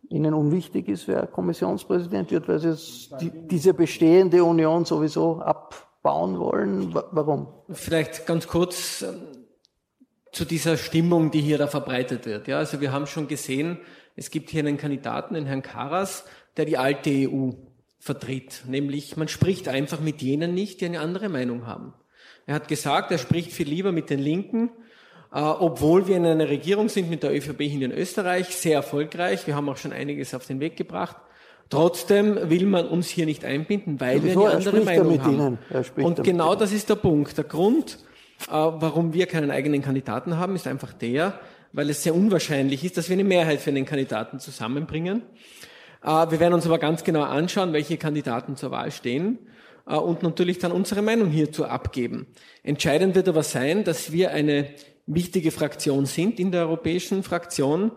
Ihnen 0.10 0.36
unwichtig 0.36 0.88
ist, 0.88 1.08
wer 1.08 1.26
Kommissionspräsident 1.26 2.30
wird, 2.30 2.48
weil 2.48 2.60
Sie 2.60 2.76
die, 3.20 3.32
diese 3.48 3.74
bestehende 3.74 4.44
Union 4.44 4.86
sowieso 4.86 5.42
abbauen 6.02 6.40
wollen? 6.40 6.94
Warum? 6.94 7.48
Vielleicht 7.72 8.26
ganz 8.26 8.48
kurz 8.48 9.02
ähm, 9.02 9.46
zu 10.32 10.46
dieser 10.46 10.78
Stimmung, 10.78 11.32
die 11.32 11.42
hier 11.42 11.58
da 11.58 11.68
verbreitet 11.68 12.26
wird. 12.26 12.48
Ja, 12.48 12.58
also 12.58 12.82
wir 12.82 12.92
haben 12.92 13.08
schon 13.08 13.28
gesehen, 13.28 13.80
es 14.16 14.32
gibt 14.32 14.50
hier 14.50 14.62
einen 14.62 14.78
Kandidaten, 14.78 15.34
den 15.34 15.46
Herrn 15.46 15.62
Karas, 15.62 16.26
der 16.58 16.66
die 16.66 16.78
alte 16.78 17.10
EU 17.10 17.52
vertritt. 18.00 18.64
Nämlich, 18.68 19.18
man 19.18 19.28
spricht 19.28 19.68
einfach 19.68 20.00
mit 20.00 20.22
jenen 20.22 20.54
nicht, 20.54 20.82
die 20.82 20.86
eine 20.86 21.02
andere 21.02 21.30
Meinung 21.30 21.68
haben. 21.68 21.94
Er 22.46 22.56
hat 22.56 22.68
gesagt, 22.68 23.12
er 23.12 23.18
spricht 23.18 23.52
viel 23.52 23.68
lieber 23.68 23.92
mit 23.92 24.10
den 24.10 24.20
Linken, 24.20 24.72
äh, 25.32 25.40
obwohl 25.42 26.08
wir 26.08 26.18
in 26.18 26.26
einer 26.26 26.50
Regierung 26.50 26.90
sind 26.90 27.10
mit 27.10 27.24
der 27.24 27.36
ÖVP 27.36 27.62
in 27.62 27.92
Österreich, 27.92 28.56
sehr 28.56 28.76
erfolgreich. 28.76 29.46
Wir 29.48 29.56
haben 29.56 29.70
auch 29.70 29.78
schon 29.78 29.94
einiges 29.94 30.34
auf 30.34 30.46
den 30.46 30.60
Weg 30.60 30.76
gebracht. 30.78 31.18
Trotzdem 31.70 32.50
will 32.50 32.66
man 32.66 32.88
uns 32.88 33.10
hier 33.10 33.26
nicht 33.26 33.46
einbinden, 33.46 34.00
weil 34.00 34.24
wir 34.24 34.32
eine 34.32 34.56
andere 34.56 34.82
Meinung 34.82 35.24
haben. 35.24 35.58
Und 35.98 36.24
genau 36.24 36.56
das 36.56 36.72
ist 36.72 36.90
der 36.90 36.96
Punkt. 36.96 37.38
Der 37.38 37.44
Grund, 37.44 38.00
äh, 38.48 38.52
warum 38.52 39.14
wir 39.14 39.28
keinen 39.28 39.52
eigenen 39.52 39.84
Kandidaten 39.84 40.38
haben, 40.38 40.56
ist 40.56 40.66
einfach 40.66 40.94
der, 40.94 41.40
weil 41.72 41.90
es 41.92 42.02
sehr 42.02 42.16
unwahrscheinlich 42.16 42.84
ist, 42.84 42.98
dass 42.98 43.10
wir 43.10 43.14
eine 43.14 43.24
Mehrheit 43.24 43.60
für 43.60 43.70
einen 43.70 43.86
Kandidaten 43.86 44.40
zusammenbringen. 44.40 45.22
Äh, 46.04 46.08
wir 46.32 46.40
werden 46.40 46.56
uns 46.56 46.66
aber 46.66 46.80
ganz 46.80 47.04
genau 47.04 47.22
anschauen, 47.22 47.72
welche 47.72 47.98
Kandidaten 47.98 48.56
zur 48.56 48.72
Wahl 48.72 48.92
stehen 48.92 49.38
äh, 49.88 49.96
und 49.96 50.24
natürlich 50.24 50.58
dann 50.58 50.72
unsere 50.72 51.04
Meinung 51.04 51.30
hierzu 51.30 51.66
abgeben. 51.66 52.26
Entscheidend 52.64 53.14
wird 53.14 53.28
aber 53.28 53.44
sein, 53.44 53.84
dass 53.84 54.12
wir 54.12 54.32
eine 54.32 54.70
wichtige 55.06 55.52
Fraktion 55.52 56.06
sind 56.06 56.40
in 56.40 56.52
der 56.52 56.62
europäischen 56.62 57.22
Fraktion, 57.22 57.92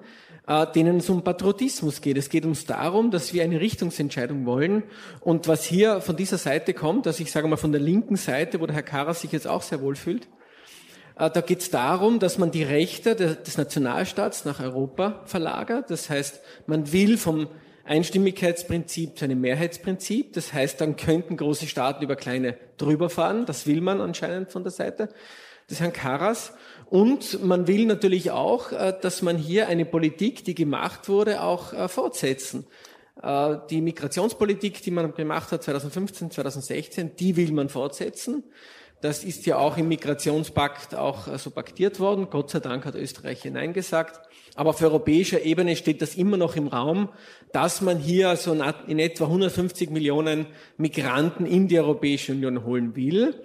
denen 0.74 0.96
es 0.96 1.09
um 1.09 1.22
Patriotismus 1.22 2.00
geht. 2.00 2.16
Es 2.16 2.28
geht 2.28 2.44
uns 2.44 2.66
darum, 2.66 3.11
dass 3.11 3.33
wir 3.33 3.44
eine 3.44 3.61
Richtungsentscheidung 3.61 4.44
wollen. 4.44 4.83
Und 5.20 5.46
was 5.48 5.64
hier 5.64 6.00
von 6.00 6.16
dieser 6.16 6.38
Seite 6.38 6.74
kommt, 6.74 7.07
also 7.07 7.22
ich 7.22 7.31
sage 7.31 7.46
mal 7.46 7.57
von 7.57 7.72
der 7.72 7.81
linken 7.81 8.16
Seite, 8.16 8.61
wo 8.61 8.66
der 8.66 8.74
Herr 8.74 8.83
Karas 8.83 9.20
sich 9.20 9.33
jetzt 9.33 9.46
auch 9.46 9.62
sehr 9.62 9.81
wohl 9.81 9.94
fühlt, 9.94 10.28
da 11.14 11.28
geht 11.28 11.61
es 11.61 11.70
darum, 11.70 12.18
dass 12.18 12.38
man 12.38 12.50
die 12.50 12.64
Rechte 12.64 13.14
des 13.14 13.57
Nationalstaats 13.57 14.44
nach 14.44 14.61
Europa 14.61 15.22
verlagert. 15.26 15.90
Das 15.90 16.11
heißt, 16.11 16.40
man 16.66 16.92
will 16.92 17.18
vom 17.18 17.48
Einstimmigkeitsprinzip 17.85 19.18
zu 19.18 19.26
einem 19.26 19.40
Mehrheitsprinzip. 19.40 20.33
Das 20.33 20.52
heißt, 20.52 20.81
dann 20.81 20.96
könnten 20.96 21.37
große 21.37 21.66
Staaten 21.66 22.02
über 22.02 22.16
kleine 22.16 22.57
drüber 22.78 23.11
fahren. 23.11 23.44
Das 23.46 23.66
will 23.66 23.81
man 23.81 24.00
anscheinend 24.00 24.50
von 24.50 24.64
der 24.64 24.72
Seite 24.72 25.09
des 25.70 25.81
Herrn 25.81 25.92
Karas. 25.92 26.55
Und 26.92 27.42
man 27.42 27.68
will 27.68 27.87
natürlich 27.87 28.33
auch, 28.33 28.70
äh, 28.70 28.92
dass 29.00 29.22
man 29.22 29.38
hier 29.38 29.66
eine 29.66 29.87
Politik, 29.87 30.44
die 30.44 30.55
gemacht 30.55 31.09
wurde, 31.09 31.42
auch 31.42 31.72
äh, 31.72 31.88
fortsetzen. 31.88 32.66
Äh, 33.22 33.57
die 33.70 33.81
Migrationspolitik, 33.81 34.83
die 34.83 34.90
man 34.90 35.14
gemacht 35.14 35.52
hat 35.52 35.62
2015, 35.62 36.33
2016, 36.33 37.16
die 37.16 37.38
will 37.38 37.50
man 37.52 37.70
fortsetzen. 37.70 38.44
Das 39.00 39.24
ist 39.24 39.46
ja 39.46 39.57
auch 39.57 39.78
im 39.78 39.88
Migrationspakt 39.88 40.94
auch 40.94 41.38
so 41.38 41.50
paktiert 41.50 41.98
worden. 41.98 42.28
Gott 42.28 42.50
sei 42.50 42.61
Dank 42.61 42.85
hat 42.85 42.94
Österreich 42.94 43.40
hineingesagt. 43.40 44.20
Aber 44.55 44.70
auf 44.70 44.83
europäischer 44.83 45.42
Ebene 45.46 45.76
steht 45.76 46.02
das 46.02 46.14
immer 46.14 46.37
noch 46.37 46.57
im 46.57 46.68
Raum, 46.68 47.09
dass 47.52 47.81
man 47.81 47.98
hier 47.98 48.37
so 48.37 48.52
in 48.52 48.98
etwa 48.98 49.24
150 49.24 49.88
Millionen 49.88 50.46
Migranten 50.76 51.46
in 51.46 51.68
die 51.68 51.81
Europäische 51.81 52.33
Union 52.33 52.64
holen 52.64 52.94
will. 52.94 53.42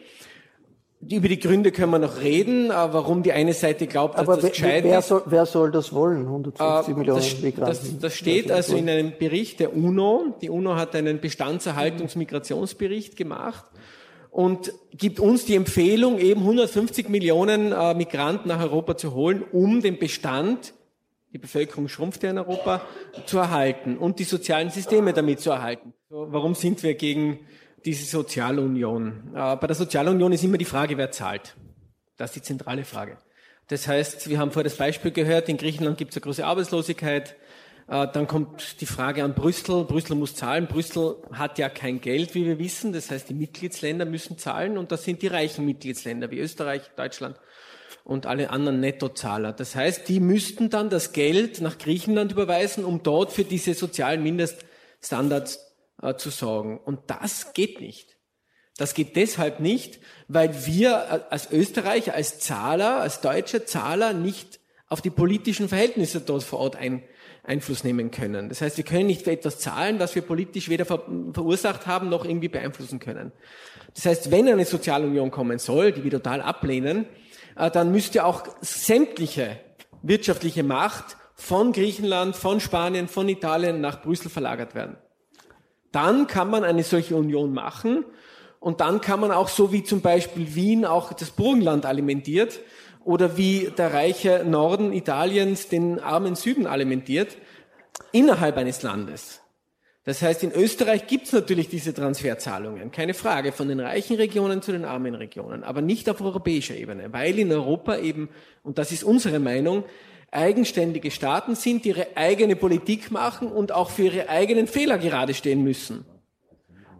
Über 1.00 1.28
die 1.28 1.40
Gründe 1.40 1.72
können 1.72 1.92
wir 1.92 2.00
noch 2.00 2.22
reden, 2.22 2.70
warum 2.70 3.22
die 3.22 3.32
eine 3.32 3.54
Seite 3.54 3.86
glaubt, 3.86 4.16
dass 4.16 4.22
Aber 4.22 4.38
das 4.38 4.52
gescheit 4.52 4.84
wer 4.84 5.02
soll, 5.04 5.22
wer 5.28 5.46
soll 5.46 5.72
das 5.72 5.94
wollen, 5.94 6.22
150 6.22 6.94
äh, 6.94 6.98
Millionen 6.98 7.22
das, 7.22 7.42
Migranten? 7.42 7.80
Das, 7.82 8.00
das 8.00 8.16
steht 8.16 8.52
also 8.52 8.76
in 8.76 8.90
einem 8.90 9.14
Bericht 9.18 9.60
der 9.60 9.76
UNO. 9.76 10.36
Die 10.42 10.50
UNO 10.50 10.76
hat 10.76 10.96
einen 10.96 11.22
Bestandserhaltungsmigrationsbericht 11.22 13.16
gemacht 13.16 13.66
und 14.32 14.74
gibt 14.92 15.20
uns 15.20 15.46
die 15.46 15.56
Empfehlung, 15.56 16.18
eben 16.18 16.42
150 16.42 17.10
Millionen 17.10 17.72
äh, 17.74 17.94
Migranten 17.94 18.48
nach 18.48 18.62
Europa 18.62 18.98
zu 18.98 19.14
holen, 19.14 19.44
um 19.52 19.82
den 19.82 20.00
Bestand 20.00 20.74
die 21.34 21.38
Bevölkerung 21.38 21.88
schrumpft 21.88 22.24
ja 22.24 22.32
in 22.32 22.38
Europa, 22.38 22.82
zu 23.26 23.38
erhalten 23.38 23.98
und 23.98 24.20
die 24.20 24.24
sozialen 24.24 24.70
Systeme 24.72 25.14
damit 25.14 25.40
zu 25.40 25.52
erhalten. 25.52 25.94
Warum 26.10 26.56
sind 26.56 26.84
wir 26.84 26.96
gegen 26.96 27.40
diese 27.88 28.06
Sozialunion? 28.06 29.32
Äh, 29.34 29.56
bei 29.56 29.66
der 29.66 29.76
Sozialunion 29.76 30.34
ist 30.34 30.44
immer 30.44 30.58
die 30.58 30.66
Frage, 30.66 30.98
wer 30.98 31.10
zahlt. 31.10 31.56
Das 32.18 32.32
ist 32.32 32.36
die 32.36 32.42
zentrale 32.42 32.84
Frage. 32.84 33.18
Das 33.70 33.88
heißt, 33.88 34.30
wir 34.30 34.40
haben 34.40 34.52
vorher 34.52 34.66
das 34.66 34.78
Beispiel 34.78 35.12
gehört, 35.12 35.48
in 35.48 35.58
Griechenland 35.58 35.98
gibt 35.98 36.12
es 36.12 36.18
eine 36.18 36.24
große 36.24 36.46
Arbeitslosigkeit. 36.46 37.38
Äh, 37.88 38.08
dann 38.12 38.28
kommt 38.28 38.82
die 38.82 38.86
Frage 38.86 39.24
an 39.24 39.34
Brüssel. 39.34 39.86
Brüssel 39.86 40.18
muss 40.18 40.36
zahlen. 40.36 40.68
Brüssel 40.68 41.16
hat 41.32 41.58
ja 41.60 41.70
kein 41.70 42.02
Geld, 42.02 42.36
wie 42.36 42.46
wir 42.46 42.60
wissen. 42.60 42.92
Das 42.92 43.10
heißt, 43.10 43.30
die 43.30 43.34
Mitgliedsländer 43.34 44.04
müssen 44.06 44.38
zahlen 44.38 44.78
und 44.78 44.92
das 44.92 45.06
sind 45.06 45.22
die 45.22 45.28
reichen 45.28 45.66
Mitgliedsländer 45.66 46.30
wie 46.30 46.40
Österreich, 46.40 46.82
Deutschland 46.98 47.40
und 48.04 48.26
alle 48.26 48.50
anderen 48.50 48.82
Nettozahler. 48.82 49.54
Das 49.54 49.76
heißt, 49.76 50.10
die 50.10 50.20
müssten 50.20 50.70
dann 50.70 50.90
das 50.90 51.14
Geld 51.14 51.62
nach 51.62 51.78
Griechenland 51.78 52.34
überweisen, 52.34 52.84
um 52.84 53.02
dort 53.02 53.32
für 53.32 53.46
diese 53.46 53.74
sozialen 53.74 54.24
Mindeststandards 54.24 55.67
äh, 56.02 56.16
zu 56.16 56.30
sorgen. 56.30 56.80
Und 56.80 57.00
das 57.08 57.54
geht 57.54 57.82
nicht. 57.82 58.18
Das 58.78 58.94
geht 58.94 59.16
deshalb 59.16 59.60
nicht, 59.60 60.00
weil 60.28 60.66
wir 60.66 60.92
äh, 60.92 61.20
als 61.32 61.52
Österreicher, 61.52 62.14
als 62.14 62.40
Zahler, 62.40 63.02
als 63.02 63.22
deutsche 63.22 63.66
Zahler 63.66 64.14
nicht 64.14 64.60
auf 64.88 65.02
die 65.02 65.10
politischen 65.10 65.68
Verhältnisse 65.68 66.22
dort 66.22 66.44
vor 66.44 66.60
Ort 66.60 66.76
ein, 66.76 67.04
Einfluss 67.44 67.84
nehmen 67.84 68.12
können. 68.12 68.50
Das 68.50 68.62
heißt, 68.62 68.78
wir 68.78 68.84
können 68.84 69.08
nicht 69.08 69.24
für 69.24 69.32
etwas 69.32 69.60
zahlen, 69.60 70.00
was 70.00 70.16
wir 70.16 70.22
politisch 70.22 70.70
weder 70.70 70.86
ver 70.86 71.04
verursacht 71.34 71.88
haben 71.88 72.10
noch 72.10 72.26
irgendwie 72.26 72.50
beeinflussen 72.50 73.00
können. 73.00 73.32
Das 73.96 74.06
heißt, 74.06 74.32
wenn 74.32 74.48
eine 74.48 74.66
Sozialunion 74.66 75.32
kommen 75.32 75.58
soll, 75.58 75.94
die 75.94 76.04
wir 76.04 76.12
total 76.12 76.42
ablehnen, 76.42 77.06
äh, 77.56 77.72
dann 77.72 77.92
müsste 77.92 78.26
auch 78.26 78.48
sämtliche 78.62 79.60
wirtschaftliche 80.04 80.64
Macht 80.64 81.18
von 81.36 81.72
Griechenland, 81.72 82.36
von 82.36 82.60
Spanien, 82.60 83.08
von 83.08 83.30
Italien 83.30 83.82
nach 83.82 84.02
Brüssel 84.02 84.30
verlagert 84.30 84.76
werden. 84.76 84.98
Dann 85.92 86.28
kann 86.28 86.50
man 86.50 86.64
eine 86.64 86.84
solche 86.84 87.16
Union 87.16 87.54
machen 87.54 88.06
und 88.60 88.82
dann 88.82 89.02
kann 89.02 89.20
man 89.20 89.32
auch 89.32 89.50
so 89.50 89.72
wie 89.72 89.84
zum 89.84 90.02
Beispiel 90.02 90.56
Wien 90.56 90.86
auch 90.86 91.14
das 91.14 91.32
Burgenland 91.32 91.86
alimentiert 91.86 92.60
oder 93.04 93.38
wie 93.38 93.72
der 93.78 93.94
reiche 93.94 94.44
Norden 94.46 94.92
Italiens 94.92 95.70
den 95.70 96.00
armen 96.00 96.36
Süden 96.36 96.68
alimentiert, 96.68 97.38
innerhalb 98.12 98.58
eines 98.58 98.84
Landes. 98.84 99.42
Das 100.04 100.22
heißt, 100.22 100.44
in 100.44 100.54
Österreich 100.54 101.08
gibt 101.08 101.26
es 101.28 101.34
natürlich 101.34 101.68
diese 101.68 101.94
Transferzahlungen, 101.94 102.92
keine 102.92 103.14
Frage, 103.14 103.52
von 103.52 103.68
den 103.68 103.82
reichen 103.82 104.16
Regionen 104.16 104.62
zu 104.62 104.72
den 104.72 104.86
armen 104.86 105.16
Regionen, 105.16 105.64
aber 105.64 105.82
nicht 105.82 106.10
auf 106.10 106.22
europäischer 106.22 106.76
Ebene, 106.76 107.12
weil 107.12 107.38
in 107.38 107.52
Europa 107.52 107.98
eben, 107.98 108.30
und 108.64 108.78
das 108.78 108.94
ist 108.94 109.04
unsere 109.04 109.40
Meinung, 109.40 109.84
eigenständige 110.32 111.12
Staaten 111.12 111.56
sind, 111.56 111.86
die 111.86 111.90
ihre 111.90 112.08
eigene 112.16 112.56
Politik 112.56 113.12
machen 113.12 113.52
und 113.52 113.72
auch 113.72 113.90
für 113.90 114.04
ihre 114.04 114.30
eigenen 114.30 114.68
Fehler 114.68 114.98
gerade 114.98 115.34
stehen 115.34 115.64
müssen. 115.64 116.06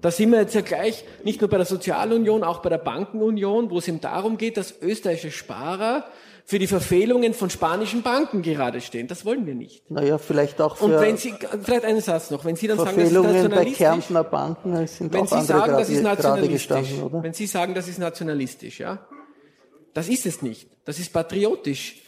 Da 0.02 0.12
sind 0.12 0.32
wir 0.32 0.40
jetzt 0.40 0.54
ja 0.54 0.62
gleich 0.62 1.04
nicht 1.24 1.42
nur 1.42 1.50
bei 1.50 1.58
der 1.58 1.66
Sozialunion, 1.66 2.44
auch 2.44 2.60
bei 2.60 2.70
der 2.70 2.78
Bankenunion, 2.78 3.70
wo 3.72 3.80
es 3.80 3.88
eben 3.88 4.00
darum 4.00 4.38
geht, 4.38 4.58
dass 4.58 4.82
österreichische 4.82 5.32
Sparer 5.32 6.06
für 6.46 6.60
die 6.60 6.68
Verfehlungen 6.68 7.34
von 7.34 7.50
spanischen 7.50 8.04
Banken 8.04 8.42
gerade 8.42 8.80
stehen. 8.80 9.08
Das 9.08 9.26
wollen 9.26 9.46
wir 9.46 9.56
nicht. 9.56 9.90
Naja, 9.92 10.18
vielleicht 10.18 10.62
auch 10.62 10.78
für 10.78 10.86
Und 10.86 10.92
wenn 10.94 11.18
Sie, 11.18 11.34
vielleicht 11.62 11.84
einen 11.84 12.00
Satz 12.00 12.32
noch, 12.32 12.46
wenn 12.46 12.56
Sie 12.56 12.68
dann 12.68 12.78
sagen, 12.78 12.96
das 12.96 13.08
ist 13.08 13.14
nationalistisch. 13.14 13.78
bei 13.80 13.86
Kärntner 13.86 14.24
Banken 14.24 14.88
sind 14.88 15.14
wenn 15.14 15.22
auch 15.22 15.28
Sie 15.28 15.36
andere 15.36 15.60
sagen, 15.60 15.72
das 15.74 15.90
ist 15.90 16.04
nationalistisch, 16.04 16.94
oder? 17.04 17.24
wenn 17.24 17.34
Sie 17.34 17.48
sagen, 17.48 17.74
das 17.74 17.88
ist 17.90 18.00
nationalistisch, 18.00 18.80
ja, 18.80 19.06
das 19.94 20.08
ist 20.08 20.26
es 20.26 20.42
nicht. 20.42 20.70
Das 20.86 21.00
ist 21.00 21.12
patriotisch. 21.12 22.04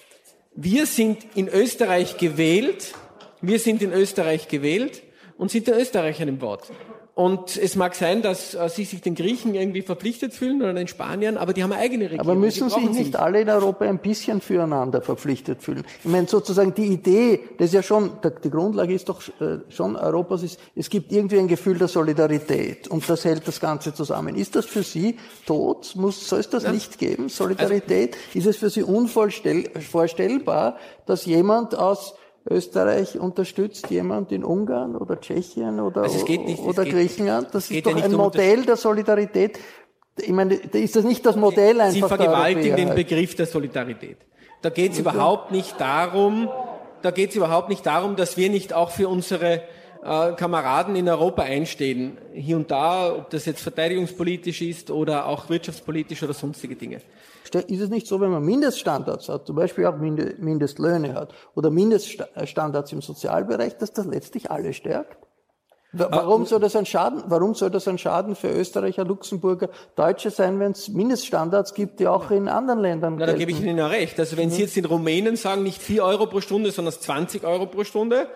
Wir 0.56 0.86
sind 0.86 1.26
in 1.36 1.48
Österreich 1.48 2.18
gewählt, 2.18 2.94
wir 3.42 3.60
sind 3.60 3.82
in 3.82 3.94
Österreich 3.94 4.48
gewählt 4.48 5.04
und 5.38 5.52
sind 5.52 5.68
den 5.68 5.76
Österreichern 5.76 6.28
im 6.28 6.42
Wort. 6.42 6.72
Und 7.20 7.58
es 7.58 7.76
mag 7.76 7.96
sein, 7.96 8.22
dass 8.22 8.54
äh, 8.54 8.70
sie 8.70 8.86
sich 8.86 9.02
den 9.02 9.14
Griechen 9.14 9.54
irgendwie 9.54 9.82
verpflichtet 9.82 10.34
fühlen 10.34 10.62
oder 10.62 10.74
den 10.74 10.88
Spaniern, 10.88 11.36
aber 11.36 11.52
die 11.52 11.64
haben 11.64 11.74
eine 11.74 11.82
eigene 11.82 12.06
Regierung. 12.06 12.22
Aber 12.22 12.34
müssen 12.34 12.70
sich 12.70 12.90
nicht 12.92 13.18
alle 13.18 13.42
in 13.42 13.50
Europa 13.50 13.84
ein 13.84 13.98
bisschen 13.98 14.40
füreinander 14.40 15.02
verpflichtet 15.02 15.62
fühlen? 15.62 15.84
Ich 16.02 16.10
meine, 16.10 16.30
sozusagen 16.30 16.74
die 16.74 16.86
Idee, 16.86 17.42
das 17.58 17.68
ist 17.68 17.74
ja 17.74 17.84
schon, 17.84 18.12
die 18.42 18.50
Grundlage 18.50 18.94
ist 18.94 19.10
doch 19.10 19.22
äh, 19.42 19.58
schon 19.68 19.98
Europas, 19.98 20.44
ist, 20.44 20.62
es 20.78 20.90
gibt 20.90 21.12
irgendwie 21.12 21.40
ein 21.40 21.50
Gefühl 21.50 21.78
der 21.78 21.90
Solidarität 21.90 22.88
und 22.88 23.10
das 23.10 23.26
hält 23.26 23.46
das 23.46 23.60
Ganze 23.60 23.94
zusammen. 23.94 24.36
Ist 24.36 24.56
das 24.56 24.66
für 24.66 24.84
Sie 24.84 25.18
tot? 25.46 25.98
Muss, 25.98 26.26
soll 26.26 26.40
es 26.40 26.50
das 26.50 26.64
ja. 26.64 26.72
nicht 26.72 27.00
geben? 27.00 27.28
Solidarität? 27.28 28.16
Also, 28.16 28.40
ist 28.40 28.46
es 28.46 28.56
für 28.56 28.70
Sie 28.70 28.84
unvorstellbar, 28.84 30.78
dass 31.06 31.26
jemand 31.26 31.76
aus 31.76 32.16
Österreich 32.48 33.20
unterstützt 33.20 33.90
jemand 33.90 34.32
in 34.32 34.44
Ungarn 34.44 34.96
oder 34.96 35.20
Tschechien 35.20 35.80
oder, 35.80 36.04
also 36.04 36.26
nicht, 36.26 36.60
oder 36.60 36.86
Griechenland. 36.86 37.50
Das 37.54 37.70
ist 37.70 37.86
doch 37.86 37.98
ja 37.98 38.06
ein 38.06 38.14
Modell 38.14 38.66
der 38.66 38.76
Solidarität. 38.76 39.60
Ich 40.18 40.30
meine, 40.30 40.56
ist 40.56 40.96
das 40.96 41.04
nicht 41.04 41.26
das 41.26 41.36
Modell 41.36 41.80
einfach 41.80 41.94
Sie 41.94 42.02
vergewaltigen 42.02 42.76
den 42.76 42.96
Begriff 42.96 43.36
der 43.36 43.46
Solidarität. 43.46 44.18
Da 44.62 44.70
geht 44.70 44.94
es 44.94 45.00
überhaupt 45.00 45.52
nicht 45.52 45.80
darum, 45.80 46.50
da 47.02 47.12
geht 47.12 47.30
es 47.30 47.36
überhaupt 47.36 47.70
nicht 47.70 47.86
darum, 47.86 48.16
dass 48.16 48.36
wir 48.36 48.50
nicht 48.50 48.74
auch 48.74 48.92
für 48.92 49.08
unsere 49.08 49.62
äh, 50.04 50.34
Kameraden 50.34 50.96
in 50.96 51.08
Europa 51.08 51.44
einstehen, 51.44 52.18
hier 52.34 52.58
und 52.58 52.72
da, 52.72 53.14
ob 53.16 53.30
das 53.30 53.46
jetzt 53.46 53.62
verteidigungspolitisch 53.62 54.62
ist 54.62 54.92
oder 54.92 55.28
auch 55.28 55.50
wirtschaftspolitisch 55.50 56.24
oder 56.24 56.34
sonstige 56.34 56.76
Dinge. 56.76 57.02
Ist 57.56 57.82
es 57.82 57.90
nicht 57.90 58.08
so, 58.08 58.22
wenn 58.22 58.32
man 58.32 58.44
Mindeststandards 58.44 59.30
hat, 59.30 59.48
zum 59.48 59.56
Beispiel 59.56 59.86
auch 59.86 59.98
Mindestlöhne 59.98 61.14
hat 61.14 61.34
oder 61.56 61.70
Mindeststandards 61.70 62.92
im 62.92 63.02
Sozialbereich, 63.02 63.78
dass 63.78 63.94
das 63.94 64.06
letztlich 64.06 64.52
alle 64.52 64.74
stärkt? 64.74 65.18
Warum 65.92 66.46
soll 66.46 66.60
das 66.60 66.76
ein 66.76 66.86
Schaden, 66.86 67.24
warum 67.30 67.56
soll 67.56 67.72
das 67.72 67.88
ein 67.88 67.98
Schaden 67.98 68.36
für 68.36 68.50
Österreicher, 68.50 69.06
Luxemburger, 69.06 69.70
Deutsche 69.96 70.30
sein, 70.30 70.60
wenn 70.60 70.74
es 70.74 70.88
Mindeststandards 70.90 71.74
gibt, 71.74 72.00
die 72.00 72.08
auch 72.08 72.30
in 72.30 72.48
anderen 72.48 72.80
Ländern 72.80 73.16
Na, 73.18 73.26
da 73.26 73.34
gebe 73.34 73.50
ich 73.50 73.60
Ihnen 73.60 73.80
ja 73.80 73.88
recht. 73.88 74.20
Also 74.20 74.38
wenn 74.38 74.52
Sie 74.52 74.62
jetzt 74.62 74.78
in 74.78 74.86
Rumänen 74.86 75.36
sagen, 75.36 75.64
nicht 75.64 75.82
4 75.82 76.04
Euro 76.04 76.28
pro 76.28 76.42
Stunde, 76.42 76.70
sondern 76.70 76.94
20 76.94 77.44
Euro 77.44 77.66
pro 77.66 77.84
Stunde, 77.84 78.28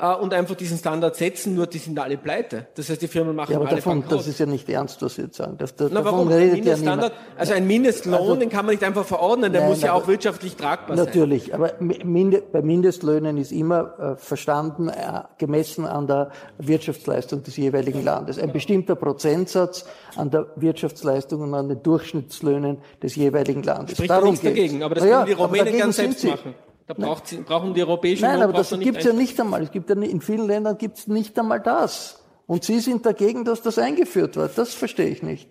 äh, 0.00 0.14
und 0.14 0.32
einfach 0.34 0.54
diesen 0.54 0.78
Standard 0.78 1.16
setzen, 1.16 1.54
nur 1.54 1.66
die 1.66 1.78
sind 1.78 1.98
alle 1.98 2.16
pleite. 2.16 2.66
Das 2.74 2.88
heißt, 2.88 3.02
die 3.02 3.08
Firmen 3.08 3.36
machen 3.36 3.52
ja, 3.52 3.58
aber 3.58 3.68
alle 3.68 3.76
davon, 3.76 4.00
Bankrott. 4.00 4.20
Das 4.20 4.26
ist 4.26 4.38
ja 4.38 4.46
nicht 4.46 4.68
ernst, 4.68 5.02
was 5.02 5.16
Sie 5.16 5.22
jetzt 5.22 5.36
sagen. 5.36 5.56
Das, 5.58 5.74
das, 5.76 5.90
Na, 5.92 6.04
warum? 6.04 6.28
Ein 6.28 6.52
Mindeststandard, 6.52 7.12
ja 7.12 7.18
also 7.36 7.52
ein 7.54 7.66
Mindestlohn, 7.66 8.14
also, 8.14 8.36
den 8.36 8.48
kann 8.48 8.64
man 8.64 8.74
nicht 8.74 8.84
einfach 8.84 9.04
verordnen, 9.04 9.52
der 9.52 9.62
nein, 9.62 9.70
muss 9.70 9.82
ja 9.82 9.92
auch 9.92 10.06
wirtschaftlich 10.06 10.56
tragbar 10.56 10.96
natürlich, 10.96 11.46
sein. 11.46 11.60
Natürlich, 11.60 11.84
aber 11.94 12.04
Minde, 12.04 12.42
bei 12.52 12.62
Mindestlöhnen 12.62 13.36
ist 13.36 13.52
immer 13.52 13.98
äh, 13.98 14.16
verstanden, 14.16 14.88
äh, 14.88 15.22
gemessen 15.38 15.86
an 15.86 16.06
der 16.06 16.30
Wirtschaftsleistung 16.58 17.42
des 17.42 17.56
jeweiligen 17.56 18.04
Landes. 18.04 18.38
Ein 18.38 18.52
bestimmter 18.52 18.96
Prozentsatz 18.96 19.84
an 20.16 20.30
der 20.30 20.46
Wirtschaftsleistung 20.56 21.42
und 21.42 21.54
an 21.54 21.68
den 21.68 21.82
Durchschnittslöhnen 21.82 22.78
des 23.02 23.16
jeweiligen 23.16 23.62
Landes. 23.62 23.96
Spricht 23.96 24.10
Darum 24.10 24.30
nichts 24.30 24.44
dagegen, 24.44 24.82
aber 24.82 24.94
das 24.94 25.04
können 25.04 25.26
die 25.26 25.32
Rumänen 25.32 25.78
ganz 25.78 25.96
selbst 25.96 26.24
machen. 26.24 26.54
Da 26.86 26.94
braucht 26.94 27.28
sie, 27.28 27.36
brauchen 27.38 27.74
die 27.74 27.82
europäischen 27.82 28.22
Nein, 28.22 28.42
aber 28.42 28.52
das 28.52 28.76
gibt 28.78 28.98
es 28.98 29.04
ja 29.04 29.12
nicht 29.12 29.38
einmal. 29.40 29.62
Es 29.62 29.70
gibt 29.70 29.88
ja 29.88 29.96
in 29.96 30.20
vielen 30.20 30.46
Ländern 30.46 30.76
gibt 30.78 30.98
es 30.98 31.06
nicht 31.06 31.38
einmal 31.38 31.60
das. 31.60 32.22
Und 32.46 32.64
Sie 32.64 32.80
sind 32.80 33.06
dagegen, 33.06 33.44
dass 33.44 33.62
das 33.62 33.78
eingeführt 33.78 34.36
wird. 34.36 34.58
Das 34.58 34.74
verstehe 34.74 35.08
ich 35.08 35.22
nicht. 35.22 35.48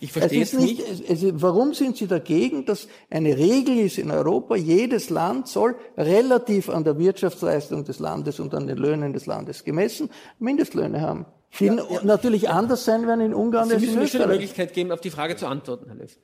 Ich 0.00 0.12
verstehe 0.12 0.42
es, 0.42 0.52
es 0.52 0.60
nicht. 0.60 0.80
Es, 1.08 1.22
es, 1.22 1.32
warum 1.40 1.72
sind 1.72 1.96
Sie 1.96 2.06
dagegen, 2.06 2.66
dass 2.66 2.88
eine 3.10 3.36
Regel 3.36 3.78
ist 3.78 3.98
in 3.98 4.10
Europa, 4.10 4.54
jedes 4.56 5.08
Land 5.08 5.48
soll 5.48 5.76
relativ 5.96 6.68
an 6.68 6.84
der 6.84 6.98
Wirtschaftsleistung 6.98 7.84
des 7.84 7.98
Landes 7.98 8.38
und 8.40 8.54
an 8.54 8.66
den 8.66 8.76
Löhnen 8.76 9.12
des 9.12 9.26
Landes 9.26 9.64
gemessen 9.64 10.10
Mindestlöhne 10.38 11.00
haben? 11.00 11.26
Die 11.58 11.66
ja, 11.66 11.74
ja. 11.74 11.84
natürlich 12.02 12.50
anders 12.50 12.84
sein 12.84 13.06
werden 13.06 13.20
in 13.20 13.34
Ungarn 13.34 13.68
Sie 13.68 13.74
als 13.74 13.82
in 13.82 13.88
Österreich. 13.88 13.94
Sie 13.94 14.00
müssen 14.00 14.18
mir 14.18 14.20
schon 14.20 14.30
eine 14.30 14.32
Möglichkeit 14.32 14.74
geben, 14.74 14.92
auf 14.92 15.00
die 15.00 15.10
Frage 15.10 15.36
zu 15.36 15.46
antworten, 15.46 15.86
Herr 15.86 15.96
Löw 15.96 16.16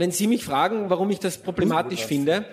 wenn 0.00 0.12
Sie 0.12 0.26
mich 0.26 0.44
fragen, 0.44 0.88
warum 0.88 1.10
ich 1.10 1.18
das 1.18 1.36
problematisch 1.36 2.06
finde, 2.06 2.46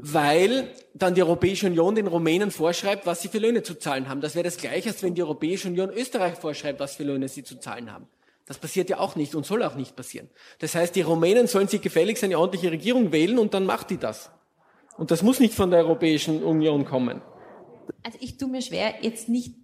weil 0.00 0.72
dann 0.94 1.14
die 1.14 1.22
Europäische 1.22 1.66
Union 1.66 1.94
den 1.94 2.06
Rumänen 2.06 2.50
vorschreibt, 2.50 3.04
was 3.04 3.20
sie 3.20 3.28
für 3.28 3.38
Löhne 3.38 3.62
zu 3.62 3.74
zahlen 3.74 4.08
haben. 4.08 4.22
Das 4.22 4.34
wäre 4.34 4.44
das 4.44 4.56
Gleiche, 4.56 4.88
als 4.88 5.02
wenn 5.02 5.14
die 5.14 5.22
Europäische 5.22 5.68
Union 5.68 5.90
Österreich 5.90 6.36
vorschreibt, 6.36 6.80
was 6.80 6.96
für 6.96 7.04
Löhne 7.04 7.28
sie 7.28 7.44
zu 7.44 7.60
zahlen 7.60 7.92
haben. 7.92 8.06
Das 8.46 8.56
passiert 8.56 8.88
ja 8.88 8.98
auch 8.98 9.14
nicht 9.14 9.34
und 9.34 9.44
soll 9.44 9.62
auch 9.62 9.74
nicht 9.74 9.94
passieren. 9.94 10.30
Das 10.58 10.74
heißt, 10.74 10.96
die 10.96 11.02
Rumänen 11.02 11.48
sollen 11.48 11.68
sich 11.68 11.82
gefälligst 11.82 12.24
eine 12.24 12.38
ordentliche 12.38 12.72
Regierung 12.72 13.12
wählen 13.12 13.38
und 13.38 13.52
dann 13.52 13.66
macht 13.66 13.90
die 13.90 13.98
das. 13.98 14.30
Und 14.96 15.10
das 15.10 15.22
muss 15.22 15.38
nicht 15.38 15.52
von 15.52 15.70
der 15.70 15.80
Europäischen 15.80 16.42
Union 16.42 16.86
kommen. 16.86 17.20
Also 18.04 18.18
ich 18.22 18.38
tue 18.38 18.48
mir 18.48 18.62
schwer, 18.62 18.94
jetzt 19.02 19.28
nicht 19.28 19.54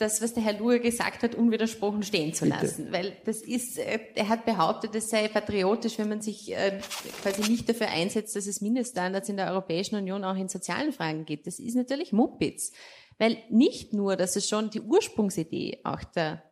das, 0.00 0.22
was 0.22 0.34
der 0.34 0.42
Herr 0.42 0.58
Luhr 0.58 0.78
gesagt 0.78 1.22
hat, 1.22 1.34
unwidersprochen 1.34 2.02
stehen 2.02 2.32
zu 2.32 2.46
lassen. 2.46 2.86
Bitte. 2.86 2.92
Weil 2.92 3.16
das 3.24 3.42
ist, 3.42 3.78
äh, 3.78 3.98
er 4.14 4.28
hat 4.28 4.46
behauptet, 4.46 4.94
es 4.94 5.10
sei 5.10 5.28
patriotisch, 5.28 5.98
wenn 5.98 6.08
man 6.08 6.22
sich 6.22 6.52
äh, 6.52 6.80
quasi 7.22 7.50
nicht 7.50 7.68
dafür 7.68 7.88
einsetzt, 7.88 8.34
dass 8.34 8.46
es 8.46 8.60
Mindeststandards 8.60 9.28
in 9.28 9.36
der 9.36 9.50
Europäischen 9.50 9.96
Union 9.96 10.24
auch 10.24 10.36
in 10.36 10.48
sozialen 10.48 10.92
Fragen 10.92 11.26
gibt. 11.26 11.46
Das 11.46 11.58
ist 11.58 11.74
natürlich 11.74 12.12
Muppitz. 12.12 12.72
Weil 13.18 13.36
nicht 13.50 13.92
nur, 13.92 14.16
dass 14.16 14.36
es 14.36 14.48
schon 14.48 14.70
die 14.70 14.80
Ursprungsidee 14.80 15.80
auch 15.84 16.02
der 16.04 16.49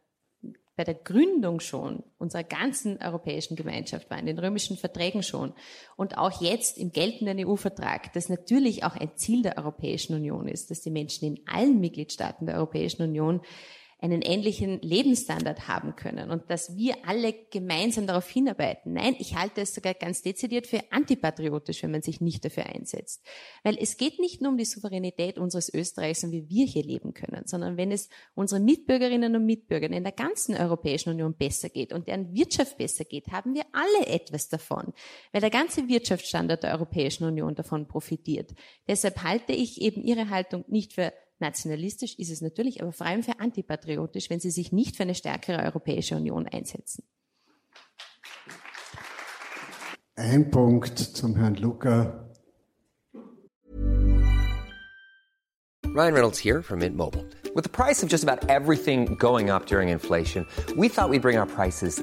bei 0.78 0.84
der 0.84 0.94
Gründung 0.94 1.58
schon 1.58 2.04
unserer 2.18 2.44
ganzen 2.44 3.02
europäischen 3.02 3.56
Gemeinschaft 3.56 4.08
war, 4.10 4.18
in 4.20 4.26
den 4.26 4.38
römischen 4.38 4.76
Verträgen 4.76 5.24
schon. 5.24 5.52
Und 5.96 6.16
auch 6.16 6.40
jetzt 6.40 6.78
im 6.78 6.92
geltenden 6.92 7.44
EU-Vertrag, 7.44 8.12
das 8.12 8.28
natürlich 8.28 8.84
auch 8.84 8.94
ein 8.94 9.10
Ziel 9.16 9.42
der 9.42 9.58
Europäischen 9.58 10.14
Union 10.14 10.46
ist, 10.46 10.70
dass 10.70 10.80
die 10.80 10.92
Menschen 10.92 11.26
in 11.26 11.40
allen 11.48 11.80
Mitgliedstaaten 11.80 12.46
der 12.46 12.58
Europäischen 12.58 13.02
Union 13.02 13.40
einen 14.00 14.22
ähnlichen 14.22 14.80
Lebensstandard 14.80 15.66
haben 15.66 15.96
können 15.96 16.30
und 16.30 16.48
dass 16.50 16.76
wir 16.76 16.94
alle 17.04 17.34
gemeinsam 17.50 18.06
darauf 18.06 18.28
hinarbeiten. 18.28 18.92
Nein, 18.92 19.16
ich 19.18 19.34
halte 19.34 19.62
es 19.62 19.74
sogar 19.74 19.94
ganz 19.94 20.22
dezidiert 20.22 20.68
für 20.68 20.80
antipatriotisch, 20.92 21.82
wenn 21.82 21.90
man 21.90 22.02
sich 22.02 22.20
nicht 22.20 22.44
dafür 22.44 22.66
einsetzt. 22.66 23.26
Weil 23.64 23.76
es 23.80 23.96
geht 23.96 24.20
nicht 24.20 24.40
nur 24.40 24.52
um 24.52 24.56
die 24.56 24.64
Souveränität 24.64 25.36
unseres 25.36 25.72
Österreichs 25.74 26.22
und 26.22 26.30
wie 26.30 26.48
wir 26.48 26.64
hier 26.64 26.84
leben 26.84 27.12
können, 27.12 27.42
sondern 27.46 27.76
wenn 27.76 27.90
es 27.90 28.08
unseren 28.36 28.64
Mitbürgerinnen 28.64 29.34
und 29.34 29.44
Mitbürgern 29.44 29.92
in 29.92 30.04
der 30.04 30.12
ganzen 30.12 30.56
Europäischen 30.56 31.10
Union 31.10 31.34
besser 31.34 31.68
geht 31.68 31.92
und 31.92 32.06
deren 32.06 32.32
Wirtschaft 32.34 32.78
besser 32.78 33.04
geht, 33.04 33.32
haben 33.32 33.54
wir 33.54 33.64
alle 33.72 34.06
etwas 34.06 34.48
davon, 34.48 34.92
weil 35.32 35.40
der 35.40 35.50
ganze 35.50 35.88
Wirtschaftsstandard 35.88 36.62
der 36.62 36.72
Europäischen 36.74 37.24
Union 37.24 37.56
davon 37.56 37.88
profitiert. 37.88 38.54
Deshalb 38.86 39.24
halte 39.24 39.52
ich 39.52 39.80
eben 39.80 40.04
Ihre 40.04 40.30
Haltung 40.30 40.64
nicht 40.68 40.92
für 40.92 41.12
Nationalistisch 41.40 42.18
ist 42.18 42.30
es 42.30 42.40
natürlich, 42.40 42.82
aber 42.82 42.92
vor 42.92 43.06
allem 43.06 43.22
für 43.22 43.38
antipatriotisch, 43.38 44.28
wenn 44.28 44.40
sie 44.40 44.50
sich 44.50 44.72
nicht 44.72 44.96
für 44.96 45.04
eine 45.04 45.14
stärkere 45.14 45.62
Europäische 45.62 46.16
Union 46.16 46.46
einsetzen. 46.46 47.04
Ein 50.16 50.50
Punkt 50.50 50.98
zum 50.98 51.36
Herrn 51.36 51.54
Luca. 51.54 52.28
Ryan 55.84 56.12
Reynolds 56.12 56.38
here 56.38 56.62
from 56.62 56.80
Mint 56.80 56.96
Mobile. 56.96 57.24
With 57.54 57.64
the 57.64 57.70
price 57.70 58.02
of 58.02 58.08
just 58.08 58.24
about 58.24 58.48
everything 58.48 59.16
going 59.16 59.50
up 59.50 59.66
during 59.66 59.88
inflation, 59.88 60.46
we 60.76 60.88
thought 60.88 61.08
we'd 61.08 61.22
bring 61.22 61.38
our 61.38 61.46
prices 61.46 62.02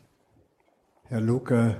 Herr 1.11 1.19
Luger, 1.19 1.75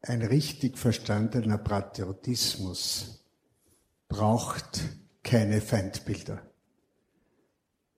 ein 0.00 0.22
richtig 0.22 0.78
verstandener 0.78 1.58
Patriotismus 1.58 3.22
braucht 4.08 4.80
keine 5.22 5.60
Feindbilder. 5.60 6.40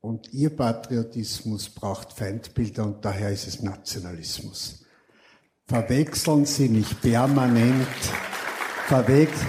Und 0.01 0.33
Ihr 0.33 0.51
Patriotismus 0.51 1.69
braucht 1.69 2.13
Feindbilder 2.13 2.87
und 2.87 3.05
daher 3.05 3.31
ist 3.31 3.47
es 3.47 3.63
Nationalismus. 3.63 4.85
Verwechseln 5.69 6.45
Sie 6.45 6.71
nicht 6.71 7.01
permanent, 7.03 7.87
verwechseln, 8.89 9.49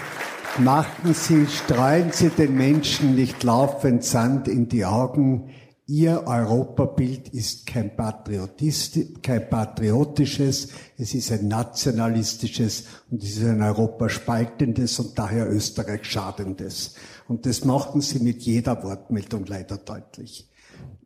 machen 0.59 1.15
Sie, 1.15 1.47
streuen 1.47 2.11
Sie 2.11 2.29
den 2.29 2.53
Menschen 2.53 3.15
nicht 3.15 3.41
laufend 3.41 4.03
Sand 4.03 4.47
in 4.47 4.69
die 4.69 4.85
Augen. 4.85 5.49
Ihr 5.89 6.27
Europabild 6.27 7.29
ist 7.29 7.65
kein, 7.65 7.95
kein 7.95 9.49
patriotisches, 9.49 10.67
es 10.97 11.13
ist 11.13 11.31
ein 11.31 11.47
nationalistisches 11.47 12.87
und 13.09 13.23
es 13.23 13.37
ist 13.37 13.45
ein 13.45 13.61
Europaspaltendes 13.61 14.99
und 14.99 15.17
daher 15.17 15.49
Österreich 15.49 16.03
schadendes. 16.03 16.95
Und 17.29 17.45
das 17.45 17.63
machen 17.63 18.01
Sie 18.01 18.19
mit 18.19 18.41
jeder 18.41 18.83
Wortmeldung 18.83 19.45
leider 19.45 19.77
deutlich. 19.77 20.49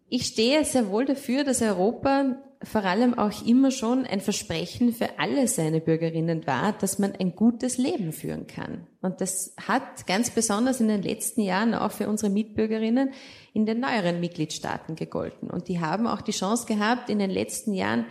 Ich 0.10 0.26
stehe 0.26 0.66
sehr 0.66 0.90
wohl 0.90 1.06
dafür, 1.06 1.44
dass 1.44 1.62
Europa 1.62 2.38
vor 2.64 2.84
allem 2.84 3.18
auch 3.18 3.46
immer 3.46 3.72
schon 3.72 4.06
ein 4.06 4.22
Versprechen 4.22 4.94
für 4.94 5.20
alle 5.20 5.48
seine 5.48 5.82
Bürgerinnen 5.82 6.46
war, 6.46 6.74
dass 6.74 7.00
man 7.00 7.14
ein 7.16 7.36
gutes 7.36 7.78
Leben 7.78 8.14
führen 8.14 8.48
kann. 8.48 8.88
Und 9.02 9.20
das 9.22 9.56
hat 9.68 10.06
ganz 10.06 10.30
besonders 10.30 10.80
in 10.80 10.88
den 10.88 11.02
letzten 11.02 11.42
Jahren 11.42 11.74
auch 11.74 11.92
für 11.92 12.08
unsere 12.08 12.32
Mitbürgerinnen 12.32 13.12
in 13.54 13.66
den 13.66 13.80
neueren 13.80 14.20
Mitgliedstaaten 14.20 14.96
gegolten. 14.96 15.50
Und 15.50 15.68
die 15.68 15.80
haben 15.80 16.06
auch 16.08 16.22
die 16.22 16.32
Chance 16.32 16.68
gehabt, 16.68 17.10
in 17.10 17.20
den 17.20 17.32
letzten 17.32 17.74
Jahren 17.74 18.06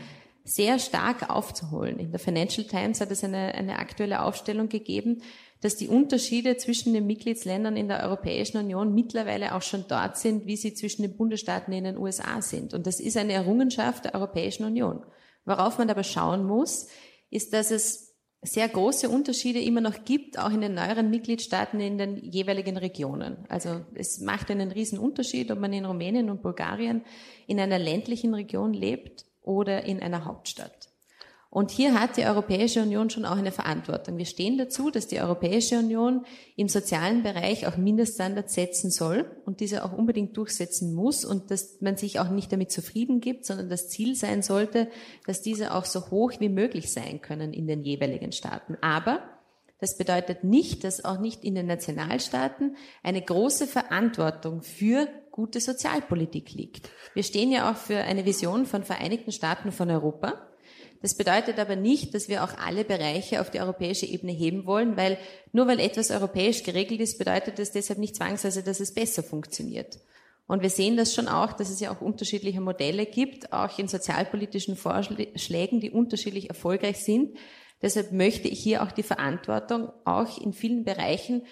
sehr 0.44 0.78
stark 0.78 1.30
aufzuholen. 1.30 1.98
In 1.98 2.11
der 2.11 2.18
Financial 2.18 2.66
Times 2.66 3.01
hat 3.01 3.11
es 3.11 3.22
eine, 3.22 3.55
eine 3.55 3.78
aktuelle 3.78 4.22
Aufstellung 4.22 4.68
gegeben, 4.68 5.22
dass 5.61 5.76
die 5.76 5.88
Unterschiede 5.88 6.56
zwischen 6.56 6.92
den 6.92 7.06
Mitgliedsländern 7.06 7.76
in 7.76 7.88
der 7.88 8.02
Europäischen 8.02 8.58
Union 8.58 8.94
mittlerweile 8.94 9.54
auch 9.54 9.62
schon 9.62 9.84
dort 9.88 10.16
sind, 10.16 10.46
wie 10.46 10.56
sie 10.56 10.74
zwischen 10.74 11.02
den 11.02 11.16
Bundesstaaten 11.16 11.72
in 11.72 11.84
den 11.84 11.98
USA 11.98 12.40
sind. 12.40 12.72
Und 12.72 12.86
das 12.86 12.98
ist 12.98 13.16
eine 13.16 13.34
Errungenschaft 13.34 14.06
der 14.06 14.14
Europäischen 14.14 14.64
Union. 14.64 15.04
Worauf 15.44 15.78
man 15.78 15.90
aber 15.90 16.02
schauen 16.02 16.44
muss, 16.44 16.88
ist, 17.30 17.52
dass 17.52 17.70
es 17.70 18.11
sehr 18.42 18.68
große 18.68 19.08
Unterschiede 19.08 19.61
immer 19.61 19.82
noch 19.82 20.04
gibt, 20.04 20.38
auch 20.38 20.50
in 20.50 20.62
den 20.62 20.74
neueren 20.74 21.11
Mitgliedstaaten 21.11 21.78
in 21.78 21.98
den 21.98 22.16
jeweiligen 22.16 22.78
Regionen. 22.78 23.44
Also 23.48 23.84
es 23.94 24.20
macht 24.20 24.50
einen 24.50 24.72
riesen 24.72 24.98
Unterschied, 24.98 25.50
ob 25.50 25.58
man 25.58 25.74
in 25.74 25.84
Rumänien 25.84 26.30
und 26.30 26.42
Bulgarien 26.42 27.02
in 27.46 27.61
einer 27.61 27.78
ländlichen 27.78 28.32
Region 28.32 28.72
lebt 28.72 29.26
oder 29.42 29.84
in 29.84 30.00
einer 30.00 30.24
Hauptstadt. 30.24 30.89
Und 31.53 31.72
hier 31.72 31.98
hat 31.98 32.16
die 32.16 32.24
Europäische 32.24 32.80
Union 32.80 33.11
schon 33.11 33.24
auch 33.24 33.36
eine 33.36 33.51
Verantwortung. 33.51 34.16
Wir 34.16 34.24
stehen 34.24 34.57
dazu, 34.57 34.92
dass 34.92 35.09
die 35.09 35.20
Europäische 35.20 35.80
Union 35.80 36.24
im 36.55 36.68
sozialen 36.68 37.24
Bereich 37.24 37.66
auch 37.66 37.76
Mindeststandards 37.76 38.55
setzen 38.55 38.92
soll 38.92 39.28
und 39.44 39.59
diese 39.59 39.84
auch 39.84 39.92
unbedingt 39.92 40.36
durchsetzen 40.36 40.94
muss 40.94 41.24
und 41.24 41.51
dass 41.51 41.80
man 41.80 41.96
sich 41.96 42.20
auch 42.20 42.30
nicht 42.30 42.53
damit 42.53 42.70
zufrieden 42.70 43.20
gibt, 43.20 43.44
sondern 43.44 43.68
das 43.68 43.88
Ziel 43.88 44.14
sein 44.14 44.42
sollte, 44.42 44.88
dass 45.26 45.42
diese 45.42 45.74
auch 45.74 45.86
so 45.86 46.12
hoch 46.12 46.34
wie 46.38 46.48
möglich 46.48 46.92
sein 46.92 47.20
können 47.20 47.53
in 47.53 47.66
den 47.66 47.82
jeweiligen 47.82 48.30
Staaten. 48.30 48.76
Aber 48.80 49.20
das 49.80 49.96
bedeutet 49.96 50.44
nicht, 50.44 50.84
dass 50.84 51.05
auch 51.05 51.18
nicht 51.18 51.42
in 51.42 51.57
den 51.57 51.66
Nationalstaaten 51.66 52.76
eine 53.03 53.22
große 53.22 53.66
Verantwortung 53.66 54.62
für 54.62 55.09
gute 55.32 55.59
Sozialpolitik 55.59 56.53
liegt. 56.53 56.90
Wir 57.14 57.24
stehen 57.24 57.51
ja 57.51 57.72
auch 57.72 57.76
für 57.76 57.96
eine 57.96 58.24
Vision 58.24 58.66
von 58.66 58.84
Vereinigten 58.84 59.32
Staaten 59.32 59.72
von 59.72 59.90
Europa 59.90 60.46
das 61.03 61.14
bedeutet 61.14 61.59
aber 61.59 61.76
nicht, 61.76 62.14
dass 62.14 62.28
wir 62.28 62.44
auch 62.44 62.59
alle 62.59 62.84
Bereiche 62.84 63.40
auf 63.40 63.51
die 63.51 63.61
europäische 63.61 64.07
Ebene 64.07 64.32
heben 64.32 64.66
wollen, 64.66 64.96
weil 64.96 65.18
nur 65.53 65.66
weil 65.66 65.80
etwas 65.80 66.11
europäisch 66.11 66.62
geregelt 66.62 67.01
ist, 67.01 67.18
bedeutet 67.18 67.59
das 67.59 67.72
deshalb 67.72 67.98
nicht 67.98 68.16
zwangsweise, 68.16 68.62
dass 68.62 68.80
es 68.80 68.92
besser 68.92 69.22
funktioniert. 69.22 69.98
Und 70.46 70.62
wir 70.62 70.70
sehen 70.70 70.96
das 70.96 71.14
schon 71.14 71.28
auch, 71.28 71.53
dass 71.53 71.70
es 71.70 71.80
ja 71.80 71.90
auch 71.90 72.01
unterschiedliche 72.01 72.61
Modelle 72.61 73.07
gibt, 73.07 73.53
auch 73.53 73.78
in 73.78 73.88
sozialpolitischen 73.88 74.76
Vorschlägen, 74.76 75.80
die 75.80 75.90
unterschiedlich 75.90 76.48
erfolgreich 76.48 76.98
sind. 76.98 77.36
Deshalb 77.80 78.12
möchte 78.12 78.48
ich 78.48 78.61
hier 78.61 78.82
auch 78.82 78.92
die 78.92 79.05
Verantwortung 79.05 79.90
auch 80.05 80.38
in 80.38 80.53
vielen 80.53 80.84
Bereichen 80.84 81.46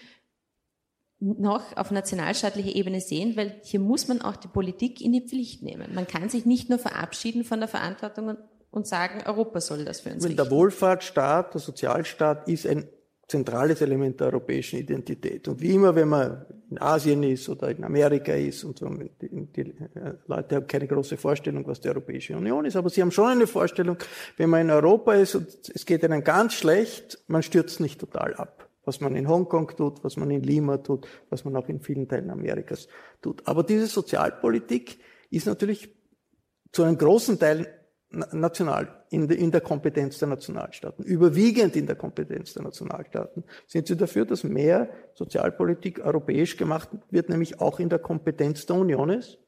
noch 1.21 1.77
auf 1.77 1.91
nationalstaatlicher 1.91 2.75
Ebene 2.75 3.01
sehen, 3.01 3.37
weil 3.37 3.61
hier 3.65 3.81
muss 3.81 4.09
man 4.09 4.21
auch 4.21 4.37
die 4.37 4.49
Politik 4.49 5.01
in 5.01 5.13
die 5.13 5.27
Pflicht 5.27 5.63
nehmen. 5.63 5.95
Man 5.95 6.07
kann 6.07 6.29
sich 6.29 6.45
nicht 6.45 6.69
nur 6.69 6.79
verabschieden 6.79 7.45
von 7.45 7.61
der 7.61 7.69
Verantwortung 7.69 8.37
und 8.71 8.87
sagen, 8.87 9.23
Europa 9.27 9.61
soll 9.61 9.85
das 9.85 10.01
für 10.01 10.11
uns 10.11 10.25
richten. 10.25 10.37
Der 10.37 10.51
Wohlfahrtsstaat, 10.51 11.55
der 11.55 11.61
Sozialstaat 11.61 12.49
ist 12.49 12.67
ein 12.67 12.89
zentrales 13.29 13.81
Element 13.83 14.19
der 14.21 14.29
europäischen 14.29 14.79
Identität. 14.79 15.47
Und 15.49 15.61
wie 15.61 15.75
immer, 15.75 15.95
wenn 15.95 16.09
man 16.09 16.47
in 16.71 16.81
Asien 16.81 17.23
ist 17.23 17.49
oder 17.49 17.71
in 17.71 17.85
Amerika 17.85 18.33
ist 18.33 18.65
und 18.65 18.79
so, 18.79 18.89
die, 18.89 19.29
die 19.29 19.61
äh, 19.61 20.15
Leute 20.27 20.57
haben 20.57 20.67
keine 20.67 20.87
große 20.87 21.19
Vorstellung, 21.19 21.67
was 21.67 21.81
die 21.81 21.89
Europäische 21.89 22.37
Union 22.37 22.65
ist, 22.65 22.77
aber 22.77 22.89
sie 22.89 23.03
haben 23.03 23.11
schon 23.11 23.29
eine 23.29 23.47
Vorstellung, 23.47 23.99
wenn 24.39 24.49
man 24.49 24.63
in 24.63 24.71
Europa 24.71 25.15
ist 25.15 25.35
und 25.35 25.47
es 25.75 25.85
geht 25.85 26.03
ihnen 26.03 26.25
ganz 26.25 26.55
schlecht, 26.55 27.23
man 27.27 27.43
stürzt 27.43 27.81
nicht 27.81 28.01
total 28.01 28.35
ab. 28.35 28.69
Was 28.85 29.03
man 29.03 29.15
in 29.17 29.29
Hongkong 29.29 29.69
tut, 29.77 30.03
was 30.03 30.17
man 30.17 30.31
in 30.31 30.43
Lima 30.43 30.79
tut, 30.79 31.07
was 31.29 31.45
man 31.45 31.55
auch 31.57 31.69
in 31.69 31.81
vielen 31.81 32.09
Teilen 32.09 32.31
Amerikas 32.31 32.89
tut. 33.21 33.47
Aber 33.47 33.63
diese 33.63 33.87
Sozialpolitik 33.87 34.99
ist 35.31 35.47
natürlich 35.47 35.95
zu 36.73 36.85
einem 36.85 36.97
großen 36.97 37.39
Teil 37.39 37.67
national, 38.11 39.05
in, 39.11 39.29
in 39.29 39.51
der 39.51 39.61
Kompetenz 39.61 40.19
der 40.19 40.29
Nationalstaaten, 40.29 41.05
überwiegend 41.05 41.77
in 41.77 41.87
der 41.87 41.97
Kompetenz 41.97 42.55
der 42.55 42.63
Nationalstaaten, 42.63 43.45
sind 43.67 43.87
Sie 43.87 43.97
dafür, 43.97 44.25
dass 44.25 44.45
mehr 44.45 44.89
Sozialpolitik 45.15 46.05
europäisch 46.05 46.57
gemacht 46.57 46.89
wird, 47.11 47.29
nämlich 47.29 47.61
auch 47.61 47.81
in 47.81 47.89
der 47.89 47.99
Kompetenz 47.99 48.67
der 48.67 48.77
Union 48.77 49.11
ist? 49.11 49.39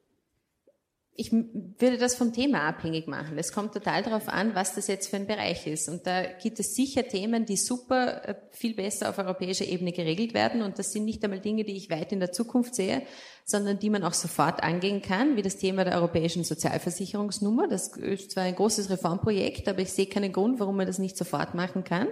Ich 1.16 1.32
würde 1.32 1.98
das 1.98 2.14
vom 2.14 2.32
Thema 2.32 2.62
abhängig 2.62 3.06
machen. 3.06 3.36
Es 3.36 3.52
kommt 3.52 3.74
total 3.74 4.02
darauf 4.02 4.28
an, 4.28 4.54
was 4.54 4.74
das 4.74 4.86
jetzt 4.86 5.08
für 5.08 5.16
ein 5.16 5.26
Bereich 5.26 5.66
ist. 5.66 5.88
Und 5.88 6.06
da 6.06 6.22
gibt 6.22 6.58
es 6.61 6.74
sicher 6.74 7.06
Themen, 7.06 7.44
die 7.44 7.56
super 7.56 8.26
äh, 8.26 8.34
viel 8.50 8.74
besser 8.74 9.11
auf 9.11 9.18
europäischer 9.18 9.66
Ebene 9.66 9.92
geregelt 9.92 10.34
werden. 10.34 10.62
Und 10.62 10.78
das 10.78 10.92
sind 10.92 11.04
nicht 11.04 11.22
einmal 11.22 11.40
Dinge, 11.40 11.64
die 11.64 11.76
ich 11.76 11.90
weit 11.90 12.12
in 12.12 12.20
der 12.20 12.32
Zukunft 12.32 12.74
sehe, 12.74 13.02
sondern 13.44 13.78
die 13.78 13.90
man 13.90 14.04
auch 14.04 14.14
sofort 14.14 14.62
angehen 14.62 15.02
kann, 15.02 15.36
wie 15.36 15.42
das 15.42 15.56
Thema 15.56 15.84
der 15.84 15.96
europäischen 15.96 16.44
Sozialversicherungsnummer. 16.44 17.68
Das 17.68 17.88
ist 17.88 18.30
zwar 18.30 18.44
ein 18.44 18.54
großes 18.54 18.88
Reformprojekt, 18.88 19.68
aber 19.68 19.80
ich 19.80 19.92
sehe 19.92 20.06
keinen 20.06 20.32
Grund, 20.32 20.58
warum 20.58 20.76
man 20.76 20.86
das 20.86 20.98
nicht 20.98 21.18
sofort 21.18 21.54
machen 21.54 21.84
kann. 21.84 22.08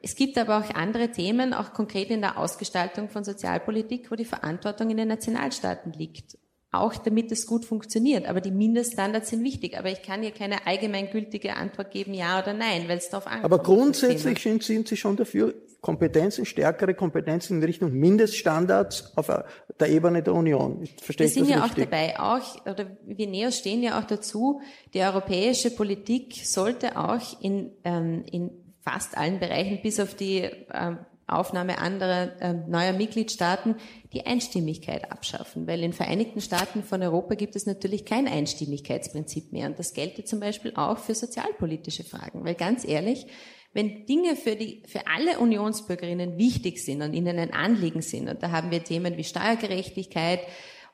Es 0.00 0.14
gibt 0.16 0.38
aber 0.38 0.58
auch 0.58 0.74
andere 0.74 1.10
Themen, 1.10 1.52
auch 1.52 1.72
konkret 1.72 2.10
in 2.10 2.20
der 2.20 2.38
Ausgestaltung 2.38 3.08
von 3.08 3.24
Sozialpolitik, 3.24 4.10
wo 4.10 4.14
die 4.14 4.24
Verantwortung 4.24 4.90
in 4.90 4.98
den 4.98 5.08
Nationalstaaten 5.08 5.92
liegt 5.92 6.38
auch 6.80 6.94
damit 6.96 7.32
es 7.32 7.46
gut 7.46 7.64
funktioniert. 7.64 8.26
Aber 8.26 8.40
die 8.40 8.50
Mindeststandards 8.50 9.30
sind 9.30 9.44
wichtig. 9.44 9.78
Aber 9.78 9.90
ich 9.90 10.02
kann 10.02 10.22
hier 10.22 10.32
keine 10.32 10.66
allgemeingültige 10.66 11.56
Antwort 11.56 11.90
geben, 11.90 12.14
ja 12.14 12.40
oder 12.40 12.52
nein, 12.52 12.88
weil 12.88 12.98
es 12.98 13.10
darauf 13.10 13.26
ankommt. 13.26 13.44
Aber 13.44 13.58
grundsätzlich 13.58 14.40
sind, 14.40 14.62
sind 14.62 14.88
Sie 14.88 14.96
schon 14.96 15.16
dafür, 15.16 15.54
Kompetenzen, 15.84 16.46
stärkere 16.46 16.94
Kompetenzen 16.94 17.58
in 17.58 17.62
Richtung 17.62 17.92
Mindeststandards 17.92 19.12
auf 19.16 19.30
der 19.78 19.88
Ebene 19.90 20.22
der 20.22 20.32
Union. 20.32 20.86
Verstehe 21.02 21.26
wir 21.26 21.32
sind 21.32 21.46
ja 21.46 21.62
richtig? 21.62 21.84
auch 21.84 21.90
dabei, 21.90 22.18
auch, 22.18 22.66
oder 22.66 22.86
wir 23.04 23.26
Neos 23.26 23.58
stehen 23.58 23.82
ja 23.82 24.00
auch 24.00 24.04
dazu, 24.04 24.62
die 24.94 25.00
europäische 25.00 25.70
Politik 25.70 26.40
sollte 26.42 26.96
auch 26.96 27.20
in, 27.42 27.72
ähm, 27.84 28.24
in 28.32 28.50
fast 28.80 29.18
allen 29.18 29.38
Bereichen, 29.40 29.80
bis 29.82 30.00
auf 30.00 30.14
die 30.14 30.48
ähm, 30.72 31.00
Aufnahme 31.26 31.78
anderer 31.78 32.40
äh, 32.40 32.52
neuer 32.52 32.92
Mitgliedstaaten 32.92 33.76
die 34.12 34.26
Einstimmigkeit 34.26 35.10
abschaffen, 35.10 35.66
weil 35.66 35.82
in 35.82 35.92
Vereinigten 35.92 36.40
Staaten 36.40 36.82
von 36.82 37.02
Europa 37.02 37.34
gibt 37.34 37.56
es 37.56 37.66
natürlich 37.66 38.04
kein 38.04 38.28
Einstimmigkeitsprinzip 38.28 39.52
mehr. 39.52 39.66
Und 39.66 39.78
das 39.78 39.94
gelte 39.94 40.24
zum 40.24 40.40
Beispiel 40.40 40.72
auch 40.76 40.98
für 40.98 41.14
sozialpolitische 41.14 42.04
Fragen, 42.04 42.44
weil 42.44 42.54
ganz 42.54 42.86
ehrlich, 42.86 43.26
wenn 43.72 44.06
Dinge 44.06 44.36
für 44.36 44.54
die 44.54 44.82
für 44.86 45.06
alle 45.06 45.38
Unionsbürgerinnen 45.40 46.38
wichtig 46.38 46.82
sind 46.84 47.02
und 47.02 47.12
ihnen 47.12 47.38
ein 47.38 47.52
Anliegen 47.52 48.02
sind 48.02 48.28
und 48.28 48.42
da 48.42 48.50
haben 48.50 48.70
wir 48.70 48.84
Themen 48.84 49.16
wie 49.16 49.24
Steuergerechtigkeit 49.24 50.40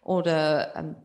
oder 0.02 0.74
ähm, 0.76 0.96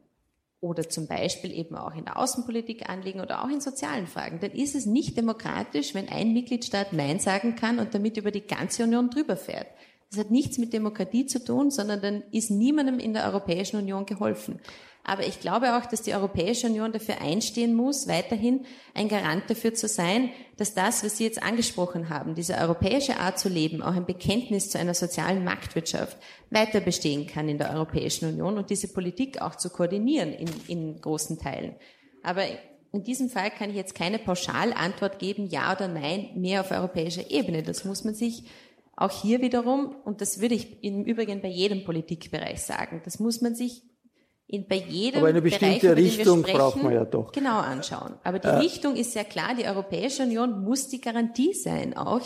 oder 0.66 0.89
zum 0.89 1.07
Beispiel 1.07 1.51
eben 1.53 1.76
auch 1.76 1.95
in 1.95 2.05
der 2.05 2.18
Außenpolitik 2.18 2.89
anliegen 2.89 3.22
oder 3.22 3.43
auch 3.43 3.49
in 3.49 3.61
sozialen 3.61 4.07
Fragen, 4.07 4.39
dann 4.39 4.51
ist 4.51 4.76
es 4.76 4.86
nicht 4.86 5.16
demokratisch, 5.16 5.93
wenn 5.93 6.09
ein 6.09 6.34
Mitgliedstaat 6.34 6.91
Nein 6.91 7.20
sagen 7.20 7.55
kann 7.55 7.80
und 7.80 7.93
damit 7.93 8.18
über 8.18 8.32
die 8.32 8.45
ganze 8.45 8.84
Union 8.84 9.09
drüber 9.09 9.38
fährt. 9.38 9.68
Das 10.09 10.20
hat 10.20 10.32
nichts 10.32 10.57
mit 10.57 10.74
Demokratie 10.74 11.26
zu 11.26 11.43
tun, 11.43 11.72
sondern 11.72 12.01
dann 12.01 12.24
ist 12.32 12.49
niemandem 12.49 12.99
in 12.99 13.13
der 13.13 13.26
Europäischen 13.26 13.78
Union 13.78 14.05
geholfen. 14.05 14.59
Aber 15.08 15.26
ich 15.28 15.39
glaube 15.39 15.78
auch, 15.78 15.86
dass 15.86 16.01
die 16.01 16.16
Europäische 16.16 16.66
Union 16.66 16.91
dafür 16.91 17.22
einstehen 17.22 17.76
muss, 17.76 18.08
weiterhin 18.08 18.66
ein 18.95 19.08
Garant 19.08 19.43
dafür 19.47 19.76
zu 19.76 19.88
sein, 19.88 20.32
dass 20.58 20.74
das, 20.74 21.03
was 21.03 21.18
Sie 21.18 21.26
jetzt 21.26 21.43
angesprochen 21.43 22.10
haben, 22.10 22.34
diese 22.34 22.56
europäische 22.56 23.20
Art 23.20 23.38
zu 23.38 23.47
leben, 23.47 23.84
auch 23.84 23.93
ein 23.93 24.08
Bekenntnis 24.08 24.72
zu 24.72 24.80
einer 24.80 24.95
sozialen 24.95 25.43
Marktwirtschaft, 25.43 26.18
weiter 26.49 26.80
bestehen 26.80 27.28
kann 27.28 27.47
in 27.47 27.60
der 27.60 27.72
Europäischen 27.72 28.28
Union 28.28 28.58
und 28.58 28.72
diese 28.72 28.88
Politik 28.88 29.39
auch 29.43 29.53
zu 29.53 29.70
koordinieren 29.70 30.34
in, 30.34 30.49
in 30.68 30.99
großen 30.99 31.38
Teilen. 31.38 31.76
Aber 32.24 32.41
in 32.91 33.03
diesem 33.03 33.30
Fall 33.30 33.51
kann 33.51 33.70
ich 33.70 33.76
jetzt 33.76 33.93
keine 33.93 34.18
Pauschalantwort 34.18 35.20
geben, 35.20 35.45
ja 35.45 35.72
oder 35.72 35.88
nein, 35.88 36.32
mehr 36.34 36.62
auf 36.62 36.72
europäischer 36.72 37.30
Ebene. 37.30 37.62
Das 37.62 37.86
muss 37.86 38.03
man 38.03 38.16
sich 38.16 38.45
auch 38.95 39.12
hier 39.12 39.41
wiederum, 39.41 39.95
und 40.03 40.22
das 40.22 40.41
würde 40.41 40.56
ich 40.56 40.84
im 40.84 41.03
Übrigen 41.03 41.41
bei 41.41 41.49
jedem 41.49 41.84
Politikbereich 41.84 42.64
sagen, 42.64 43.03
das 43.06 43.20
muss 43.20 43.41
man 43.41 43.53
sich 43.53 43.84
in, 44.48 44.68
bei 44.68 44.78
jedem 44.78 45.20
Aber 45.20 45.30
eine 45.30 45.41
bestimmte 45.41 45.89
Bereich, 45.89 46.18
Richtung 46.18 46.39
sprechen, 46.39 46.58
braucht 46.58 46.84
man 46.84 46.93
ja 46.93 47.06
doch. 47.06 47.32
Genau 47.32 47.60
anschauen. 47.60 48.14
Aber 48.24 48.39
die 48.39 48.48
ja. 48.48 48.60
Richtung 48.60 48.96
ist 48.96 49.14
sehr 49.14 49.24
klar. 49.24 49.56
Die 49.56 49.66
Europäische 49.66 50.24
Union 50.24 50.64
muss 50.64 50.88
die 50.88 51.02
Garantie 51.02 51.54
sein, 51.54 51.98
auch, 51.98 52.22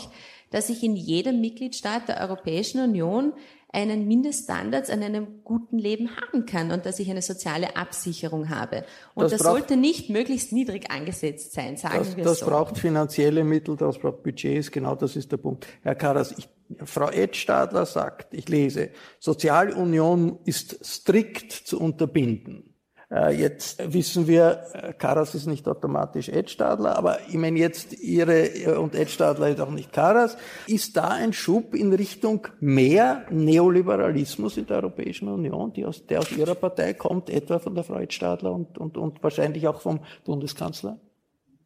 dass 0.50 0.68
ich 0.68 0.82
in 0.82 0.96
jedem 0.96 1.40
Mitgliedstaat 1.40 2.08
der 2.08 2.20
Europäischen 2.20 2.82
Union 2.82 3.32
einen 3.72 4.06
Mindeststandards 4.06 4.90
an 4.90 5.02
einem 5.02 5.42
guten 5.44 5.78
Leben 5.78 6.10
haben 6.16 6.46
kann 6.46 6.70
und 6.72 6.86
dass 6.86 6.98
ich 6.98 7.10
eine 7.10 7.22
soziale 7.22 7.76
Absicherung 7.76 8.48
habe. 8.48 8.84
Und 9.14 9.24
das, 9.24 9.32
das 9.32 9.42
braucht, 9.42 9.52
sollte 9.52 9.76
nicht 9.76 10.10
möglichst 10.10 10.52
niedrig 10.52 10.90
angesetzt 10.90 11.52
sein, 11.52 11.76
sagen 11.76 11.98
das, 11.98 12.16
wir 12.16 12.24
das 12.24 12.38
so. 12.40 12.46
Das 12.46 12.52
braucht 12.52 12.78
finanzielle 12.78 13.44
Mittel, 13.44 13.76
das 13.76 13.98
braucht 13.98 14.22
Budgets, 14.22 14.70
genau 14.70 14.94
das 14.94 15.16
ist 15.16 15.30
der 15.30 15.36
Punkt. 15.36 15.66
Herr 15.82 15.94
Karas, 15.94 16.34
ich, 16.36 16.48
Frau 16.84 17.10
Edstadler 17.10 17.86
sagt, 17.86 18.34
ich 18.34 18.48
lese, 18.48 18.90
Sozialunion 19.18 20.38
ist 20.44 20.84
strikt 20.84 21.52
zu 21.52 21.80
unterbinden. 21.80 22.69
Äh, 23.12 23.34
jetzt 23.36 23.92
wissen 23.92 24.28
wir, 24.28 24.66
äh, 24.72 24.92
Karas 24.92 25.34
ist 25.34 25.46
nicht 25.46 25.66
automatisch 25.66 26.28
Ed 26.28 26.48
Stadler, 26.48 26.96
aber 26.96 27.18
ich 27.28 27.34
meine 27.34 27.58
jetzt 27.58 28.00
Ihre 28.00 28.46
äh, 28.46 28.76
und 28.76 28.94
Ed 28.94 29.10
Stadler 29.10 29.48
ist 29.48 29.60
auch 29.60 29.70
nicht 29.70 29.92
Karas. 29.92 30.36
Ist 30.68 30.96
da 30.96 31.08
ein 31.08 31.32
Schub 31.32 31.74
in 31.74 31.92
Richtung 31.92 32.46
mehr 32.60 33.26
Neoliberalismus 33.30 34.56
in 34.56 34.66
der 34.66 34.76
Europäischen 34.76 35.28
Union, 35.28 35.72
die 35.72 35.84
aus, 35.84 36.06
der 36.06 36.20
aus 36.20 36.30
Ihrer 36.30 36.54
Partei 36.54 36.94
kommt, 36.94 37.30
etwa 37.30 37.58
von 37.58 37.74
der 37.74 37.82
Frau 37.82 37.98
Ed 37.98 38.12
Stadler 38.12 38.52
und, 38.52 38.78
und, 38.78 38.96
und 38.96 39.22
wahrscheinlich 39.24 39.66
auch 39.66 39.80
vom 39.80 40.00
Bundeskanzler? 40.24 41.00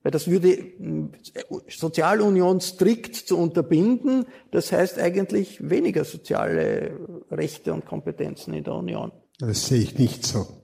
Weil 0.02 0.12
das 0.12 0.28
würde 0.28 0.72
Sozialunion 1.68 2.60
strikt 2.60 3.16
zu 3.16 3.38
unterbinden, 3.38 4.26
das 4.50 4.70
heißt 4.70 4.98
eigentlich 4.98 5.68
weniger 5.68 6.04
soziale 6.04 7.24
Rechte 7.30 7.72
und 7.72 7.86
Kompetenzen 7.86 8.52
in 8.52 8.64
der 8.64 8.74
Union. 8.74 9.12
Das 9.38 9.66
sehe 9.66 9.80
ich 9.80 9.98
nicht 9.98 10.26
so. 10.26 10.63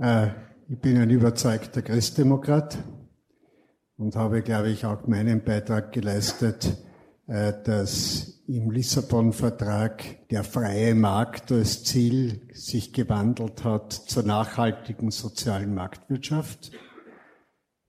Äh, 0.00 0.28
ich 0.68 0.78
bin 0.78 0.96
ein 0.96 1.10
überzeugter 1.10 1.82
Christdemokrat 1.82 2.78
und 3.98 4.16
habe, 4.16 4.40
glaube 4.40 4.70
ich, 4.70 4.86
auch 4.86 5.06
meinen 5.06 5.44
Beitrag 5.44 5.92
geleistet, 5.92 6.78
äh, 7.26 7.52
dass 7.64 8.42
im 8.46 8.70
Lissabon-Vertrag 8.70 10.28
der 10.28 10.42
freie 10.42 10.94
Markt 10.94 11.52
als 11.52 11.84
Ziel 11.84 12.48
sich 12.54 12.94
gewandelt 12.94 13.62
hat 13.62 13.92
zur 13.92 14.22
nachhaltigen 14.22 15.10
sozialen 15.10 15.74
Marktwirtschaft. 15.74 16.72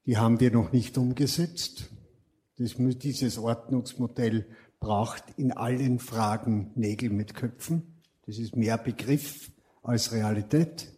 Die 0.05 0.18
haben 0.18 0.41
wir 0.41 0.51
noch 0.51 0.74
nicht 0.74 0.97
umgesetzt. 0.97 1.91
Das, 2.57 2.76
dieses 2.78 3.38
Ordnungsmodell 3.38 4.47
braucht 4.82 5.24
in 5.38 5.53
allen 5.53 5.99
Fragen 5.99 6.72
Nägel 6.76 7.09
mit 7.09 7.36
Köpfen. 7.36 8.01
Das 8.26 8.38
ist 8.38 8.57
mehr 8.57 8.78
Begriff 8.78 9.51
als 9.82 10.12
Realität. 10.12 10.91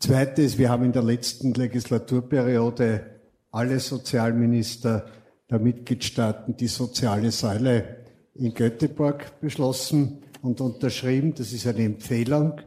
Zweites, 0.00 0.58
wir 0.58 0.70
haben 0.70 0.84
in 0.84 0.92
der 0.92 1.02
letzten 1.02 1.54
Legislaturperiode 1.54 3.18
alle 3.50 3.80
Sozialminister 3.80 5.06
der 5.50 5.58
Mitgliedstaaten 5.58 6.56
die 6.56 6.68
soziale 6.68 7.32
Säule 7.32 8.04
in 8.34 8.54
Göteborg 8.54 9.40
beschlossen 9.40 10.22
und 10.40 10.60
unterschrieben. 10.60 11.34
Das 11.34 11.52
ist 11.52 11.66
eine 11.66 11.82
Empfehlung. 11.82 12.60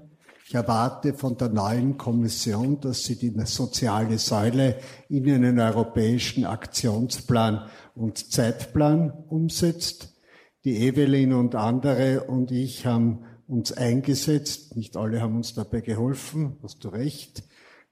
Ich 0.46 0.56
erwarte 0.56 1.14
von 1.14 1.38
der 1.38 1.48
neuen 1.48 1.98
Kommission, 1.98 2.82
dass 2.82 3.06
sie 3.06 3.16
die 3.16 3.34
soziale 3.46 4.18
Säule 4.18 4.80
in 5.08 5.30
einen 5.32 5.58
europäischen 5.58 6.44
Aktionsplan 6.44 7.66
und 7.96 8.30
Zeitplan 8.34 9.14
umsetzt. 9.30 10.18
Die 10.66 10.86
Evelyn 10.86 11.32
und 11.32 11.56
andere 11.56 12.26
und 12.26 12.52
ich 12.52 12.86
haben 12.86 13.24
uns 13.52 13.72
eingesetzt. 13.74 14.76
Nicht 14.76 14.96
alle 14.98 15.22
haben 15.22 15.36
uns 15.36 15.54
dabei 15.54 15.82
geholfen, 15.82 16.58
hast 16.64 16.84
du 16.84 16.90
recht, 16.90 17.44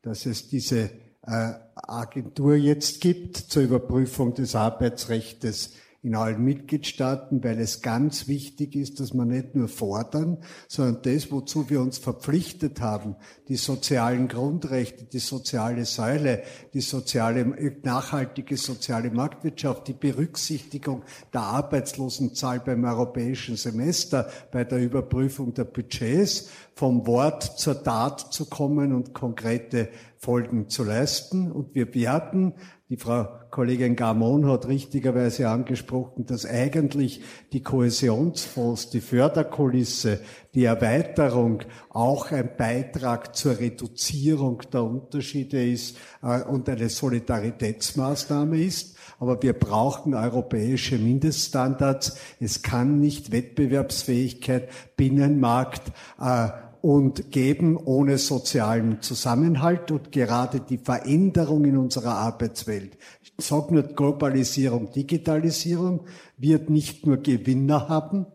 dass 0.02 0.26
es 0.26 0.48
diese 0.48 0.90
äh, 1.24 1.54
Agentur 1.76 2.56
jetzt 2.56 3.02
gibt 3.02 3.38
zur 3.38 3.64
Überprüfung 3.64 4.34
des 4.34 4.56
Arbeitsrechts 4.56 5.74
in 6.02 6.16
allen 6.16 6.42
Mitgliedstaaten, 6.44 7.44
weil 7.44 7.60
es 7.60 7.82
ganz 7.82 8.30
wichtig 8.30 8.76
ist, 8.76 9.02
dass 9.02 9.14
wir 9.14 9.26
nicht 9.26 9.56
nur 9.56 9.68
fordern, 9.68 10.38
sondern 10.70 11.02
das, 11.02 11.30
wozu 11.30 11.70
wir 11.70 11.82
uns 11.82 11.98
verpflichtet 11.98 12.80
haben, 12.80 13.16
die 13.50 13.58
sozialen 13.58 14.30
Grundrechte, 14.30 15.04
die 15.06 15.20
soziale 15.20 15.84
Säule, 15.84 16.44
die 16.74 16.80
soziale, 16.80 17.46
nachhaltige 17.84 18.56
soziale 18.56 19.12
Marktwirtschaft, 19.12 19.90
die 19.90 19.94
Berücksichtigung 19.94 21.04
der 21.34 21.42
Arbeitslosenzahl 21.42 22.62
beim 22.62 22.86
europäischen 22.86 23.58
Semester, 23.58 24.30
bei 24.54 24.64
der 24.64 24.80
Überprüfung 24.80 25.54
der 25.54 25.66
Budgets, 25.66 26.50
vom 26.76 27.06
Wort 27.08 27.44
zur 27.60 27.84
Tat 27.84 28.32
zu 28.32 28.46
kommen 28.46 28.94
und 28.94 29.14
konkrete 29.14 29.90
Folgen 30.18 30.70
zu 30.70 30.86
leisten. 30.86 31.52
Und 31.52 31.76
wir 31.76 31.94
werden 31.94 32.54
die 32.88 32.96
Frau 32.96 33.39
Kollegin 33.52 33.96
Garmon 33.96 34.48
hat 34.48 34.68
richtigerweise 34.68 35.50
angesprochen, 35.50 36.26
dass 36.26 36.46
eigentlich 36.46 37.22
die 37.52 37.64
Kohäsionsfonds, 37.64 38.90
die 38.90 39.02
Förderkulisse, 39.02 40.20
die 40.54 40.66
Erweiterung 40.66 41.64
auch 41.90 42.32
ein 42.32 42.50
Beitrag 42.58 43.36
zur 43.36 43.60
Reduzierung 43.60 44.62
der 44.72 44.84
Unterschiede 44.84 45.64
ist 45.68 45.98
äh, 46.22 46.42
und 46.44 46.70
eine 46.70 46.90
Solidaritätsmaßnahme 46.90 48.62
ist. 48.62 48.96
Aber 49.20 49.42
wir 49.42 49.54
brauchen 49.54 50.14
europäische 50.14 50.98
Mindeststandards. 50.98 52.18
Es 52.40 52.62
kann 52.62 53.00
nicht 53.00 53.32
Wettbewerbsfähigkeit, 53.32 54.70
Binnenmarkt, 54.96 55.92
äh, 56.20 56.50
und 56.82 57.32
geben 57.32 57.78
ohne 57.78 58.18
sozialen 58.18 59.02
Zusammenhalt 59.02 59.92
und 59.92 60.12
gerade 60.12 60.62
die 60.62 60.78
Veränderung 60.78 61.66
in 61.66 61.78
unserer 61.78 62.16
Arbeitswelt. 62.16 62.98
Sage 63.40 63.74
nur 63.74 63.84
Globalisierung, 63.84 64.92
Digitalisierung 64.92 66.06
wird 66.38 66.70
nicht 66.70 67.06
nur 67.06 67.18
Gewinner 67.18 67.90
haben, 67.90 68.26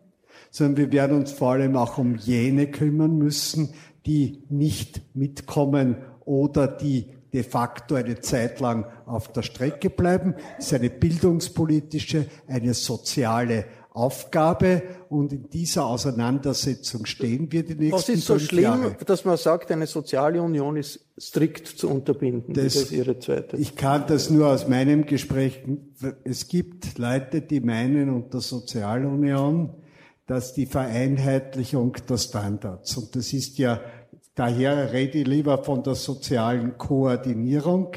sondern 0.51 0.77
wir 0.77 0.91
werden 0.91 1.17
uns 1.17 1.31
vor 1.31 1.51
allem 1.51 1.75
auch 1.75 1.97
um 1.97 2.15
jene 2.15 2.67
kümmern 2.67 3.17
müssen, 3.17 3.73
die 4.05 4.43
nicht 4.49 5.01
mitkommen 5.15 5.97
oder 6.25 6.67
die 6.67 7.07
de 7.33 7.43
facto 7.43 7.95
eine 7.95 8.19
Zeit 8.21 8.61
lang 8.61 8.85
auf 9.05 9.31
der 9.33 9.41
Strecke 9.41 9.89
bleiben. 9.89 10.35
Das 10.55 10.67
ist 10.67 10.73
eine 10.73 10.89
bildungspolitische, 10.89 12.27
eine 12.47 12.73
soziale 12.73 13.65
Aufgabe 13.95 14.83
und 15.09 15.31
in 15.31 15.49
dieser 15.49 15.85
Auseinandersetzung 15.85 17.05
stehen 17.05 17.51
wir 17.51 17.63
die 17.63 17.75
nächsten 17.75 17.93
Was 17.93 18.09
ist 18.09 18.25
so 18.25 18.37
schlimm, 18.37 18.63
Jahre. 18.63 18.97
dass 19.05 19.23
man 19.23 19.37
sagt, 19.37 19.71
eine 19.71 19.87
soziale 19.87 20.41
Union 20.41 20.75
ist 20.75 20.99
strikt 21.17 21.67
zu 21.67 21.89
unterbinden? 21.89 22.53
Das, 22.53 22.73
das 22.73 22.75
ist 22.75 22.91
Ihre 22.91 23.17
zweite. 23.19 23.55
Ich 23.55 23.75
kann 23.75 24.03
das 24.07 24.29
nur 24.29 24.47
aus 24.47 24.67
meinem 24.67 25.05
Gespräch. 25.05 25.61
Es 26.25 26.49
gibt 26.49 26.97
Leute, 26.97 27.41
die 27.41 27.61
meinen 27.61 28.09
unter 28.09 28.41
Sozialunion, 28.41 29.69
dass 30.27 30.53
die 30.53 30.65
Vereinheitlichung 30.65 31.95
der 32.09 32.17
Standards, 32.17 32.97
und 32.97 33.15
das 33.15 33.31
ist 33.31 33.57
ja, 33.57 33.79
daher 34.33 34.91
rede 34.91 35.19
ich 35.19 35.27
lieber 35.27 35.63
von 35.63 35.83
der 35.83 35.95
sozialen 35.95 36.77
Koordinierung, 36.77 37.91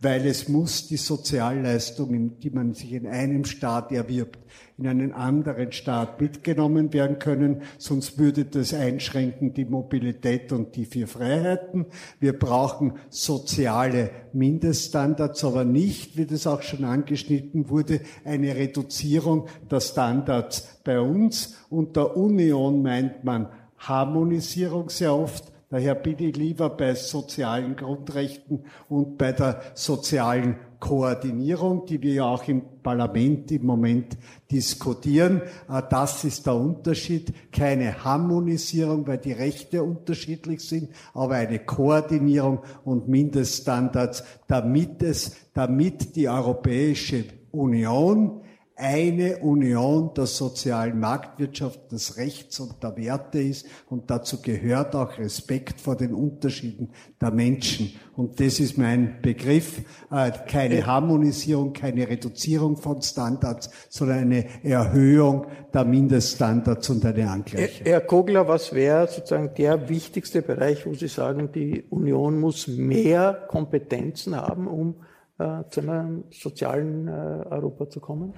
weil 0.00 0.26
es 0.26 0.48
muss 0.48 0.86
die 0.86 0.96
Sozialleistungen, 0.96 2.38
die 2.38 2.50
man 2.50 2.72
sich 2.72 2.92
in 2.92 3.06
einem 3.06 3.44
Staat 3.44 3.90
erwirbt, 3.90 4.38
in 4.76 4.86
einen 4.86 5.12
anderen 5.12 5.72
Staat 5.72 6.20
mitgenommen 6.20 6.92
werden 6.92 7.18
können, 7.18 7.62
sonst 7.78 8.16
würde 8.16 8.44
das 8.44 8.72
einschränken 8.72 9.54
die 9.54 9.64
Mobilität 9.64 10.52
und 10.52 10.76
die 10.76 10.84
vier 10.84 11.08
Freiheiten. 11.08 11.86
Wir 12.20 12.38
brauchen 12.38 12.92
soziale 13.08 14.10
Mindeststandards, 14.32 15.42
aber 15.42 15.64
nicht, 15.64 16.16
wie 16.16 16.26
das 16.26 16.46
auch 16.46 16.62
schon 16.62 16.84
angeschnitten 16.84 17.68
wurde, 17.68 18.00
eine 18.24 18.54
Reduzierung 18.54 19.48
der 19.68 19.80
Standards 19.80 20.78
bei 20.84 21.00
uns. 21.00 21.56
Unter 21.70 22.16
Union 22.16 22.82
meint 22.82 23.24
man 23.24 23.48
Harmonisierung 23.78 24.90
sehr 24.90 25.12
oft, 25.12 25.52
Daher 25.70 25.94
bin 25.96 26.18
ich 26.18 26.34
lieber 26.34 26.70
bei 26.70 26.94
sozialen 26.94 27.76
Grundrechten 27.76 28.64
und 28.88 29.18
bei 29.18 29.32
der 29.32 29.60
sozialen 29.74 30.56
Koordinierung, 30.80 31.84
die 31.84 32.00
wir 32.00 32.14
ja 32.14 32.24
auch 32.24 32.48
im 32.48 32.62
Parlament 32.82 33.52
im 33.52 33.66
Moment 33.66 34.16
diskutieren. 34.50 35.42
Äh, 35.68 35.82
das 35.90 36.24
ist 36.24 36.46
der 36.46 36.54
Unterschied. 36.54 37.34
Keine 37.52 38.02
Harmonisierung, 38.02 39.06
weil 39.06 39.18
die 39.18 39.32
Rechte 39.32 39.82
unterschiedlich 39.82 40.60
sind, 40.60 40.88
aber 41.12 41.34
eine 41.34 41.58
Koordinierung 41.58 42.60
und 42.84 43.08
Mindeststandards, 43.08 44.24
damit 44.46 45.02
es, 45.02 45.36
damit 45.52 46.16
die 46.16 46.30
Europäische 46.30 47.24
Union 47.50 48.40
eine 48.78 49.38
Union 49.38 50.12
der 50.14 50.26
sozialen 50.26 51.00
Marktwirtschaft, 51.00 51.90
des 51.90 52.16
Rechts 52.16 52.60
und 52.60 52.80
der 52.82 52.96
Werte 52.96 53.40
ist. 53.40 53.66
Und 53.90 54.08
dazu 54.08 54.40
gehört 54.40 54.94
auch 54.94 55.18
Respekt 55.18 55.80
vor 55.80 55.96
den 55.96 56.14
Unterschieden 56.14 56.90
der 57.20 57.32
Menschen. 57.32 57.92
Und 58.16 58.38
das 58.38 58.60
ist 58.60 58.78
mein 58.78 59.20
Begriff. 59.20 59.80
Äh, 60.12 60.30
keine 60.46 60.86
Harmonisierung, 60.86 61.72
keine 61.72 62.08
Reduzierung 62.08 62.76
von 62.76 63.02
Standards, 63.02 63.68
sondern 63.88 64.18
eine 64.18 64.46
Erhöhung 64.62 65.46
der 65.74 65.84
Mindeststandards 65.84 66.88
und 66.90 67.04
eine 67.04 67.28
Angleichung. 67.30 67.84
Herr 67.84 68.00
Kogler, 68.00 68.46
was 68.46 68.72
wäre 68.72 69.08
sozusagen 69.08 69.50
der 69.56 69.88
wichtigste 69.88 70.40
Bereich, 70.42 70.86
wo 70.86 70.94
Sie 70.94 71.08
sagen, 71.08 71.50
die 71.52 71.82
Union 71.90 72.38
muss 72.38 72.68
mehr 72.68 73.46
Kompetenzen 73.48 74.36
haben, 74.36 74.68
um 74.68 75.00
äh, 75.38 75.64
zu 75.70 75.80
einem 75.80 76.24
sozialen 76.30 77.08
äh, 77.08 77.10
Europa 77.10 77.90
zu 77.90 77.98
kommen? 77.98 78.34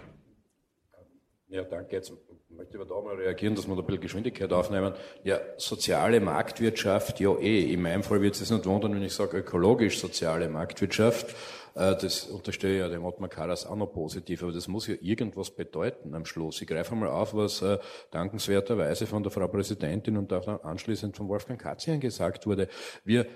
Ja, 1.50 1.64
danke. 1.64 1.96
Jetzt 1.96 2.12
möchte 2.48 2.76
ich 2.76 2.80
aber 2.80 2.88
da 2.88 3.00
mal 3.00 3.16
reagieren, 3.16 3.56
dass 3.56 3.66
wir 3.66 3.74
da 3.74 3.80
ein 3.80 3.86
bisschen 3.86 4.02
Geschwindigkeit 4.02 4.52
aufnehmen. 4.52 4.94
Ja, 5.24 5.40
soziale 5.56 6.20
Marktwirtschaft, 6.20 7.18
ja 7.18 7.36
eh. 7.38 7.72
In 7.72 7.82
meinem 7.82 8.04
Fall 8.04 8.22
wird 8.22 8.40
es 8.40 8.50
nicht 8.50 8.66
wundern, 8.66 8.94
wenn 8.94 9.02
ich 9.02 9.12
sage 9.12 9.38
ökologisch-soziale 9.38 10.48
Marktwirtschaft. 10.48 11.34
Äh, 11.74 11.96
das 11.96 12.26
unterstehe 12.26 12.78
ja 12.78 12.88
dem 12.88 13.04
Ottmar 13.04 13.28
Karas 13.28 13.66
auch 13.66 13.74
noch 13.74 13.92
positiv, 13.92 14.44
aber 14.44 14.52
das 14.52 14.68
muss 14.68 14.86
ja 14.86 14.94
irgendwas 15.00 15.50
bedeuten 15.50 16.14
am 16.14 16.24
Schluss. 16.24 16.62
Ich 16.62 16.68
greife 16.68 16.92
einmal 16.92 17.08
auf, 17.08 17.34
was 17.34 17.62
äh, 17.62 17.78
dankenswerterweise 18.12 19.08
von 19.08 19.24
der 19.24 19.32
Frau 19.32 19.48
Präsidentin 19.48 20.16
und 20.18 20.32
auch 20.32 20.46
anschließend 20.62 21.16
von 21.16 21.28
Wolfgang 21.28 21.60
Katzian 21.60 21.98
gesagt 21.98 22.46
wurde. 22.46 22.68
Wir 23.04 23.26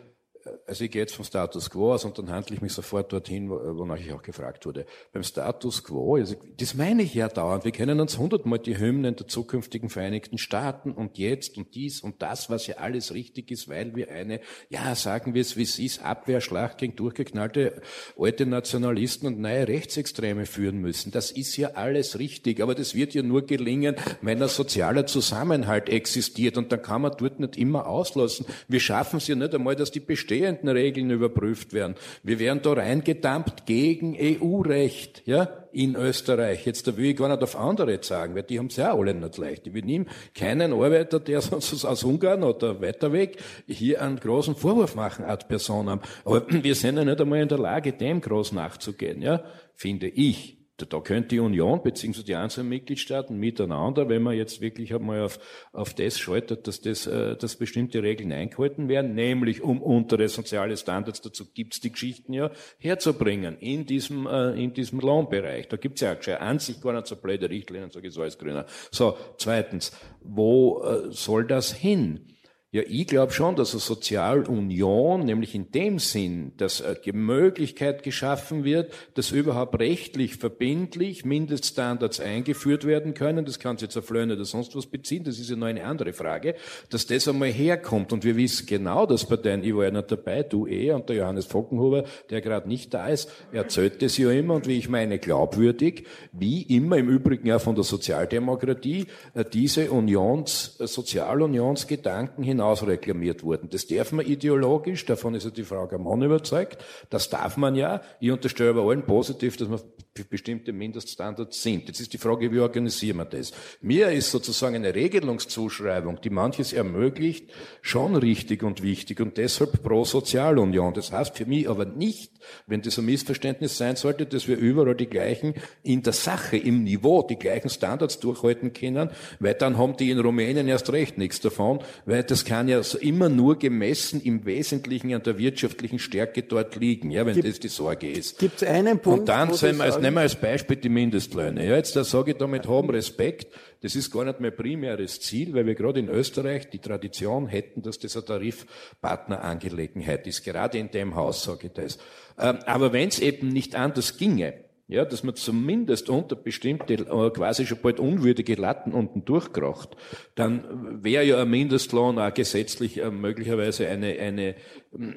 also 0.66 0.84
ich 0.84 0.90
gehe 0.90 1.02
jetzt 1.02 1.14
vom 1.14 1.24
Status 1.24 1.70
quo 1.70 1.92
aus 1.92 2.04
und 2.04 2.18
dann 2.18 2.30
handle 2.30 2.54
ich 2.54 2.62
mich 2.62 2.72
sofort 2.72 3.12
dorthin, 3.12 3.50
wonach 3.50 3.98
ich 3.98 4.12
auch 4.12 4.22
gefragt 4.22 4.66
wurde. 4.66 4.86
Beim 5.12 5.22
Status 5.22 5.84
quo, 5.84 6.16
also 6.16 6.36
das 6.58 6.74
meine 6.74 7.02
ich 7.02 7.14
ja 7.14 7.28
dauernd, 7.28 7.64
wir 7.64 7.72
kennen 7.72 8.00
uns 8.00 8.18
hundertmal 8.18 8.58
die 8.58 8.78
Hymnen 8.78 9.16
der 9.16 9.26
zukünftigen 9.26 9.88
Vereinigten 9.88 10.38
Staaten 10.38 10.92
und 10.92 11.18
jetzt 11.18 11.56
und 11.56 11.74
dies 11.74 12.00
und 12.00 12.22
das, 12.22 12.50
was 12.50 12.66
ja 12.66 12.76
alles 12.76 13.14
richtig 13.14 13.50
ist, 13.50 13.68
weil 13.68 13.94
wir 13.96 14.10
eine, 14.10 14.40
ja, 14.68 14.94
sagen 14.94 15.34
wir 15.34 15.40
es 15.40 15.56
wie 15.56 15.62
es 15.62 15.78
ist, 15.78 16.02
Abwehrschlacht 16.02 16.78
gegen 16.78 16.96
durchgeknallte 16.96 17.80
alte 18.18 18.46
Nationalisten 18.46 19.26
und 19.26 19.40
neue 19.40 19.68
Rechtsextreme 19.68 20.46
führen 20.46 20.78
müssen. 20.78 21.10
Das 21.10 21.30
ist 21.30 21.56
ja 21.56 21.70
alles 21.74 22.18
richtig, 22.18 22.60
aber 22.60 22.74
das 22.74 22.94
wird 22.94 23.14
ja 23.14 23.22
nur 23.22 23.46
gelingen, 23.46 23.96
wenn 24.22 24.42
ein 24.42 24.48
sozialer 24.48 25.06
Zusammenhalt 25.06 25.88
existiert 25.88 26.56
und 26.56 26.72
dann 26.72 26.82
kann 26.82 27.02
man 27.02 27.12
dort 27.16 27.40
nicht 27.40 27.56
immer 27.56 27.86
auslassen. 27.86 28.46
Wir 28.68 28.80
schaffen 28.80 29.16
es 29.18 29.26
ja 29.28 29.34
nicht 29.34 29.54
einmal, 29.54 29.76
dass 29.76 29.90
die 29.90 30.00
bestehenden 30.34 30.68
Regeln 30.68 31.10
überprüft 31.10 31.72
werden. 31.72 31.94
Wir 32.22 32.38
werden 32.38 32.60
da 32.62 32.72
reingedampft 32.72 33.66
gegen 33.66 34.16
EU-Recht, 34.18 35.22
ja, 35.26 35.48
in 35.72 35.96
Österreich. 35.96 36.66
Jetzt 36.66 36.86
da 36.86 36.96
will 36.96 37.06
ich 37.06 37.16
gar 37.16 37.28
nicht 37.28 37.42
auf 37.42 37.56
andere 37.56 38.02
sagen, 38.02 38.34
weil 38.34 38.42
die 38.44 38.58
haben 38.58 38.66
es 38.66 38.76
ja 38.76 38.94
alle 38.94 39.14
nicht 39.14 39.38
leicht. 39.38 39.66
Ich 39.66 39.84
nehmen 39.84 40.06
keinen 40.34 40.72
Arbeiter, 40.72 41.20
der 41.20 41.40
sonst 41.60 41.84
aus 41.84 42.04
Ungarn 42.04 42.42
oder 42.42 42.80
weiter 42.80 43.12
weg 43.12 43.38
hier 43.66 44.02
einen 44.02 44.18
großen 44.18 44.56
Vorwurf 44.56 44.94
machen 44.94 45.24
ad 45.24 45.46
personam. 45.48 46.00
Aber 46.24 46.44
wir 46.48 46.74
sind 46.74 46.96
ja 46.96 47.04
nicht 47.04 47.20
einmal 47.20 47.40
in 47.40 47.48
der 47.48 47.58
Lage, 47.58 47.92
dem 47.92 48.20
groß 48.20 48.52
nachzugehen, 48.52 49.22
ja, 49.22 49.42
finde 49.74 50.08
ich 50.08 50.63
da 50.76 51.00
könnte 51.00 51.28
die 51.28 51.40
Union 51.40 51.82
bzw. 51.82 52.22
die 52.22 52.34
einzelnen 52.34 52.68
Mitgliedstaaten 52.68 53.36
miteinander, 53.36 54.08
wenn 54.08 54.22
man 54.22 54.34
jetzt 54.34 54.60
wirklich 54.60 54.92
einmal 54.92 55.22
auf, 55.22 55.38
auf 55.72 55.94
das 55.94 56.18
schaltet, 56.18 56.66
dass, 56.66 56.80
das, 56.80 57.06
äh, 57.06 57.36
dass 57.36 57.56
bestimmte 57.56 58.02
Regeln 58.02 58.32
eingehalten 58.32 58.88
werden, 58.88 59.14
nämlich 59.14 59.62
um 59.62 59.80
untere 59.80 60.28
soziale 60.28 60.76
Standards, 60.76 61.20
dazu 61.20 61.44
gibt's 61.52 61.80
die 61.80 61.92
Geschichten 61.92 62.32
ja, 62.32 62.50
herzubringen 62.78 63.56
in 63.58 63.86
diesem, 63.86 64.26
äh, 64.26 64.50
in 64.60 64.74
diesem 64.74 64.98
Lohnbereich. 64.98 65.68
Da 65.68 65.76
gibt's 65.76 66.00
ja 66.00 66.16
auch 66.16 66.22
schon 66.22 66.34
an 66.34 66.58
sich 66.58 66.80
gar 66.80 66.92
nicht 66.92 67.06
so 67.06 67.16
blöde 67.16 67.48
Richtlinien, 67.48 67.90
sage 67.90 68.08
ich 68.08 68.14
so 68.14 68.22
als 68.22 68.38
Grüner. 68.38 68.66
So, 68.90 69.16
zweitens, 69.38 69.92
wo 70.22 70.82
äh, 70.82 71.12
soll 71.12 71.46
das 71.46 71.72
hin? 71.72 72.33
Ja, 72.74 72.82
ich 72.88 73.06
glaube 73.06 73.32
schon, 73.32 73.54
dass 73.54 73.70
eine 73.70 73.78
Sozialunion, 73.78 75.24
nämlich 75.24 75.54
in 75.54 75.70
dem 75.70 76.00
Sinn, 76.00 76.54
dass 76.56 76.82
eine 76.82 77.12
Möglichkeit 77.12 78.02
geschaffen 78.02 78.64
wird, 78.64 78.92
dass 79.14 79.30
überhaupt 79.30 79.78
rechtlich 79.78 80.38
verbindlich 80.38 81.24
Mindeststandards 81.24 82.18
eingeführt 82.18 82.84
werden 82.84 83.14
können. 83.14 83.44
Das 83.44 83.60
kann 83.60 83.76
sich 83.76 83.82
jetzt 83.82 83.96
auf 83.96 84.10
Löhne 84.10 84.34
oder 84.34 84.44
sonst 84.44 84.74
was 84.74 84.86
beziehen. 84.86 85.22
Das 85.22 85.38
ist 85.38 85.50
ja 85.50 85.54
noch 85.54 85.68
eine 85.68 85.84
andere 85.84 86.12
Frage. 86.12 86.56
Dass 86.90 87.06
das 87.06 87.28
einmal 87.28 87.52
herkommt. 87.52 88.12
Und 88.12 88.24
wir 88.24 88.36
wissen 88.36 88.66
genau, 88.66 89.06
dass 89.06 89.24
Parteien, 89.24 89.62
ich 89.62 89.76
war 89.76 89.84
ja 89.84 89.92
nicht 89.92 90.10
dabei, 90.10 90.42
du 90.42 90.66
eh, 90.66 90.90
und 90.90 91.08
der 91.08 91.14
Johannes 91.14 91.46
Fockenhuber, 91.46 92.02
der 92.30 92.40
gerade 92.40 92.66
nicht 92.66 92.92
da 92.92 93.06
ist, 93.06 93.30
erzählt 93.52 94.02
das 94.02 94.18
ja 94.18 94.32
immer 94.32 94.54
und 94.54 94.66
wie 94.66 94.78
ich 94.78 94.88
meine, 94.88 95.20
glaubwürdig, 95.20 96.06
wie 96.32 96.62
immer 96.62 96.96
im 96.96 97.08
Übrigen 97.08 97.52
auch 97.52 97.60
von 97.60 97.76
der 97.76 97.84
Sozialdemokratie, 97.84 99.06
äh, 99.34 99.44
diese 99.44 99.92
Unions, 99.92 100.74
äh, 100.80 100.88
Sozialunionsgedanken 100.88 102.42
hinaus 102.42 102.63
hinausreklamiert 102.64 103.42
wurden. 103.42 103.68
Das 103.70 103.86
darf 103.86 104.12
man 104.12 104.26
ideologisch, 104.26 105.04
davon 105.04 105.34
ist 105.34 105.44
ja 105.44 105.50
die 105.50 105.64
Frau 105.64 105.86
Gamon 105.86 106.22
überzeugt, 106.22 106.82
das 107.10 107.28
darf 107.30 107.56
man 107.56 107.74
ja. 107.74 108.00
Ich 108.20 108.30
unterstelle 108.30 108.70
aber 108.70 108.82
allen 108.88 109.04
positiv, 109.04 109.56
dass 109.56 109.68
man 109.68 109.80
bestimmte 110.22 110.72
Mindeststandards 110.72 111.60
sind. 111.60 111.88
Jetzt 111.88 112.00
ist 112.00 112.12
die 112.12 112.18
Frage, 112.18 112.52
wie 112.52 112.60
organisieren 112.60 113.16
wir 113.16 113.24
das? 113.24 113.52
Mir 113.80 114.12
ist 114.12 114.30
sozusagen 114.30 114.76
eine 114.76 114.94
Regelungszuschreibung, 114.94 116.20
die 116.20 116.30
manches 116.30 116.72
ermöglicht, 116.72 117.52
schon 117.82 118.14
richtig 118.14 118.62
und 118.62 118.82
wichtig 118.82 119.20
und 119.20 119.36
deshalb 119.36 119.82
pro 119.82 120.04
Sozialunion. 120.04 120.94
Das 120.94 121.10
heißt 121.10 121.36
für 121.36 121.46
mich 121.46 121.68
aber 121.68 121.84
nicht, 121.84 122.32
wenn 122.68 122.82
das 122.82 122.98
ein 122.98 123.06
Missverständnis 123.06 123.76
sein 123.76 123.96
sollte, 123.96 124.26
dass 124.26 124.46
wir 124.46 124.56
überall 124.56 124.94
die 124.94 125.06
gleichen, 125.06 125.54
in 125.82 126.02
der 126.02 126.12
Sache, 126.12 126.56
im 126.58 126.84
Niveau, 126.84 127.22
die 127.22 127.36
gleichen 127.36 127.70
Standards 127.70 128.20
durchhalten 128.20 128.72
können, 128.72 129.10
weil 129.40 129.54
dann 129.54 129.78
haben 129.78 129.96
die 129.96 130.10
in 130.10 130.20
Rumänien 130.20 130.68
erst 130.68 130.92
recht 130.92 131.18
nichts 131.18 131.40
davon, 131.40 131.80
weil 132.06 132.22
das 132.22 132.44
kann 132.44 132.68
ja 132.68 132.80
immer 133.00 133.28
nur 133.28 133.58
gemessen 133.58 134.20
im 134.20 134.44
Wesentlichen 134.44 135.12
an 135.12 135.24
der 135.24 135.38
wirtschaftlichen 135.38 135.98
Stärke 135.98 136.42
dort 136.42 136.76
liegen, 136.76 137.10
ja, 137.10 137.26
wenn 137.26 137.34
Gibt, 137.34 137.48
das 137.48 137.58
die 137.58 137.68
Sorge 137.68 138.10
ist. 138.10 138.38
Gibt 138.38 138.62
es 138.62 138.68
einen 138.68 139.00
Punkt, 139.00 139.20
Und 139.20 139.28
dann 139.28 139.52
sind 139.54 139.78
wir, 139.78 139.84
als, 139.84 140.03
nehmen 140.04 140.18
wir 140.18 140.20
als 140.20 140.36
Beispiel 140.36 140.76
die 140.76 140.90
Mindestlöhne. 140.90 141.66
Ja, 141.66 141.76
jetzt 141.76 141.96
da 141.96 142.04
sage 142.04 142.32
ich 142.32 142.36
damit 142.36 142.68
hohem 142.68 142.90
Respekt, 142.90 143.52
das 143.80 143.96
ist 143.96 144.12
gar 144.12 144.24
nicht 144.24 144.38
mein 144.38 144.54
primäres 144.54 145.20
Ziel, 145.20 145.54
weil 145.54 145.66
wir 145.66 145.74
gerade 145.74 145.98
in 145.98 146.08
Österreich 146.08 146.68
die 146.68 146.78
Tradition 146.78 147.46
hätten, 147.46 147.80
dass 147.80 147.98
das 147.98 148.14
eine 148.14 148.26
Tarifpartnerangelegenheit 148.26 150.26
ist. 150.26 150.44
Gerade 150.44 150.78
in 150.78 150.90
dem 150.90 151.14
Haus 151.14 151.44
sage 151.44 151.68
ich 151.68 151.72
das. 151.72 151.98
Ähm, 152.38 152.58
aber 152.66 152.92
wenn 152.92 153.08
es 153.08 153.18
eben 153.18 153.48
nicht 153.48 153.76
anders 153.76 154.18
ginge, 154.18 154.64
ja, 154.86 155.04
dass 155.04 155.22
man 155.22 155.34
zumindest 155.34 156.10
unter 156.10 156.36
bestimmte, 156.36 156.94
äh, 156.94 157.30
quasi 157.30 157.64
schon 157.64 157.78
bald 157.80 158.00
unwürdige 158.00 158.54
Latten 158.54 158.92
unten 158.92 159.24
durchkracht, 159.24 159.96
dann 160.34 161.02
wäre 161.02 161.24
ja 161.24 161.40
ein 161.40 161.48
Mindestlohn 161.48 162.18
auch 162.18 162.34
gesetzlich 162.34 162.98
äh, 162.98 163.10
möglicherweise 163.10 163.88
eine, 163.88 164.18
eine, 164.18 164.56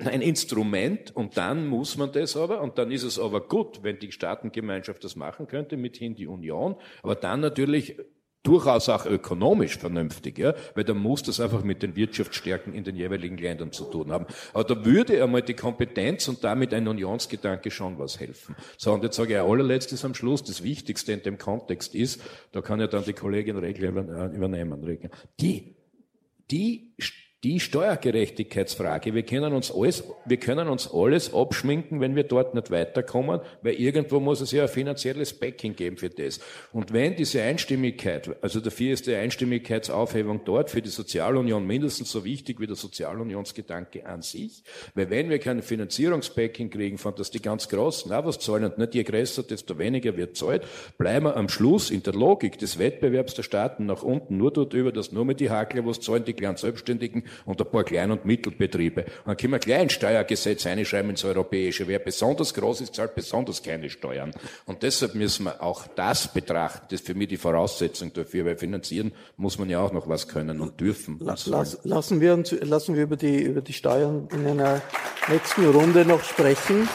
ein 0.06 0.22
Instrument. 0.22 1.14
Und 1.16 1.38
dann 1.38 1.68
muss 1.68 1.98
man 1.98 2.14
das 2.14 2.38
aber, 2.38 2.62
und 2.62 2.78
dann 2.78 2.92
ist 2.92 3.04
es 3.04 3.20
aber 3.20 3.46
gut, 3.46 3.84
wenn 3.84 4.00
die 4.00 4.12
Staatengemeinschaft 4.12 5.04
das 5.04 5.18
machen 5.18 5.48
könnte, 5.48 5.76
mithin 5.76 6.16
die 6.16 6.28
Union, 6.28 6.78
aber 7.04 7.16
dann 7.16 7.42
natürlich 7.42 7.98
durchaus 8.44 8.88
auch 8.90 9.06
ökonomisch 9.06 9.78
vernünftig, 9.78 10.38
ja, 10.38 10.54
weil 10.76 10.84
da 10.84 10.94
muss 10.94 11.24
das 11.24 11.40
einfach 11.40 11.64
mit 11.64 11.84
den 11.84 11.96
Wirtschaftsstärken 11.96 12.74
in 12.74 12.84
den 12.84 12.96
jeweiligen 12.96 13.38
Ländern 13.38 13.72
zu 13.72 13.86
tun 13.86 14.12
haben. 14.12 14.26
Aber 14.54 14.64
da 14.64 14.86
würde 14.86 15.22
einmal 15.22 15.42
die 15.42 15.54
Kompetenz 15.54 16.28
und 16.28 16.44
damit 16.44 16.74
ein 16.74 16.88
Unionsgedanke 16.88 17.72
schon 17.72 18.00
was 18.00 18.20
helfen. 18.20 18.56
So, 18.78 18.94
und 18.94 19.04
jetzt 19.04 19.18
sage 19.18 19.34
ich 19.34 19.40
allerletztes 19.40 20.06
am 20.06 20.14
Schluss, 20.14 20.44
das 20.44 20.64
Wichtigste 20.64 21.12
in 21.12 21.24
dem 21.24 21.38
Kontext 21.38 21.94
ist, 21.94 22.22
da 22.54 22.62
kann 22.62 22.80
ja 22.80 22.88
dann 22.88 23.04
die 23.04 23.14
Kollegin 23.14 23.58
Regler 23.58 23.90
übernehmen, 23.90 24.84
Regler. 24.84 25.10
Die, 25.40 25.76
die 26.50 26.94
die 27.48 27.62
Steuergerechtigkeitsfrage. 27.62 29.14
Wir 29.16 29.24
können 29.24 29.54
uns 29.54 29.72
alles, 29.72 30.04
wir 30.26 30.36
können 30.36 30.68
uns 30.68 30.92
alles 30.94 31.34
abschminken, 31.34 32.02
wenn 32.02 32.14
wir 32.14 32.24
dort 32.24 32.54
nicht 32.54 32.72
weiterkommen, 32.72 33.40
weil 33.62 33.76
irgendwo 33.76 34.20
muss 34.20 34.42
es 34.42 34.52
ja 34.52 34.64
ein 34.64 34.70
finanzielles 34.70 35.32
Backing 35.32 35.74
geben 35.74 35.96
für 35.96 36.10
das. 36.10 36.42
Und 36.74 36.92
wenn 36.92 37.16
diese 37.16 37.42
Einstimmigkeit, 37.42 38.36
also 38.42 38.60
dafür 38.60 38.92
ist 38.92 39.08
die 39.08 39.16
Einstimmigkeitsaufhebung 39.16 40.42
dort 40.44 40.70
für 40.70 40.82
die 40.82 40.90
Sozialunion 40.90 41.66
mindestens 41.66 42.12
so 42.12 42.26
wichtig 42.26 42.60
wie 42.60 42.68
der 42.68 42.76
Sozialunionsgedanke 42.76 44.06
an 44.06 44.24
sich, 44.24 44.62
weil 44.94 45.10
wenn 45.10 45.30
wir 45.30 45.40
kein 45.40 45.62
Finanzierungsbacking 45.62 46.70
kriegen, 46.70 46.98
von 46.98 47.16
dass 47.16 47.32
die 47.32 47.42
ganz 47.42 47.70
Großen 47.70 48.12
auch 48.12 48.26
was 48.26 48.40
zahlen 48.40 48.66
und 48.66 48.78
nicht 48.78 48.94
je 48.94 49.04
größer, 49.04 49.44
desto 49.44 49.78
weniger 49.78 50.18
wird 50.18 50.36
zahlt, 50.36 50.64
bleiben 50.98 51.28
wir 51.28 51.38
am 51.38 51.48
Schluss 51.48 51.92
in 51.92 52.04
der 52.04 52.14
Logik 52.14 52.58
des 52.58 52.78
Wettbewerbs 52.78 53.36
der 53.36 53.44
Staaten 53.44 53.86
nach 53.86 54.04
unten 54.04 54.36
nur 54.36 54.52
dort 54.52 54.74
über, 54.74 54.92
dass 54.92 55.14
nur 55.14 55.24
mit 55.24 55.40
die 55.40 55.50
Hakler 55.50 55.86
was 55.86 56.02
zahlen, 56.02 56.26
die 56.26 56.34
kleinen 56.34 56.58
Selbstständigen 56.58 57.24
und 57.46 57.62
ein 57.62 57.70
paar 57.70 57.84
Klein- 57.84 58.12
und 58.12 58.26
Mittelbetriebe. 58.26 59.02
Und 59.04 59.28
dann 59.28 59.38
können 59.38 59.54
wir 59.54 59.60
gleich 59.60 59.80
ein 59.80 59.90
Steuergesetz 59.90 60.66
einschreiben 60.66 61.12
ins 61.12 61.24
Europäische. 61.24 61.88
Wer 61.88 62.00
besonders 62.00 62.54
groß 62.54 62.82
ist, 62.82 62.96
zahlt 62.96 63.16
besonders 63.16 63.62
keine 63.62 63.90
Steuern. 63.90 64.32
Und 64.66 64.84
deshalb 64.84 65.16
müssen 65.16 65.46
wir 65.46 65.62
auch 65.62 65.88
das 65.96 66.32
betrachten. 66.34 66.88
Das 66.90 67.02
ist 67.02 67.08
für 67.08 67.16
mich 67.16 67.30
die 67.30 67.38
Voraussetzung 67.38 68.14
dafür, 68.14 68.46
weil 68.46 68.58
finanzieren 68.58 69.12
muss 69.38 69.58
man 69.60 69.70
ja 69.70 69.80
auch 69.80 69.92
noch 69.92 70.08
was 70.08 70.28
können 70.28 70.62
und 70.62 70.80
dürfen. 70.80 71.18
Lass, 71.20 71.48
lassen, 71.84 72.22
wir 72.22 72.34
uns, 72.34 72.52
lassen 72.52 72.96
wir 72.96 73.04
über 73.04 73.18
die, 73.18 73.42
über 73.42 73.62
die 73.62 73.74
Steuern 73.74 74.28
in 74.34 74.48
einer 74.48 74.82
nächsten 75.30 75.66
Runde 75.66 76.06
noch 76.06 76.24
sprechen. 76.24 76.88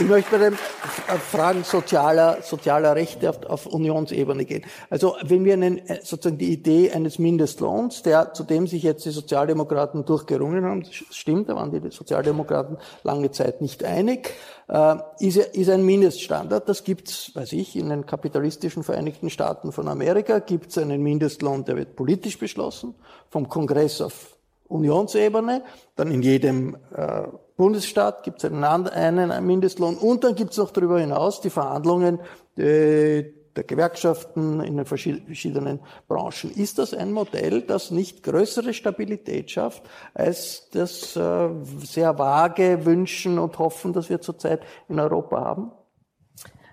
Ich 0.00 0.08
möchte 0.08 0.30
bei 0.30 0.38
den 0.38 0.54
Fragen 0.54 1.64
sozialer, 1.64 2.38
sozialer 2.42 2.96
Rechte 2.96 3.28
auf, 3.28 3.44
auf 3.44 3.66
Unionsebene 3.66 4.46
gehen. 4.46 4.64
Also 4.88 5.16
wenn 5.22 5.44
wir 5.44 5.52
einen, 5.52 5.78
äh, 5.86 6.00
sozusagen 6.02 6.38
die 6.38 6.50
Idee 6.50 6.90
eines 6.90 7.18
Mindestlohns, 7.18 8.02
der, 8.02 8.32
zu 8.32 8.42
dem 8.42 8.66
sich 8.66 8.82
jetzt 8.82 9.04
die 9.04 9.10
Sozialdemokraten 9.10 10.04
durchgerungen 10.06 10.64
haben, 10.64 10.84
stimmt, 11.10 11.50
da 11.50 11.56
waren 11.56 11.70
die 11.70 11.90
Sozialdemokraten 11.90 12.78
lange 13.04 13.30
Zeit 13.32 13.60
nicht 13.60 13.84
einig, 13.84 14.30
äh, 14.68 14.96
ist, 15.20 15.36
ist 15.36 15.68
ein 15.68 15.84
Mindeststandard. 15.84 16.68
Das 16.68 16.84
gibt's, 16.84 17.30
weiß 17.34 17.52
ich, 17.52 17.76
in 17.76 17.90
den 17.90 18.06
kapitalistischen 18.06 18.84
Vereinigten 18.84 19.28
Staaten 19.28 19.72
von 19.72 19.88
Amerika 19.88 20.38
gibt's 20.38 20.78
einen 20.78 21.02
Mindestlohn, 21.02 21.64
der 21.64 21.76
wird 21.76 21.96
politisch 21.96 22.38
beschlossen, 22.38 22.94
vom 23.28 23.48
Kongress 23.48 24.00
auf 24.00 24.36
Unionsebene, 24.68 25.62
dann 25.96 26.10
in 26.10 26.22
jedem 26.22 26.76
äh, 26.96 27.24
Bundesstaat 27.56 28.22
gibt 28.22 28.42
es 28.42 28.50
einen, 28.50 29.46
Mindestlohn 29.46 29.96
und 29.96 30.24
dann 30.24 30.34
gibt 30.34 30.52
es 30.52 30.58
noch 30.58 30.70
darüber 30.70 31.00
hinaus 31.00 31.40
die 31.40 31.50
Verhandlungen 31.50 32.18
äh, 32.56 33.24
der 33.54 33.64
Gewerkschaften 33.64 34.60
in 34.60 34.76
den 34.78 34.86
verschiedenen 34.86 35.80
Branchen. 36.08 36.50
Ist 36.50 36.78
das 36.78 36.94
ein 36.94 37.12
Modell, 37.12 37.62
das 37.62 37.90
nicht 37.90 38.22
größere 38.22 38.72
Stabilität 38.72 39.50
schafft, 39.50 39.82
als 40.14 40.70
das 40.70 41.14
äh, 41.16 41.50
sehr 41.84 42.18
vage 42.18 42.86
Wünschen 42.86 43.38
und 43.38 43.58
Hoffen, 43.58 43.92
das 43.92 44.08
wir 44.08 44.20
zurzeit 44.20 44.62
in 44.88 44.98
Europa 44.98 45.40
haben? 45.40 45.72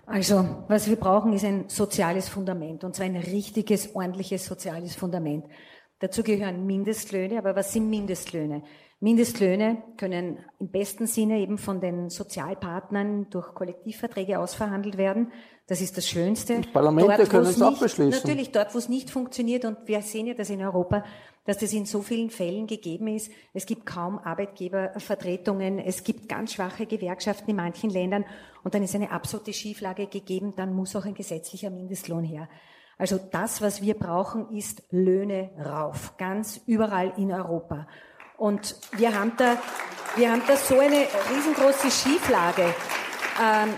Also, 0.06 0.44
was 0.68 0.88
wir 0.88 0.96
brauchen, 0.96 1.34
ist 1.34 1.44
ein 1.44 1.68
soziales 1.68 2.28
Fundament, 2.28 2.82
und 2.82 2.96
zwar 2.96 3.06
ein 3.06 3.16
richtiges, 3.16 3.94
ordentliches 3.94 4.44
soziales 4.44 4.96
Fundament. 4.96 5.44
Dazu 6.00 6.22
gehören 6.22 6.66
Mindestlöhne. 6.66 7.38
Aber 7.38 7.54
was 7.54 7.72
sind 7.72 7.88
Mindestlöhne? 7.88 8.62
Mindestlöhne 9.02 9.82
können 9.96 10.38
im 10.58 10.70
besten 10.70 11.06
Sinne 11.06 11.38
eben 11.38 11.56
von 11.56 11.80
den 11.80 12.10
Sozialpartnern 12.10 13.30
durch 13.30 13.54
Kollektivverträge 13.54 14.38
ausverhandelt 14.38 14.98
werden. 14.98 15.32
Das 15.66 15.80
ist 15.80 15.96
das 15.96 16.06
Schönste. 16.06 16.60
Parlamente 16.72 17.16
dort, 17.16 17.30
können 17.30 17.46
es 17.46 17.62
auch 17.62 17.78
beschließen. 17.78 18.10
Natürlich, 18.22 18.52
dort, 18.52 18.74
wo 18.74 18.78
es 18.78 18.90
nicht 18.90 19.08
funktioniert, 19.08 19.64
und 19.64 19.78
wir 19.86 20.02
sehen 20.02 20.26
ja 20.26 20.34
das 20.34 20.50
in 20.50 20.62
Europa, 20.62 21.02
dass 21.44 21.56
das 21.56 21.72
in 21.72 21.86
so 21.86 22.02
vielen 22.02 22.28
Fällen 22.28 22.66
gegeben 22.66 23.08
ist. 23.08 23.30
Es 23.54 23.64
gibt 23.64 23.86
kaum 23.86 24.18
Arbeitgebervertretungen, 24.18 25.78
es 25.78 26.04
gibt 26.04 26.28
ganz 26.28 26.52
schwache 26.52 26.84
Gewerkschaften 26.84 27.50
in 27.50 27.56
manchen 27.56 27.88
Ländern 27.88 28.26
und 28.64 28.74
dann 28.74 28.82
ist 28.82 28.94
eine 28.94 29.10
absolute 29.10 29.54
Schieflage 29.54 30.08
gegeben, 30.08 30.52
dann 30.56 30.74
muss 30.74 30.94
auch 30.94 31.06
ein 31.06 31.14
gesetzlicher 31.14 31.70
Mindestlohn 31.70 32.24
her. 32.24 32.48
Also 32.98 33.18
das, 33.18 33.62
was 33.62 33.80
wir 33.80 33.94
brauchen, 33.94 34.50
ist 34.50 34.82
Löhne 34.90 35.52
rauf, 35.58 36.18
ganz 36.18 36.60
überall 36.66 37.14
in 37.16 37.32
Europa. 37.32 37.86
Und 38.40 38.74
wir 38.96 39.14
haben 39.14 39.34
da, 39.36 39.58
wir 40.16 40.32
haben 40.32 40.40
da 40.46 40.56
so 40.56 40.78
eine 40.78 41.06
riesengroße 41.30 41.90
Schieflage. 41.90 42.74
Ähm, 43.38 43.74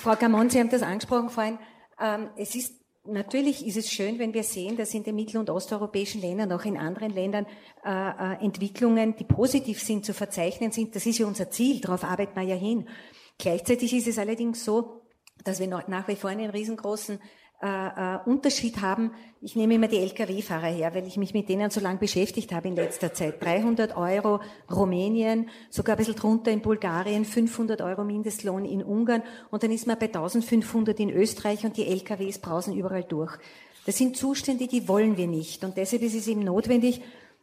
Frau 0.00 0.14
Gamon, 0.14 0.48
Sie 0.48 0.60
haben 0.60 0.70
das 0.70 0.82
angesprochen 0.82 1.28
vorhin. 1.28 1.58
Ähm, 2.00 2.30
es 2.36 2.54
ist 2.54 2.80
Natürlich 3.02 3.66
ist 3.66 3.78
es 3.78 3.90
schön, 3.90 4.18
wenn 4.18 4.34
wir 4.34 4.42
sehen, 4.42 4.76
dass 4.76 4.92
in 4.92 5.02
den 5.02 5.16
mittel- 5.16 5.38
und 5.38 5.48
osteuropäischen 5.48 6.20
Ländern, 6.20 6.52
auch 6.52 6.66
in 6.66 6.76
anderen 6.76 7.10
Ländern, 7.10 7.46
äh, 7.82 7.88
äh, 7.90 8.44
Entwicklungen, 8.44 9.16
die 9.16 9.24
positiv 9.24 9.82
sind, 9.82 10.04
zu 10.04 10.12
verzeichnen 10.12 10.70
sind. 10.70 10.94
Das 10.94 11.06
ist 11.06 11.18
ja 11.18 11.26
unser 11.26 11.50
Ziel, 11.50 11.80
darauf 11.80 12.04
arbeiten 12.04 12.38
wir 12.38 12.46
ja 12.46 12.56
hin. 12.56 12.86
Gleichzeitig 13.38 13.94
ist 13.94 14.06
es 14.06 14.18
allerdings 14.18 14.66
so, 14.66 15.00
dass 15.44 15.60
wir 15.60 15.66
nach 15.66 16.06
wie 16.08 16.14
vor 16.14 16.28
einen 16.28 16.50
riesengroßen 16.50 17.18
äh, 17.62 17.66
äh, 17.66 18.18
Unterschied 18.24 18.80
haben. 18.80 19.10
Ich 19.42 19.54
nehme 19.54 19.74
immer 19.74 19.86
die 19.86 19.98
Lkw-Fahrer 19.98 20.68
her, 20.68 20.94
weil 20.94 21.06
ich 21.06 21.18
mich 21.18 21.34
mit 21.34 21.48
denen 21.50 21.70
so 21.70 21.80
lange 21.80 21.98
beschäftigt 21.98 22.52
habe 22.52 22.68
in 22.68 22.74
letzter 22.74 23.12
Zeit. 23.12 23.42
300 23.42 23.98
Euro 23.98 24.40
Rumänien, 24.70 25.50
sogar 25.68 25.96
ein 25.96 25.98
bisschen 25.98 26.16
drunter 26.16 26.50
in 26.50 26.62
Bulgarien, 26.62 27.26
500 27.26 27.82
Euro 27.82 28.02
Mindestlohn 28.02 28.64
in 28.64 28.82
Ungarn 28.82 29.22
und 29.50 29.62
dann 29.62 29.72
ist 29.72 29.86
man 29.86 29.98
bei 29.98 30.06
1500 30.06 30.98
in 31.00 31.10
Österreich 31.10 31.64
und 31.66 31.76
die 31.76 31.86
Lkws 31.86 32.38
brausen 32.38 32.74
überall 32.74 33.04
durch. 33.04 33.36
Das 33.84 33.98
sind 33.98 34.16
Zustände, 34.16 34.66
die 34.66 34.88
wollen 34.88 35.18
wir 35.18 35.26
nicht 35.26 35.62
und 35.62 35.76
deshalb 35.76 36.00
ist 36.00 36.14
es 36.14 36.28
eben 36.28 36.44
notwendig, 36.44 37.02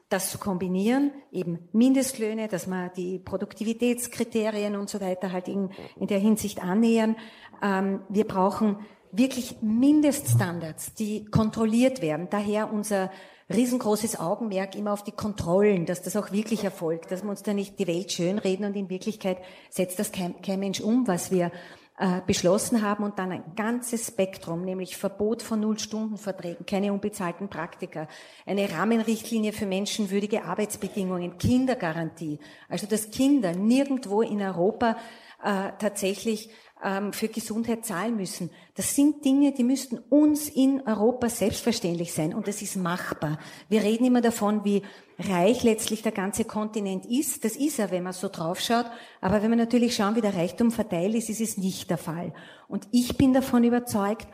das 0.09 0.31
zu 0.31 0.37
kombinieren, 0.37 1.11
eben 1.31 1.59
Mindestlöhne, 1.73 2.47
dass 2.47 2.65
man 2.65 2.91
die 2.95 3.19
Produktivitätskriterien 3.19 4.77
und 4.77 4.89
so 4.89 4.99
weiter 5.01 5.31
halt 5.31 5.47
in, 5.47 5.69
in 5.99 6.07
der 6.07 6.19
Hinsicht 6.19 6.63
annähern. 6.63 7.17
Ähm, 7.61 8.01
wir 8.09 8.25
brauchen 8.25 8.77
wirklich 9.17 9.61
Mindeststandards, 9.61 10.93
die 10.93 11.25
kontrolliert 11.25 12.01
werden. 12.01 12.27
Daher 12.29 12.71
unser 12.71 13.11
riesengroßes 13.49 14.19
Augenmerk 14.19 14.75
immer 14.75 14.93
auf 14.93 15.03
die 15.03 15.11
Kontrollen, 15.11 15.85
dass 15.85 16.01
das 16.01 16.15
auch 16.15 16.31
wirklich 16.31 16.63
erfolgt, 16.63 17.11
dass 17.11 17.23
wir 17.23 17.29
uns 17.29 17.43
da 17.43 17.53
nicht 17.53 17.79
die 17.79 17.87
Welt 17.87 18.11
schönreden 18.11 18.65
und 18.65 18.75
in 18.75 18.89
Wirklichkeit 18.89 19.37
setzt 19.69 19.99
das 19.99 20.11
kein, 20.11 20.41
kein 20.41 20.59
Mensch 20.59 20.81
um, 20.81 21.07
was 21.07 21.31
wir 21.31 21.51
äh, 21.99 22.21
beschlossen 22.27 22.83
haben 22.83 23.03
und 23.03 23.17
dann 23.17 23.31
ein 23.31 23.55
ganzes 23.55 24.07
Spektrum, 24.07 24.63
nämlich 24.63 24.97
Verbot 24.97 25.41
von 25.41 25.61
Nullstundenverträgen, 25.61 26.65
keine 26.65 26.93
unbezahlten 26.93 27.47
Praktika, 27.47 28.07
eine 28.45 28.71
Rahmenrichtlinie 28.71 29.53
für 29.53 29.65
menschenwürdige 29.65 30.43
Arbeitsbedingungen, 30.43 31.39
Kindergarantie, 31.39 32.39
also 32.69 32.85
dass 32.85 33.09
Kinder 33.09 33.53
nirgendwo 33.53 34.21
in 34.21 34.41
Europa 34.41 34.97
äh, 35.43 35.71
tatsächlich 35.79 36.49
ähm, 36.83 37.13
für 37.13 37.27
Gesundheit 37.27 37.85
zahlen 37.85 38.15
müssen. 38.15 38.49
Das 38.75 38.95
sind 38.95 39.25
Dinge, 39.25 39.51
die 39.51 39.63
müssten 39.63 39.97
uns 40.09 40.49
in 40.49 40.81
Europa 40.85 41.29
selbstverständlich 41.29 42.13
sein 42.13 42.33
und 42.33 42.47
das 42.47 42.61
ist 42.61 42.75
machbar. 42.75 43.39
Wir 43.69 43.83
reden 43.83 44.05
immer 44.05 44.21
davon, 44.21 44.63
wie 44.63 44.83
reich 45.19 45.63
letztlich 45.63 46.03
der 46.03 46.11
ganze 46.11 46.45
Kontinent 46.45 47.05
ist. 47.05 47.43
Das 47.43 47.55
ist 47.55 47.79
er, 47.79 47.91
wenn 47.91 48.03
man 48.03 48.13
so 48.13 48.27
draufschaut. 48.27 48.85
Aber 49.21 49.41
wenn 49.41 49.49
wir 49.49 49.57
natürlich 49.57 49.95
schauen, 49.95 50.15
wie 50.15 50.21
der 50.21 50.35
Reichtum 50.35 50.71
verteilt 50.71 51.15
ist, 51.15 51.29
ist 51.29 51.41
es 51.41 51.57
nicht 51.57 51.89
der 51.89 51.97
Fall. 51.97 52.33
Und 52.67 52.87
ich 52.91 53.17
bin 53.17 53.33
davon 53.33 53.63
überzeugt, 53.63 54.27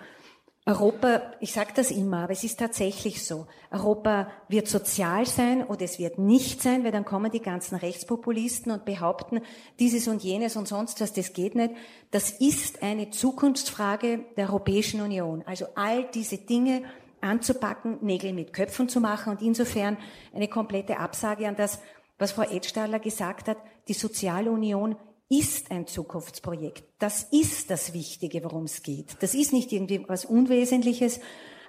Europa, 0.65 1.21
ich 1.41 1.51
sage 1.51 1.71
das 1.75 1.91
immer, 1.91 2.23
aber 2.23 2.31
es 2.31 2.45
ist 2.45 2.57
tatsächlich 2.57 3.25
so. 3.25 3.47
Europa 3.69 4.31
wird 4.47 4.69
sozial 4.69 5.25
sein 5.25 5.61
oder 5.65 5.81
es 5.81 5.99
wird 5.99 6.19
nicht 6.19 6.61
sein, 6.61 6.85
weil 6.85 6.93
dann 6.93 7.03
kommen 7.03 7.31
die 7.31 7.41
ganzen 7.41 7.75
Rechtspopulisten 7.75 8.71
und 8.71 8.85
behaupten, 8.85 9.41
dieses 9.79 10.07
und 10.07 10.23
jenes 10.23 10.55
und 10.55 10.69
sonst 10.69 11.01
was, 11.01 11.11
das 11.11 11.33
geht 11.33 11.55
nicht. 11.55 11.73
Das 12.11 12.29
ist 12.29 12.81
eine 12.81 13.09
Zukunftsfrage 13.09 14.23
der 14.37 14.47
Europäischen 14.47 15.01
Union. 15.01 15.43
Also 15.45 15.65
all 15.75 16.05
diese 16.13 16.37
Dinge 16.37 16.83
anzupacken, 17.19 17.97
Nägel 18.01 18.31
mit 18.31 18.53
Köpfen 18.53 18.87
zu 18.87 19.01
machen 19.01 19.33
und 19.33 19.41
insofern 19.41 19.97
eine 20.33 20.47
komplette 20.47 20.97
Absage 20.97 21.45
an 21.45 21.57
das, 21.57 21.79
was 22.19 22.31
Frau 22.31 22.43
Edstadler 22.43 22.99
gesagt 22.99 23.49
hat, 23.49 23.57
die 23.89 23.93
Sozialunion 23.93 24.95
ist 25.39 25.71
ein 25.71 25.87
Zukunftsprojekt. 25.87 26.83
Das 26.99 27.23
ist 27.31 27.69
das 27.69 27.93
Wichtige, 27.93 28.43
worum 28.43 28.65
es 28.65 28.83
geht. 28.83 29.17
Das 29.19 29.33
ist 29.33 29.53
nicht 29.53 29.71
irgendwie 29.71 30.05
was 30.07 30.25
Unwesentliches. 30.25 31.19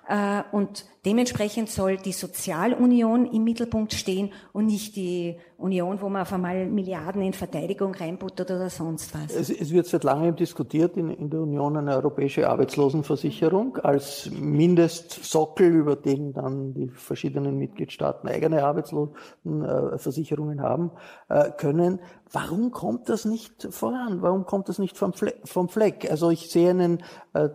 Äh, 0.07 0.43
und 0.53 0.85
dementsprechend 1.07 1.71
soll 1.71 1.97
die 1.97 2.13
Sozialunion 2.13 3.27
im 3.27 3.45
Mittelpunkt 3.45 3.95
stehen 3.95 4.33
und 4.53 4.67
nicht 4.67 4.97
die 4.97 5.39
Union, 5.65 5.99
wo 6.01 6.11
man 6.11 6.23
auf 6.23 6.33
einmal 6.33 6.67
Milliarden 6.67 7.23
in 7.23 7.33
Verteidigung 7.33 7.95
reinbuttert 7.95 8.51
oder 8.51 8.69
sonst 8.69 9.15
was. 9.15 9.35
Es, 9.35 9.49
es 9.49 9.73
wird 9.73 9.87
seit 9.87 10.05
langem 10.05 10.37
diskutiert 10.37 10.99
in, 10.99 11.09
in, 11.09 11.31
der 11.31 11.41
Union 11.41 11.79
eine 11.79 11.97
europäische 11.97 12.51
Arbeitslosenversicherung 12.51 13.79
als 13.79 14.31
Mindestsockel, 14.31 15.67
über 15.67 15.97
den 15.97 16.35
dann 16.35 16.75
die 16.75 16.89
verschiedenen 16.89 17.57
Mitgliedstaaten 17.57 18.29
eigene 18.29 18.63
Arbeitslosenversicherungen 18.63 20.61
haben 20.61 20.91
äh, 21.31 21.51
können. 21.53 22.01
Warum 22.31 22.73
kommt 22.73 23.09
das 23.09 23.25
nicht 23.25 23.69
voran? 23.71 24.21
Warum 24.21 24.45
kommt 24.45 24.69
das 24.69 24.79
nicht 24.79 24.99
vom, 24.99 25.13
Fleck? 25.13 25.41
Vom 25.45 25.69
Fleck? 25.69 26.11
Also 26.11 26.31
ich 26.31 26.51
sehe 26.51 26.71
einen, 26.71 27.03
äh, 27.33 27.49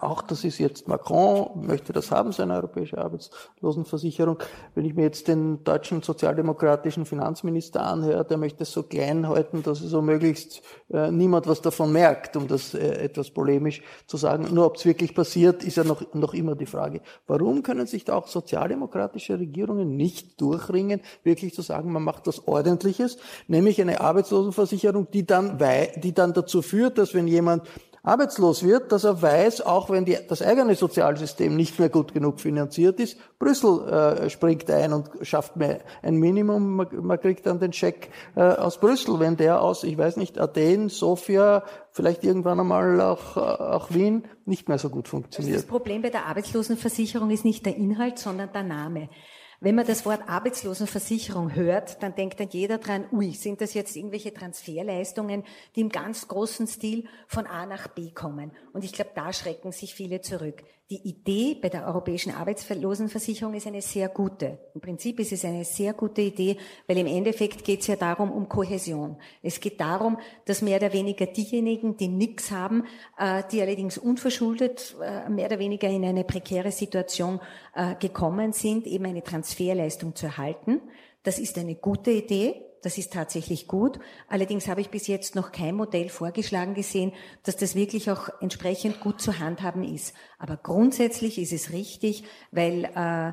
auch 0.00 0.22
das 0.22 0.44
ist 0.44 0.58
jetzt 0.58 0.88
Macron, 0.88 1.64
möchte 1.64 1.92
das 1.92 2.10
haben, 2.10 2.32
seine 2.32 2.54
europäische 2.54 2.98
Arbeitslosenversicherung. 2.98 4.38
Wenn 4.74 4.84
ich 4.84 4.94
mir 4.94 5.02
jetzt 5.02 5.28
den 5.28 5.62
deutschen 5.64 6.02
sozialdemokratischen 6.02 7.06
Finanzminister 7.14 7.86
anhöre, 7.86 8.24
der 8.24 8.38
möchte 8.38 8.64
es 8.64 8.72
so 8.72 8.82
klein 8.82 9.28
halten, 9.28 9.62
dass 9.62 9.78
so 9.78 10.02
möglichst 10.02 10.62
äh, 10.92 11.12
niemand 11.12 11.46
was 11.46 11.62
davon 11.62 11.92
merkt, 11.92 12.36
um 12.36 12.48
das 12.48 12.74
äh, 12.74 13.04
etwas 13.04 13.30
polemisch 13.30 13.82
zu 14.06 14.16
sagen. 14.16 14.52
Nur 14.52 14.66
ob 14.66 14.76
es 14.76 14.84
wirklich 14.84 15.14
passiert, 15.14 15.62
ist 15.62 15.76
ja 15.76 15.84
noch, 15.84 16.12
noch 16.12 16.34
immer 16.34 16.56
die 16.56 16.66
Frage. 16.66 17.02
Warum 17.28 17.62
können 17.62 17.86
sich 17.86 18.04
da 18.04 18.16
auch 18.16 18.26
sozialdemokratische 18.26 19.38
Regierungen 19.38 19.96
nicht 19.96 20.40
durchringen, 20.40 21.00
wirklich 21.22 21.54
zu 21.54 21.62
sagen, 21.62 21.92
man 21.92 22.02
macht 22.02 22.26
was 22.26 22.48
Ordentliches, 22.48 23.16
nämlich 23.46 23.80
eine 23.80 24.00
Arbeitslosenversicherung, 24.00 25.08
die 25.12 25.24
dann, 25.24 25.58
die 25.96 26.14
dann 26.14 26.32
dazu 26.32 26.62
führt, 26.62 26.98
dass 26.98 27.14
wenn 27.14 27.28
jemand 27.28 27.62
arbeitslos 28.04 28.62
wird, 28.62 28.92
dass 28.92 29.04
er 29.04 29.20
weiß, 29.20 29.62
auch 29.62 29.90
wenn 29.90 30.04
die, 30.04 30.16
das 30.28 30.42
eigene 30.42 30.74
Sozialsystem 30.74 31.56
nicht 31.56 31.78
mehr 31.78 31.88
gut 31.88 32.12
genug 32.12 32.38
finanziert 32.38 33.00
ist, 33.00 33.18
Brüssel 33.38 33.88
äh, 33.88 34.30
springt 34.30 34.70
ein 34.70 34.92
und 34.92 35.10
schafft 35.22 35.56
mehr 35.56 35.80
ein 36.02 36.16
Minimum. 36.16 36.76
Man, 36.76 36.88
man 37.00 37.20
kriegt 37.20 37.46
dann 37.46 37.58
den 37.58 37.72
Scheck 37.72 38.10
äh, 38.36 38.42
aus 38.42 38.78
Brüssel, 38.78 39.18
wenn 39.20 39.36
der 39.36 39.60
aus, 39.60 39.82
ich 39.84 39.96
weiß 39.96 40.18
nicht, 40.18 40.38
Athen, 40.38 40.90
Sofia, 40.90 41.64
vielleicht 41.90 42.24
irgendwann 42.24 42.60
einmal 42.60 43.00
auch, 43.00 43.36
äh, 43.36 43.40
auch 43.40 43.90
Wien 43.90 44.24
nicht 44.44 44.68
mehr 44.68 44.78
so 44.78 44.90
gut 44.90 45.08
funktioniert. 45.08 45.56
Das 45.56 45.64
Problem 45.64 46.02
bei 46.02 46.10
der 46.10 46.26
Arbeitslosenversicherung 46.26 47.30
ist 47.30 47.44
nicht 47.44 47.64
der 47.64 47.76
Inhalt, 47.76 48.18
sondern 48.18 48.52
der 48.52 48.64
Name. 48.64 49.08
Wenn 49.64 49.76
man 49.76 49.86
das 49.86 50.04
Wort 50.04 50.28
Arbeitslosenversicherung 50.28 51.54
hört, 51.54 52.02
dann 52.02 52.14
denkt 52.14 52.38
dann 52.38 52.50
jeder 52.50 52.76
dran, 52.76 53.06
ui, 53.10 53.32
sind 53.32 53.62
das 53.62 53.72
jetzt 53.72 53.96
irgendwelche 53.96 54.34
Transferleistungen, 54.34 55.42
die 55.74 55.80
im 55.80 55.88
ganz 55.88 56.28
großen 56.28 56.66
Stil 56.66 57.08
von 57.28 57.46
A 57.46 57.64
nach 57.64 57.88
B 57.88 58.10
kommen. 58.10 58.52
Und 58.74 58.84
ich 58.84 58.92
glaube, 58.92 59.12
da 59.14 59.32
schrecken 59.32 59.72
sich 59.72 59.94
viele 59.94 60.20
zurück. 60.20 60.64
Die 60.90 61.08
Idee 61.08 61.56
bei 61.62 61.70
der 61.70 61.86
Europäischen 61.86 62.34
Arbeitslosenversicherung 62.34 63.54
ist 63.54 63.66
eine 63.66 63.80
sehr 63.80 64.10
gute. 64.10 64.58
Im 64.74 64.82
Prinzip 64.82 65.18
ist 65.18 65.32
es 65.32 65.42
eine 65.42 65.64
sehr 65.64 65.94
gute 65.94 66.20
Idee, 66.20 66.58
weil 66.86 66.98
im 66.98 67.06
Endeffekt 67.06 67.64
geht 67.64 67.80
es 67.80 67.86
ja 67.86 67.96
darum, 67.96 68.30
um 68.30 68.50
Kohäsion. 68.50 69.16
Es 69.42 69.60
geht 69.60 69.80
darum, 69.80 70.18
dass 70.44 70.60
mehr 70.60 70.76
oder 70.76 70.92
weniger 70.92 71.24
diejenigen, 71.24 71.96
die 71.96 72.08
nichts 72.08 72.50
haben, 72.50 72.84
äh, 73.16 73.42
die 73.50 73.62
allerdings 73.62 73.96
unverschuldet 73.96 74.94
äh, 75.02 75.30
mehr 75.30 75.46
oder 75.46 75.58
weniger 75.58 75.88
in 75.88 76.04
eine 76.04 76.22
prekäre 76.22 76.70
Situation 76.70 77.40
äh, 77.74 77.94
gekommen 77.94 78.52
sind, 78.52 78.86
eben 78.86 79.06
eine 79.06 79.22
Transferleistung 79.22 80.14
zu 80.14 80.26
erhalten. 80.26 80.82
Das 81.22 81.38
ist 81.38 81.56
eine 81.56 81.76
gute 81.76 82.10
Idee. 82.10 82.62
Das 82.84 82.98
ist 82.98 83.14
tatsächlich 83.14 83.66
gut. 83.66 83.98
Allerdings 84.28 84.68
habe 84.68 84.82
ich 84.82 84.90
bis 84.90 85.06
jetzt 85.06 85.34
noch 85.34 85.52
kein 85.52 85.74
Modell 85.74 86.10
vorgeschlagen 86.10 86.74
gesehen, 86.74 87.12
dass 87.42 87.56
das 87.56 87.74
wirklich 87.74 88.10
auch 88.10 88.28
entsprechend 88.42 89.00
gut 89.00 89.22
zu 89.22 89.38
handhaben 89.38 89.82
ist. 89.82 90.14
Aber 90.38 90.58
grundsätzlich 90.58 91.38
ist 91.38 91.54
es 91.54 91.72
richtig, 91.72 92.24
weil 92.50 92.84
äh, 92.94 93.32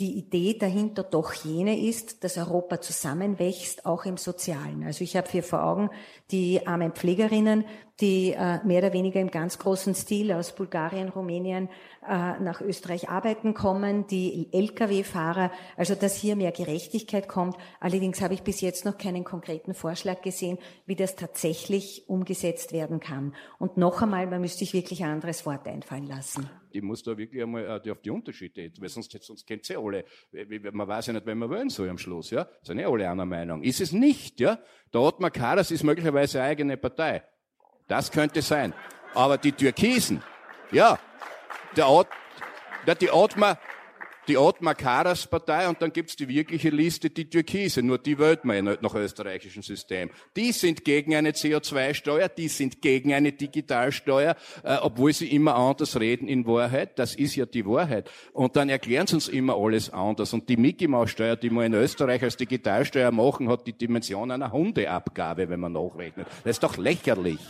die 0.00 0.18
Idee 0.18 0.58
dahinter 0.58 1.02
doch 1.02 1.32
jene 1.32 1.80
ist, 1.80 2.24
dass 2.24 2.36
Europa 2.36 2.82
zusammenwächst, 2.82 3.86
auch 3.86 4.04
im 4.04 4.18
Sozialen. 4.18 4.84
Also 4.84 5.02
ich 5.02 5.16
habe 5.16 5.30
hier 5.30 5.42
vor 5.42 5.64
Augen 5.64 5.88
die 6.30 6.66
armen 6.66 6.92
Pflegerinnen, 6.92 7.64
die 8.00 8.32
äh, 8.32 8.64
mehr 8.64 8.78
oder 8.78 8.92
weniger 8.92 9.20
im 9.20 9.30
ganz 9.30 9.58
großen 9.58 9.94
Stil 9.94 10.32
aus 10.32 10.54
Bulgarien, 10.54 11.08
Rumänien 11.08 11.68
äh, 12.08 12.38
nach 12.38 12.60
Österreich 12.60 13.08
arbeiten 13.08 13.54
kommen, 13.54 14.06
die 14.06 14.48
Lkw-Fahrer, 14.52 15.50
also 15.76 15.94
dass 15.96 16.14
hier 16.14 16.36
mehr 16.36 16.52
Gerechtigkeit 16.52 17.28
kommt. 17.28 17.56
Allerdings 17.80 18.20
habe 18.20 18.34
ich 18.34 18.42
bis 18.42 18.60
jetzt 18.60 18.84
noch 18.84 18.98
keinen 18.98 19.24
konkreten 19.24 19.74
Vorschlag 19.74 20.22
gesehen, 20.22 20.58
wie 20.86 20.94
das 20.94 21.16
tatsächlich 21.16 22.04
umgesetzt 22.08 22.72
werden 22.72 23.00
kann. 23.00 23.34
Und 23.58 23.76
noch 23.76 24.00
einmal, 24.00 24.28
man 24.28 24.40
müsste 24.40 24.60
sich 24.60 24.74
wirklich 24.74 25.02
ein 25.02 25.10
anderes 25.10 25.44
Wort 25.44 25.66
einfallen 25.66 26.06
lassen. 26.06 26.48
Ich 26.70 26.82
muss 26.82 27.02
da 27.02 27.18
wirklich 27.18 27.42
einmal 27.42 27.82
äh, 27.84 27.90
auf 27.90 28.00
die 28.00 28.10
Unterschiede, 28.10 28.70
weil 28.78 28.88
sonst, 28.88 29.10
sonst 29.22 29.44
kennt 29.44 29.64
sie 29.64 29.76
alle. 29.76 30.04
Man 30.72 30.86
weiß 30.86 31.08
ja 31.08 31.14
nicht, 31.14 31.26
wenn 31.26 31.38
man 31.38 31.50
wollen 31.50 31.68
soll 31.68 31.88
am 31.88 31.98
Schluss, 31.98 32.30
ja. 32.30 32.48
Sind 32.62 32.78
eh 32.78 32.84
alle 32.84 33.10
einer 33.10 33.26
Meinung. 33.26 33.64
Ist 33.64 33.80
es 33.80 33.90
nicht, 33.90 34.38
ja. 34.38 34.60
Der 34.92 35.00
Ottmar 35.00 35.32
Karas 35.32 35.72
ist 35.72 35.82
möglicherweise 35.82 36.40
eine 36.40 36.50
eigene 36.50 36.76
Partei. 36.76 37.24
Das 37.88 38.10
könnte 38.12 38.42
sein. 38.42 38.74
Aber 39.14 39.38
die 39.38 39.52
Türkisen, 39.52 40.22
ja, 40.70 40.98
der 41.76 41.88
Ort, 41.88 42.08
der, 42.86 42.94
die 42.94 43.10
Ottmar, 43.10 43.58
die 44.28 44.36
Ottmar 44.36 44.74
Karas 44.74 45.26
Partei 45.26 45.68
und 45.68 45.80
dann 45.80 45.92
gibt's 45.92 46.16
die 46.16 46.28
wirkliche 46.28 46.70
Liste, 46.70 47.10
die 47.10 47.28
Türkise. 47.28 47.82
Nur 47.82 47.98
die 47.98 48.18
wählt 48.18 48.44
man 48.44 48.56
ja 48.56 48.62
nicht 48.62 48.82
nach 48.82 48.94
österreichischem 48.94 49.62
System. 49.62 50.10
Die 50.36 50.52
sind 50.52 50.84
gegen 50.84 51.14
eine 51.14 51.30
CO2-Steuer, 51.30 52.28
die 52.28 52.48
sind 52.48 52.82
gegen 52.82 53.14
eine 53.14 53.32
Digitalsteuer, 53.32 54.36
äh, 54.62 54.76
obwohl 54.82 55.12
sie 55.12 55.28
immer 55.28 55.54
anders 55.54 55.98
reden 55.98 56.28
in 56.28 56.46
Wahrheit. 56.46 56.98
Das 56.98 57.14
ist 57.14 57.36
ja 57.36 57.46
die 57.46 57.64
Wahrheit. 57.66 58.10
Und 58.32 58.56
dann 58.56 58.68
erklären 58.68 59.06
sie 59.06 59.14
uns 59.14 59.28
immer 59.28 59.56
alles 59.56 59.90
anders. 59.90 60.32
Und 60.32 60.48
die 60.48 60.56
Mickey-Maus-Steuer, 60.56 61.36
die 61.36 61.50
wir 61.50 61.64
in 61.64 61.74
Österreich 61.74 62.22
als 62.22 62.36
Digitalsteuer 62.36 63.10
machen, 63.10 63.48
hat 63.48 63.66
die 63.66 63.72
Dimension 63.72 64.30
einer 64.30 64.52
Hundeabgabe, 64.52 65.48
wenn 65.48 65.60
man 65.60 65.72
nachrechnet. 65.72 66.26
Das 66.44 66.56
ist 66.56 66.62
doch 66.62 66.76
lächerlich. 66.76 67.40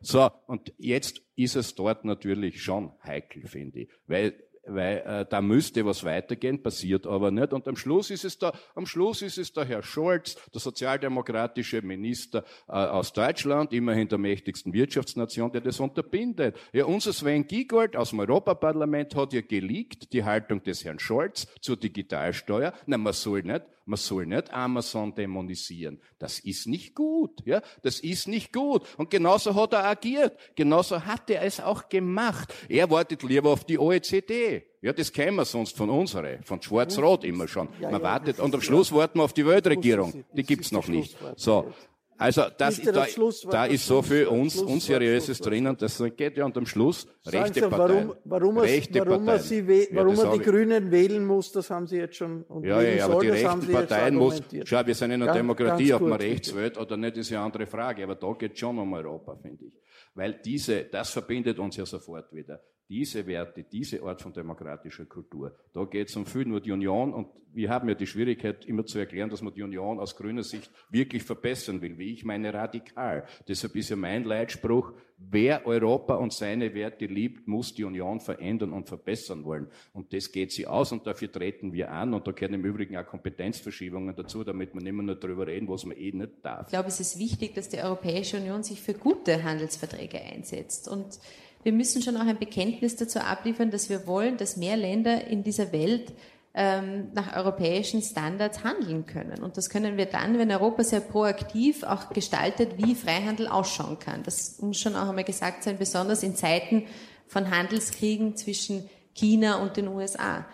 So, 0.00 0.30
und 0.46 0.72
jetzt 0.78 1.22
ist 1.36 1.56
es 1.56 1.74
dort 1.74 2.04
natürlich 2.04 2.62
schon 2.62 2.92
heikel, 3.04 3.46
finde 3.46 3.80
ich. 3.80 3.90
Weil 4.06 4.34
weil 4.74 4.98
äh, 4.98 5.26
da 5.28 5.40
müsste 5.40 5.84
was 5.84 6.04
weitergehen, 6.04 6.62
passiert 6.62 7.06
aber 7.06 7.30
nicht. 7.30 7.52
Und 7.52 7.66
am 7.68 7.76
Schluss 7.76 8.10
ist 8.10 8.24
es 8.24 8.38
da, 8.38 8.52
am 8.74 8.86
Schluss 8.86 9.22
ist 9.22 9.38
es 9.38 9.52
der 9.52 9.64
Herr 9.64 9.82
Scholz, 9.82 10.36
der 10.52 10.60
sozialdemokratische 10.60 11.82
Minister 11.82 12.44
äh, 12.68 12.72
aus 12.72 13.12
Deutschland, 13.12 13.72
immerhin 13.72 14.08
der 14.08 14.18
mächtigsten 14.18 14.72
Wirtschaftsnation, 14.72 15.52
der 15.52 15.60
das 15.60 15.80
unterbindet. 15.80 16.56
Ja, 16.72 16.84
unser 16.84 17.12
Sven 17.12 17.46
Giegold 17.46 17.96
aus 17.96 18.10
dem 18.10 18.20
Europaparlament 18.20 19.14
hat 19.14 19.32
ja 19.32 19.40
geleakt 19.40 20.12
die 20.12 20.24
Haltung 20.24 20.62
des 20.62 20.84
Herrn 20.84 20.98
Scholz 20.98 21.46
zur 21.60 21.76
Digitalsteuer. 21.76 22.72
Na, 22.86 22.98
man 22.98 23.12
soll 23.12 23.42
nicht 23.42 23.62
man 23.90 23.96
soll 23.96 24.24
nicht 24.24 24.52
Amazon 24.52 25.12
dämonisieren. 25.12 26.00
Das 26.20 26.38
ist 26.38 26.68
nicht 26.68 26.94
gut, 26.94 27.44
ja. 27.44 27.60
Das 27.82 27.98
ist 27.98 28.28
nicht 28.28 28.52
gut. 28.52 28.84
Und 28.96 29.10
genauso 29.10 29.54
hat 29.56 29.72
er 29.72 29.84
agiert. 29.84 30.38
Genauso 30.54 31.04
hat 31.04 31.28
er 31.28 31.42
es 31.42 31.58
auch 31.58 31.88
gemacht. 31.88 32.54
Er 32.68 32.88
wartet 32.88 33.24
lieber 33.24 33.50
auf 33.50 33.64
die 33.64 33.78
OECD. 33.78 34.62
Ja, 34.80 34.92
das 34.92 35.12
kennen 35.12 35.36
wir 35.36 35.44
sonst 35.44 35.76
von 35.76 35.90
unsere, 35.90 36.38
von 36.44 36.62
Schwarz-Rot 36.62 37.24
immer 37.24 37.48
schon. 37.48 37.68
Man 37.80 38.00
wartet, 38.00 38.38
und 38.38 38.54
am 38.54 38.62
Schluss 38.62 38.92
warten 38.92 39.18
wir 39.18 39.24
auf 39.24 39.34
die 39.34 39.44
Weltregierung. 39.44 40.24
Die 40.32 40.44
gibt's 40.44 40.70
noch 40.70 40.86
nicht. 40.86 41.16
So. 41.36 41.72
Also 42.20 42.42
das, 42.58 42.82
da, 42.82 43.06
da 43.50 43.64
ist 43.64 43.86
so 43.86 44.02
viel 44.02 44.26
uns, 44.26 44.60
Unseriöses 44.60 45.38
drinnen, 45.38 45.74
das 45.78 46.02
geht 46.16 46.36
ja 46.36 46.44
und 46.44 46.54
am 46.58 46.66
Schluss 46.66 47.06
rechte 47.26 47.54
Sie, 47.54 47.60
Parteien. 47.60 48.08
Warum, 48.08 48.16
warum, 48.24 48.58
rechte 48.58 49.00
warum, 49.00 49.26
er, 49.26 49.38
sie 49.38 49.66
warum 49.92 50.14
ja, 50.14 50.24
er 50.24 50.32
die 50.32 50.44
Grünen 50.44 50.90
wählen 50.90 51.24
muss, 51.24 51.50
das 51.50 51.70
haben 51.70 51.86
Sie 51.86 51.96
jetzt 51.96 52.16
schon. 52.16 52.42
Und 52.42 52.64
ja, 52.64 52.82
ja, 52.82 53.06
aber 53.06 53.20
die 53.20 53.30
rechten 53.30 53.72
Parteien 53.72 54.16
muss, 54.16 54.42
schau, 54.64 54.86
wir 54.86 54.94
sind 54.94 55.12
in 55.12 55.22
einer 55.22 55.26
ganz, 55.26 55.38
Demokratie, 55.38 55.88
ganz 55.88 56.02
ob 56.02 56.08
man 56.08 56.20
rechts 56.20 56.54
wählt 56.54 56.76
oder 56.76 56.98
nicht, 56.98 57.16
ist 57.16 57.30
ja 57.30 57.38
eine 57.38 57.46
andere 57.46 57.66
Frage, 57.66 58.04
aber 58.04 58.16
da 58.16 58.32
geht 58.32 58.58
schon 58.58 58.78
um 58.78 58.92
Europa, 58.92 59.36
finde 59.36 59.64
ich. 59.64 59.72
Weil 60.14 60.34
diese, 60.44 60.84
das 60.84 61.08
verbindet 61.08 61.58
uns 61.58 61.78
ja 61.78 61.86
sofort 61.86 62.30
wieder 62.34 62.60
diese 62.90 63.24
Werte, 63.26 63.62
diese 63.62 64.02
Art 64.02 64.20
von 64.20 64.32
demokratischer 64.32 65.06
Kultur, 65.06 65.56
da 65.72 65.84
geht 65.84 66.08
es 66.08 66.16
um 66.16 66.26
viel 66.26 66.44
nur 66.44 66.60
die 66.60 66.72
Union 66.72 67.14
und 67.14 67.28
wir 67.52 67.68
haben 67.70 67.88
ja 67.88 67.94
die 67.94 68.06
Schwierigkeit, 68.06 68.64
immer 68.66 68.86
zu 68.86 68.98
erklären, 68.98 69.30
dass 69.30 69.42
man 69.42 69.52
die 69.54 69.62
Union 69.62 69.98
aus 69.98 70.16
grüner 70.16 70.42
Sicht 70.42 70.70
wirklich 70.90 71.22
verbessern 71.22 71.80
will, 71.80 71.98
wie 71.98 72.12
ich 72.12 72.24
meine 72.24 72.52
radikal. 72.54 73.26
Deshalb 73.48 73.74
ist 73.76 73.90
ja 73.90 73.96
mein 73.96 74.24
Leitspruch, 74.24 74.92
wer 75.18 75.66
Europa 75.66 76.14
und 76.14 76.32
seine 76.32 76.74
Werte 76.74 77.06
liebt, 77.06 77.48
muss 77.48 77.74
die 77.74 77.84
Union 77.84 78.20
verändern 78.20 78.72
und 78.72 78.88
verbessern 78.88 79.44
wollen. 79.44 79.68
Und 79.92 80.12
das 80.12 80.30
geht 80.30 80.52
sie 80.52 80.66
aus 80.66 80.92
und 80.92 81.06
dafür 81.06 81.30
treten 81.30 81.72
wir 81.72 81.90
an 81.90 82.14
und 82.14 82.26
da 82.26 82.32
gehören 82.32 82.54
im 82.54 82.64
Übrigen 82.64 82.96
auch 82.96 83.06
Kompetenzverschiebungen 83.06 84.14
dazu, 84.14 84.44
damit 84.44 84.74
man 84.74 84.86
immer 84.86 85.02
nur 85.02 85.16
darüber 85.16 85.46
reden, 85.46 85.68
was 85.68 85.84
man 85.84 85.96
eh 85.96 86.12
nicht 86.12 86.32
darf. 86.42 86.66
Ich 86.66 86.72
glaube, 86.72 86.88
es 86.88 87.00
ist 87.00 87.18
wichtig, 87.18 87.54
dass 87.54 87.68
die 87.68 87.78
Europäische 87.78 88.36
Union 88.36 88.62
sich 88.62 88.80
für 88.80 88.94
gute 88.94 89.42
Handelsverträge 89.42 90.20
einsetzt 90.20 90.88
und 90.88 91.18
wir 91.62 91.72
müssen 91.72 92.02
schon 92.02 92.16
auch 92.16 92.26
ein 92.26 92.38
Bekenntnis 92.38 92.96
dazu 92.96 93.20
abliefern, 93.20 93.70
dass 93.70 93.90
wir 93.90 94.06
wollen, 94.06 94.36
dass 94.36 94.56
mehr 94.56 94.76
Länder 94.76 95.26
in 95.26 95.42
dieser 95.42 95.72
Welt 95.72 96.12
ähm, 96.54 97.08
nach 97.12 97.36
europäischen 97.36 98.02
Standards 98.02 98.64
handeln 98.64 99.06
können. 99.06 99.42
Und 99.42 99.56
das 99.56 99.70
können 99.70 99.96
wir 99.96 100.06
dann, 100.06 100.38
wenn 100.38 100.50
Europa 100.50 100.82
sehr 100.82 101.00
proaktiv 101.00 101.84
auch 101.84 102.10
gestaltet, 102.10 102.76
wie 102.76 102.94
Freihandel 102.94 103.46
ausschauen 103.46 103.98
kann. 103.98 104.22
Das 104.24 104.60
muss 104.60 104.80
schon 104.80 104.96
auch 104.96 105.08
einmal 105.08 105.24
gesagt 105.24 105.62
sein, 105.62 105.78
besonders 105.78 106.22
in 106.22 106.34
Zeiten 106.34 106.86
von 107.28 107.50
Handelskriegen 107.50 108.36
zwischen 108.36 108.88
China 109.14 109.62
und 109.62 109.76
den 109.76 109.88
USA. 109.88 110.46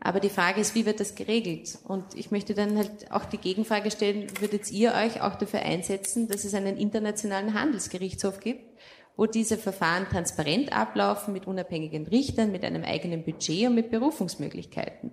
Aber 0.00 0.20
die 0.20 0.30
Frage 0.30 0.60
ist, 0.60 0.74
wie 0.74 0.86
wird 0.86 1.00
das 1.00 1.14
geregelt? 1.14 1.78
Und 1.84 2.14
ich 2.14 2.30
möchte 2.30 2.54
dann 2.54 2.76
halt 2.76 3.10
auch 3.10 3.24
die 3.24 3.38
Gegenfrage 3.38 3.90
stellen, 3.90 4.26
würdet 4.38 4.70
ihr 4.70 4.92
euch 4.92 5.22
auch 5.22 5.34
dafür 5.36 5.60
einsetzen, 5.60 6.28
dass 6.28 6.44
es 6.44 6.54
einen 6.54 6.76
internationalen 6.76 7.54
Handelsgerichtshof 7.54 8.40
gibt, 8.40 8.78
wo 9.16 9.26
diese 9.26 9.56
Verfahren 9.58 10.08
transparent 10.08 10.72
ablaufen 10.72 11.32
mit 11.32 11.46
unabhängigen 11.46 12.06
Richtern, 12.06 12.50
mit 12.50 12.64
einem 12.64 12.84
eigenen 12.84 13.24
Budget 13.24 13.68
und 13.68 13.74
mit 13.74 13.90
Berufungsmöglichkeiten. 13.90 15.12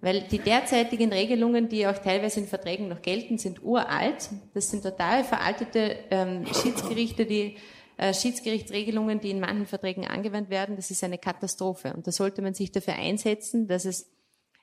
Weil 0.00 0.22
die 0.22 0.38
derzeitigen 0.38 1.12
Regelungen, 1.12 1.68
die 1.68 1.86
auch 1.86 1.98
teilweise 1.98 2.40
in 2.40 2.46
Verträgen 2.46 2.88
noch 2.88 3.02
gelten, 3.02 3.38
sind 3.38 3.62
uralt. 3.62 4.28
Das 4.54 4.70
sind 4.70 4.82
total 4.82 5.24
veraltete 5.24 5.96
ähm, 6.10 6.46
Schiedsgerichte, 6.46 7.24
die 7.24 7.56
äh, 7.96 8.12
Schiedsgerichtsregelungen, 8.12 9.20
die 9.20 9.30
in 9.30 9.40
manchen 9.40 9.66
Verträgen 9.66 10.06
angewandt 10.06 10.50
werden. 10.50 10.76
Das 10.76 10.90
ist 10.90 11.02
eine 11.02 11.18
Katastrophe. 11.18 11.94
Und 11.94 12.06
da 12.06 12.12
sollte 12.12 12.42
man 12.42 12.52
sich 12.52 12.72
dafür 12.72 12.94
einsetzen, 12.94 13.68
dass 13.68 13.86
es 13.86 14.10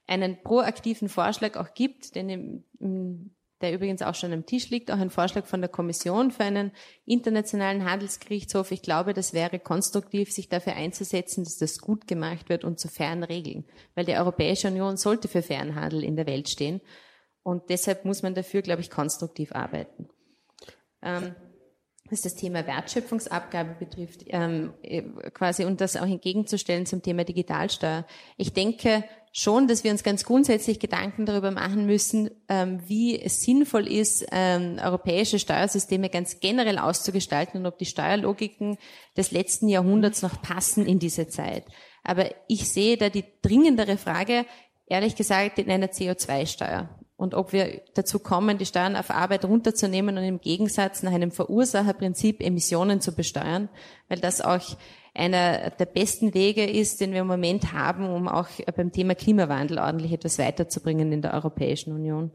einen 0.06 0.42
proaktiven 0.44 1.10
Vorschlag 1.10 1.56
auch 1.58 1.74
gibt, 1.74 2.16
denn 2.16 2.30
im, 2.30 2.64
im 2.80 3.32
der 3.64 3.74
übrigens 3.74 4.02
auch 4.02 4.14
schon 4.14 4.34
am 4.34 4.46
Tisch 4.46 4.70
liegt, 4.70 4.92
auch 4.92 5.00
ein 5.00 5.10
Vorschlag 5.10 5.46
von 5.46 5.62
der 5.62 5.70
Kommission 5.70 6.32
für 6.32 6.44
einen 6.44 6.72
internationalen 7.06 7.90
Handelsgerichtshof. 7.90 8.72
Ich 8.72 8.82
glaube, 8.82 9.14
das 9.14 9.34
wäre 9.34 9.58
konstruktiv, 9.58 10.32
sich 10.32 10.50
dafür 10.50 10.76
einzusetzen, 10.76 11.44
dass 11.44 11.58
das 11.58 11.80
gut 11.80 12.08
gemacht 12.08 12.50
wird 12.50 12.64
und 12.64 12.80
zu 12.80 12.90
fairen 12.90 13.24
Regeln. 13.24 13.66
Weil 13.96 14.06
die 14.06 14.14
Europäische 14.14 14.68
Union 14.68 14.98
sollte 14.98 15.28
für 15.28 15.42
fairen 15.42 15.76
Handel 15.76 16.04
in 16.04 16.16
der 16.16 16.28
Welt 16.28 16.50
stehen. 16.50 16.82
Und 17.42 17.70
deshalb 17.70 18.06
muss 18.06 18.22
man 18.22 18.36
dafür, 18.36 18.62
glaube 18.62 18.82
ich, 18.82 18.90
konstruktiv 18.90 19.54
arbeiten. 19.54 20.10
Ähm, 21.02 21.36
was 22.10 22.22
das 22.22 22.36
Thema 22.36 22.68
Wertschöpfungsabgabe 22.68 23.76
betrifft, 23.80 24.26
ähm, 24.28 24.74
quasi 25.34 25.66
und 25.66 25.82
das 25.82 25.96
auch 25.96 26.06
entgegenzustellen 26.06 26.86
zum 26.86 27.02
Thema 27.02 27.24
Digitalsteuer. 27.24 28.06
Ich 28.38 28.54
denke, 28.54 29.04
schon, 29.36 29.68
dass 29.68 29.84
wir 29.84 29.92
uns 29.92 30.04
ganz 30.04 30.24
grundsätzlich 30.24 30.80
Gedanken 30.80 31.26
darüber 31.26 31.50
machen 31.50 31.88
müssen, 31.88 32.30
ähm, 32.48 32.82
wie 32.86 33.20
es 33.20 33.42
sinnvoll 33.42 33.88
ist, 33.88 34.26
ähm, 34.32 34.78
europäische 34.82 35.40
Steuersysteme 35.40 36.10
ganz 36.10 36.40
generell 36.40 36.78
auszugestalten 36.78 37.60
und 37.60 37.66
ob 37.66 37.80
die 37.80 37.88
Steuerlogiken 37.88 38.78
des 39.18 39.32
letzten 39.32 39.68
Jahrhunderts 39.68 40.22
noch 40.22 40.40
passen 40.42 40.86
in 40.86 41.00
diese 41.00 41.28
Zeit. 41.28 41.66
Aber 42.04 42.30
ich 42.48 42.70
sehe 42.70 42.96
da 42.96 43.10
die 43.10 43.26
dringendere 43.42 43.98
Frage, 43.98 44.46
ehrlich 44.86 45.16
gesagt, 45.16 45.58
in 45.58 45.72
einer 45.72 45.88
CO2-Steuer. 45.88 46.90
Und 47.16 47.34
ob 47.34 47.54
wir 47.54 47.82
dazu 47.96 48.20
kommen, 48.20 48.60
die 48.60 48.66
Steuern 48.66 48.96
auf 48.96 49.10
Arbeit 49.10 49.46
runterzunehmen 49.46 50.18
und 50.18 50.24
im 50.24 50.42
Gegensatz 50.42 51.02
nach 51.02 51.14
einem 51.14 51.32
Verursacherprinzip 51.32 52.42
Emissionen 52.42 53.02
zu 53.02 53.16
besteuern, 53.16 53.70
weil 54.10 54.20
das 54.20 54.42
auch 54.42 54.78
einer 55.14 55.70
der 55.70 55.86
besten 55.86 56.34
Wege 56.34 56.66
ist, 56.66 57.00
den 57.00 57.12
wir 57.12 57.22
im 57.22 57.28
Moment 57.28 57.72
haben, 57.72 58.10
um 58.10 58.28
auch 58.28 58.48
beim 58.76 58.92
Thema 58.92 59.16
Klimawandel 59.16 59.78
ordentlich 59.78 60.12
etwas 60.12 60.40
weiterzubringen 60.40 61.12
in 61.12 61.22
der 61.22 61.34
Europäischen 61.34 61.94
Union. 61.94 62.32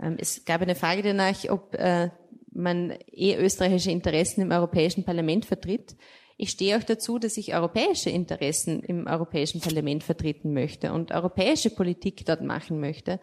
Ähm, 0.00 0.16
es 0.18 0.44
gab 0.44 0.62
eine 0.62 0.74
Frage 0.74 1.02
danach, 1.02 1.36
ob 1.50 1.74
äh, 1.74 2.10
man 2.52 2.96
eh 3.06 3.36
österreichische 3.36 3.90
Interessen 3.90 4.40
im 4.40 4.50
Europäischen 4.50 5.04
Parlament 5.04 5.44
vertritt. 5.44 5.96
Ich 6.36 6.50
stehe 6.50 6.78
auch 6.78 6.82
dazu, 6.82 7.18
dass 7.18 7.36
ich 7.36 7.54
europäische 7.54 8.08
Interessen 8.08 8.82
im 8.82 9.06
Europäischen 9.06 9.60
Parlament 9.60 10.02
vertreten 10.02 10.54
möchte 10.54 10.92
und 10.94 11.12
europäische 11.12 11.68
Politik 11.68 12.24
dort 12.24 12.42
machen 12.42 12.80
möchte. 12.80 13.20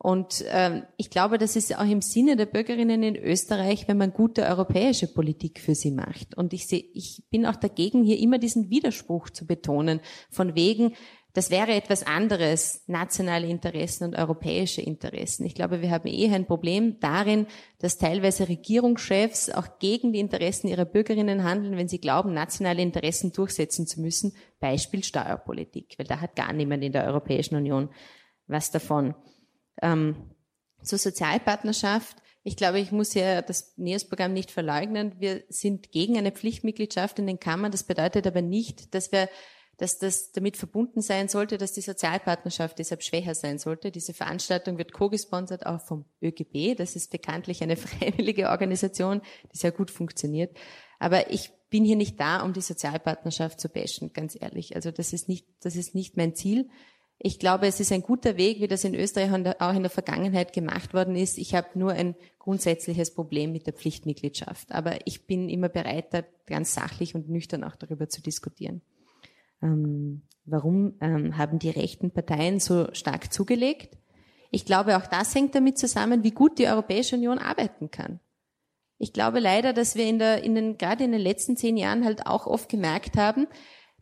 Und 0.00 0.44
ähm, 0.48 0.84
ich 0.96 1.10
glaube, 1.10 1.38
das 1.38 1.56
ist 1.56 1.76
auch 1.76 1.84
im 1.84 2.02
Sinne 2.02 2.36
der 2.36 2.46
Bürgerinnen 2.46 3.02
in 3.02 3.16
Österreich, 3.16 3.88
wenn 3.88 3.98
man 3.98 4.12
gute 4.12 4.44
europäische 4.44 5.12
Politik 5.12 5.58
für 5.58 5.74
sie 5.74 5.90
macht. 5.90 6.36
Und 6.36 6.52
ich 6.52 6.68
sehe, 6.68 6.84
ich 6.92 7.24
bin 7.30 7.44
auch 7.44 7.56
dagegen, 7.56 8.04
hier 8.04 8.20
immer 8.20 8.38
diesen 8.38 8.70
Widerspruch 8.70 9.30
zu 9.30 9.44
betonen, 9.44 10.00
von 10.30 10.54
wegen, 10.54 10.94
Das 11.34 11.50
wäre 11.50 11.72
etwas 11.72 12.04
anderes, 12.04 12.82
nationale 12.88 13.46
Interessen 13.46 14.02
und 14.02 14.16
europäische 14.16 14.80
Interessen. 14.80 15.44
Ich 15.44 15.54
glaube, 15.54 15.82
wir 15.82 15.90
haben 15.90 16.08
eher 16.08 16.34
ein 16.34 16.46
Problem 16.46 16.98
darin, 17.00 17.46
dass 17.78 17.98
teilweise 17.98 18.48
Regierungschefs 18.48 19.50
auch 19.50 19.78
gegen 19.78 20.12
die 20.12 20.20
Interessen 20.20 20.66
ihrer 20.66 20.86
Bürgerinnen 20.86 21.44
handeln, 21.44 21.76
wenn 21.76 21.86
sie 21.86 22.00
glauben, 22.00 22.32
nationale 22.32 22.82
Interessen 22.82 23.30
durchsetzen 23.30 23.86
zu 23.86 24.00
müssen. 24.00 24.32
Beispiel 24.58 25.04
Steuerpolitik, 25.04 25.94
weil 25.98 26.06
da 26.06 26.20
hat 26.20 26.34
gar 26.34 26.52
niemand 26.52 26.82
in 26.82 26.90
der 26.90 27.04
Europäischen 27.04 27.54
Union 27.56 27.90
was 28.48 28.70
davon. 28.72 29.14
Ähm, 29.82 30.16
zur 30.82 30.98
Sozialpartnerschaft. 30.98 32.16
Ich 32.44 32.56
glaube, 32.56 32.78
ich 32.78 32.92
muss 32.92 33.14
ja 33.14 33.42
das 33.42 33.74
NEOS-Programm 33.76 34.32
nicht 34.32 34.50
verleugnen. 34.50 35.16
Wir 35.18 35.42
sind 35.48 35.90
gegen 35.92 36.16
eine 36.16 36.32
Pflichtmitgliedschaft 36.32 37.18
in 37.18 37.26
den 37.26 37.40
Kammern. 37.40 37.72
Das 37.72 37.82
bedeutet 37.82 38.26
aber 38.26 38.42
nicht, 38.42 38.94
dass 38.94 39.12
wir 39.12 39.28
dass 39.78 39.98
das 39.98 40.32
damit 40.32 40.56
verbunden 40.56 41.00
sein 41.00 41.28
sollte, 41.28 41.56
dass 41.56 41.72
die 41.72 41.80
Sozialpartnerschaft 41.80 42.78
deshalb 42.80 43.02
schwächer 43.04 43.34
sein 43.36 43.58
sollte. 43.58 43.92
Diese 43.92 44.12
Veranstaltung 44.12 44.76
wird 44.76 44.92
co-gesponsert 44.92 45.66
auch 45.66 45.80
vom 45.80 46.04
ÖGB. 46.20 46.76
Das 46.76 46.96
ist 46.96 47.12
bekanntlich 47.12 47.62
eine 47.62 47.76
freiwillige 47.76 48.48
Organisation, 48.48 49.22
die 49.52 49.56
sehr 49.56 49.70
gut 49.70 49.92
funktioniert. 49.92 50.56
Aber 50.98 51.30
ich 51.30 51.52
bin 51.70 51.84
hier 51.84 51.94
nicht 51.94 52.18
da, 52.18 52.42
um 52.42 52.52
die 52.52 52.60
Sozialpartnerschaft 52.60 53.60
zu 53.60 53.68
bashen, 53.68 54.12
ganz 54.12 54.36
ehrlich. 54.38 54.74
Also 54.74 54.90
das 54.90 55.12
ist 55.12 55.28
nicht, 55.28 55.46
das 55.60 55.76
ist 55.76 55.94
nicht 55.94 56.16
mein 56.16 56.34
Ziel. 56.34 56.68
Ich 57.20 57.40
glaube, 57.40 57.66
es 57.66 57.80
ist 57.80 57.90
ein 57.90 58.02
guter 58.02 58.36
Weg, 58.36 58.60
wie 58.60 58.68
das 58.68 58.84
in 58.84 58.94
Österreich 58.94 59.32
auch 59.60 59.74
in 59.74 59.82
der 59.82 59.90
Vergangenheit 59.90 60.52
gemacht 60.52 60.94
worden 60.94 61.16
ist. 61.16 61.36
Ich 61.36 61.54
habe 61.54 61.76
nur 61.76 61.92
ein 61.92 62.14
grundsätzliches 62.38 63.12
Problem 63.12 63.50
mit 63.52 63.66
der 63.66 63.72
Pflichtmitgliedschaft. 63.72 64.70
Aber 64.70 64.98
ich 65.04 65.26
bin 65.26 65.48
immer 65.48 65.68
bereit, 65.68 66.14
da 66.14 66.22
ganz 66.46 66.74
sachlich 66.74 67.16
und 67.16 67.28
nüchtern 67.28 67.64
auch 67.64 67.74
darüber 67.74 68.08
zu 68.08 68.22
diskutieren. 68.22 68.82
Ähm, 69.62 70.22
warum 70.44 70.94
ähm, 71.00 71.36
haben 71.36 71.58
die 71.58 71.70
rechten 71.70 72.12
Parteien 72.12 72.60
so 72.60 72.86
stark 72.92 73.32
zugelegt? 73.32 73.98
Ich 74.52 74.64
glaube, 74.64 74.96
auch 74.96 75.06
das 75.06 75.34
hängt 75.34 75.56
damit 75.56 75.76
zusammen, 75.76 76.22
wie 76.22 76.30
gut 76.30 76.58
die 76.58 76.68
Europäische 76.68 77.16
Union 77.16 77.38
arbeiten 77.38 77.90
kann. 77.90 78.20
Ich 78.98 79.12
glaube 79.12 79.40
leider, 79.40 79.72
dass 79.72 79.96
wir 79.96 80.06
in, 80.06 80.18
der, 80.18 80.42
in 80.42 80.54
den, 80.54 80.78
gerade 80.78 81.04
in 81.04 81.12
den 81.12 81.20
letzten 81.20 81.56
zehn 81.56 81.76
Jahren 81.76 82.04
halt 82.04 82.26
auch 82.26 82.46
oft 82.46 82.68
gemerkt 82.68 83.16
haben, 83.16 83.46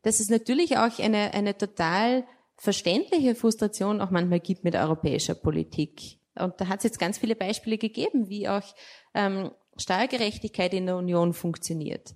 dass 0.03 0.21
es 0.21 0.31
natürlich 0.31 0.79
auch 0.79 0.99
eine, 0.99 1.35
eine 1.35 1.57
total 1.57 2.25
verständliche 2.57 3.35
Frustration 3.35 4.01
auch 4.01 4.11
manchmal 4.11 4.41
gibt 4.41 4.65
mit 4.65 4.75
europäischer 4.75 5.35
Politik. 5.35 6.19
Und 6.39 6.61
da 6.61 6.69
hat 6.69 6.79
es 6.79 6.85
jetzt 6.85 6.99
ganz 6.99 7.19
viele 7.19 7.37
Beispiele 7.37 7.79
gegeben, 7.79 8.29
wie 8.29 8.49
auch 8.49 8.75
ähm, 9.15 9.51
Steuergerechtigkeit 9.77 10.75
in 10.75 10.87
der 10.87 10.97
Union 10.97 11.33
funktioniert. 11.33 12.15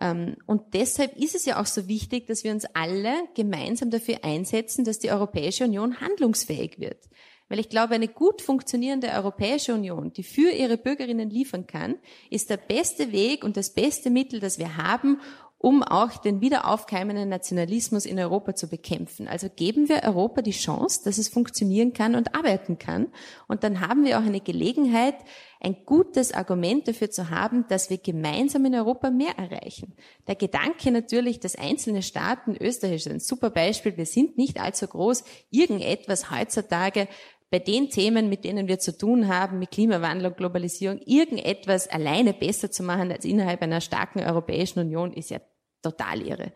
Ähm, 0.00 0.36
und 0.46 0.74
deshalb 0.74 1.16
ist 1.16 1.34
es 1.34 1.44
ja 1.44 1.60
auch 1.60 1.66
so 1.66 1.88
wichtig, 1.88 2.26
dass 2.26 2.44
wir 2.44 2.52
uns 2.52 2.64
alle 2.74 3.14
gemeinsam 3.34 3.90
dafür 3.90 4.24
einsetzen, 4.24 4.84
dass 4.84 4.98
die 4.98 5.10
Europäische 5.10 5.64
Union 5.64 6.00
handlungsfähig 6.00 6.78
wird. 6.78 7.08
Weil 7.48 7.58
ich 7.58 7.68
glaube, 7.68 7.94
eine 7.94 8.08
gut 8.08 8.42
funktionierende 8.42 9.08
Europäische 9.08 9.74
Union, 9.74 10.12
die 10.12 10.22
für 10.22 10.50
ihre 10.52 10.78
Bürgerinnen 10.78 11.28
liefern 11.30 11.66
kann, 11.66 11.96
ist 12.30 12.48
der 12.48 12.56
beste 12.56 13.10
Weg 13.12 13.44
und 13.44 13.56
das 13.56 13.74
beste 13.74 14.08
Mittel, 14.08 14.38
das 14.38 14.58
wir 14.58 14.76
haben, 14.76 15.20
um 15.62 15.82
auch 15.82 16.16
den 16.16 16.40
wiederaufkeimenden 16.40 17.28
Nationalismus 17.28 18.06
in 18.06 18.18
Europa 18.18 18.54
zu 18.54 18.66
bekämpfen. 18.66 19.28
Also 19.28 19.50
geben 19.54 19.90
wir 19.90 20.04
Europa 20.04 20.40
die 20.40 20.52
Chance, 20.52 21.02
dass 21.04 21.18
es 21.18 21.28
funktionieren 21.28 21.92
kann 21.92 22.14
und 22.14 22.34
arbeiten 22.34 22.78
kann. 22.78 23.08
Und 23.46 23.62
dann 23.62 23.86
haben 23.86 24.06
wir 24.06 24.18
auch 24.18 24.24
eine 24.24 24.40
Gelegenheit, 24.40 25.16
ein 25.60 25.84
gutes 25.84 26.32
Argument 26.32 26.88
dafür 26.88 27.10
zu 27.10 27.28
haben, 27.28 27.66
dass 27.68 27.90
wir 27.90 27.98
gemeinsam 27.98 28.64
in 28.64 28.74
Europa 28.74 29.10
mehr 29.10 29.36
erreichen. 29.36 29.92
Der 30.28 30.34
Gedanke 30.34 30.90
natürlich, 30.90 31.40
dass 31.40 31.56
einzelne 31.56 32.00
Staaten, 32.00 32.56
Österreich 32.58 33.04
ist 33.04 33.08
ein 33.08 33.20
super 33.20 33.50
Beispiel, 33.50 33.98
wir 33.98 34.06
sind 34.06 34.38
nicht 34.38 34.58
allzu 34.58 34.86
groß, 34.86 35.24
irgendetwas 35.50 36.30
heutzutage 36.30 37.06
bei 37.50 37.58
den 37.58 37.90
Themen, 37.90 38.30
mit 38.30 38.44
denen 38.44 38.66
wir 38.68 38.78
zu 38.78 38.96
tun 38.96 39.28
haben, 39.28 39.58
mit 39.58 39.72
Klimawandel 39.72 40.28
und 40.28 40.36
Globalisierung, 40.36 41.00
irgendetwas 41.04 41.88
alleine 41.88 42.32
besser 42.32 42.70
zu 42.70 42.82
machen 42.82 43.10
als 43.12 43.24
innerhalb 43.24 43.60
einer 43.60 43.80
starken 43.80 44.20
Europäischen 44.20 44.78
Union, 44.78 45.12
ist 45.12 45.30
ja 45.30 45.40
total 45.82 46.22
irre. 46.22 46.52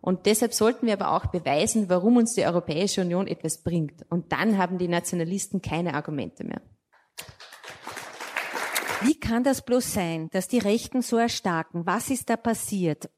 Und 0.00 0.26
deshalb 0.26 0.54
sollten 0.54 0.86
wir 0.86 0.94
aber 0.94 1.12
auch 1.12 1.26
beweisen, 1.26 1.88
warum 1.88 2.16
uns 2.16 2.34
die 2.34 2.44
Europäische 2.44 3.00
Union 3.00 3.26
etwas 3.26 3.62
bringt. 3.62 4.06
Und 4.10 4.32
dann 4.32 4.58
haben 4.58 4.78
die 4.78 4.88
Nationalisten 4.88 5.60
keine 5.60 5.94
Argumente 5.94 6.44
mehr. 6.44 6.62
Wie 9.02 9.18
kann 9.18 9.44
das 9.44 9.62
bloß 9.62 9.92
sein, 9.92 10.28
dass 10.30 10.48
die 10.48 10.58
Rechten 10.58 11.02
so 11.02 11.16
erstarken? 11.18 11.86
Was 11.86 12.10
ist 12.10 12.30
da 12.30 12.36
passiert? 12.36 13.08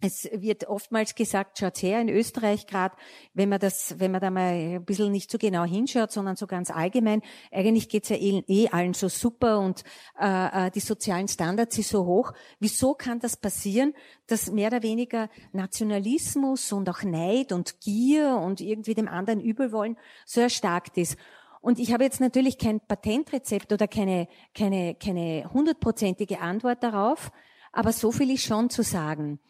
Es 0.00 0.28
wird 0.32 0.68
oftmals 0.68 1.14
gesagt, 1.14 1.58
schaut 1.58 1.80
her, 1.82 2.00
in 2.00 2.08
Österreich 2.08 2.66
gerade, 2.66 2.94
wenn 3.32 3.48
man 3.48 3.60
das, 3.60 3.98
wenn 3.98 4.10
man 4.10 4.20
da 4.20 4.30
mal 4.30 4.52
ein 4.52 4.84
bisschen 4.84 5.12
nicht 5.12 5.30
so 5.30 5.38
genau 5.38 5.64
hinschaut, 5.64 6.10
sondern 6.10 6.36
so 6.36 6.46
ganz 6.46 6.70
allgemein, 6.70 7.22
eigentlich 7.50 7.88
geht's 7.88 8.08
ja 8.10 8.16
eh, 8.16 8.42
eh 8.46 8.68
allen 8.68 8.92
so 8.92 9.08
super 9.08 9.60
und 9.60 9.82
äh, 10.20 10.66
äh, 10.66 10.70
die 10.72 10.80
sozialen 10.80 11.28
Standards 11.28 11.76
sind 11.76 11.86
so 11.86 12.04
hoch. 12.04 12.32
Wieso 12.58 12.94
kann 12.94 13.20
das 13.20 13.36
passieren, 13.36 13.94
dass 14.26 14.50
mehr 14.50 14.68
oder 14.68 14.82
weniger 14.82 15.30
Nationalismus 15.52 16.72
und 16.72 16.88
auch 16.90 17.02
Neid 17.02 17.52
und 17.52 17.80
Gier 17.80 18.36
und 18.36 18.60
irgendwie 18.60 18.94
dem 18.94 19.08
anderen 19.08 19.40
Übelwollen 19.40 19.96
so 20.26 20.40
erstarkt 20.40 20.98
ist? 20.98 21.16
Und 21.64 21.78
ich 21.78 21.94
habe 21.94 22.04
jetzt 22.04 22.20
natürlich 22.20 22.58
kein 22.58 22.78
Patentrezept 22.78 23.72
oder 23.72 23.88
keine, 23.88 24.28
keine, 24.54 24.96
keine 24.96 25.50
hundertprozentige 25.50 26.40
Antwort 26.40 26.82
darauf, 26.82 27.32
aber 27.72 27.90
so 27.92 28.12
viel 28.12 28.30
ist 28.30 28.44
schon 28.44 28.68
zu 28.68 28.82
sagen. 28.82 29.40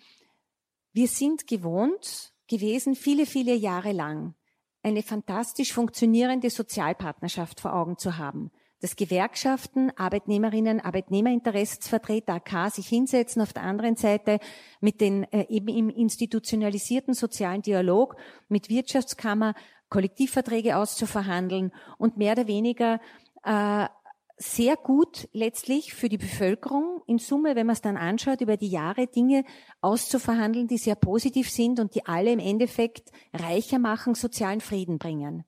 Wir 0.94 1.08
sind 1.08 1.48
gewohnt 1.48 2.32
gewesen, 2.48 2.94
viele, 2.94 3.26
viele 3.26 3.52
Jahre 3.52 3.90
lang, 3.90 4.34
eine 4.80 5.02
fantastisch 5.02 5.72
funktionierende 5.72 6.50
Sozialpartnerschaft 6.50 7.60
vor 7.60 7.74
Augen 7.74 7.98
zu 7.98 8.16
haben. 8.16 8.52
Dass 8.80 8.94
Gewerkschaften, 8.94 9.90
Arbeitnehmerinnen, 9.96 10.78
Arbeitnehmerinteressensvertreter, 10.78 12.34
AK 12.34 12.70
sich 12.72 12.86
hinsetzen, 12.86 13.42
auf 13.42 13.52
der 13.52 13.64
anderen 13.64 13.96
Seite 13.96 14.38
mit 14.80 15.00
den 15.00 15.24
äh, 15.32 15.46
eben 15.48 15.66
im 15.66 15.90
institutionalisierten 15.90 17.14
sozialen 17.14 17.62
Dialog 17.62 18.14
mit 18.48 18.68
Wirtschaftskammer 18.68 19.54
Kollektivverträge 19.88 20.76
auszuverhandeln 20.76 21.72
und 21.98 22.18
mehr 22.18 22.34
oder 22.34 22.46
weniger 22.46 23.00
äh, 23.42 23.88
sehr 24.36 24.76
gut 24.76 25.28
letztlich 25.32 25.94
für 25.94 26.08
die 26.08 26.18
Bevölkerung 26.18 27.02
in 27.06 27.18
Summe, 27.18 27.54
wenn 27.54 27.66
man 27.66 27.74
es 27.74 27.82
dann 27.82 27.96
anschaut, 27.96 28.40
über 28.40 28.56
die 28.56 28.68
Jahre 28.68 29.06
Dinge 29.06 29.44
auszuverhandeln, 29.80 30.66
die 30.66 30.78
sehr 30.78 30.96
positiv 30.96 31.50
sind 31.50 31.78
und 31.78 31.94
die 31.94 32.06
alle 32.06 32.32
im 32.32 32.40
Endeffekt 32.40 33.12
reicher 33.32 33.78
machen, 33.78 34.14
sozialen 34.14 34.60
Frieden 34.60 34.98
bringen. 34.98 35.44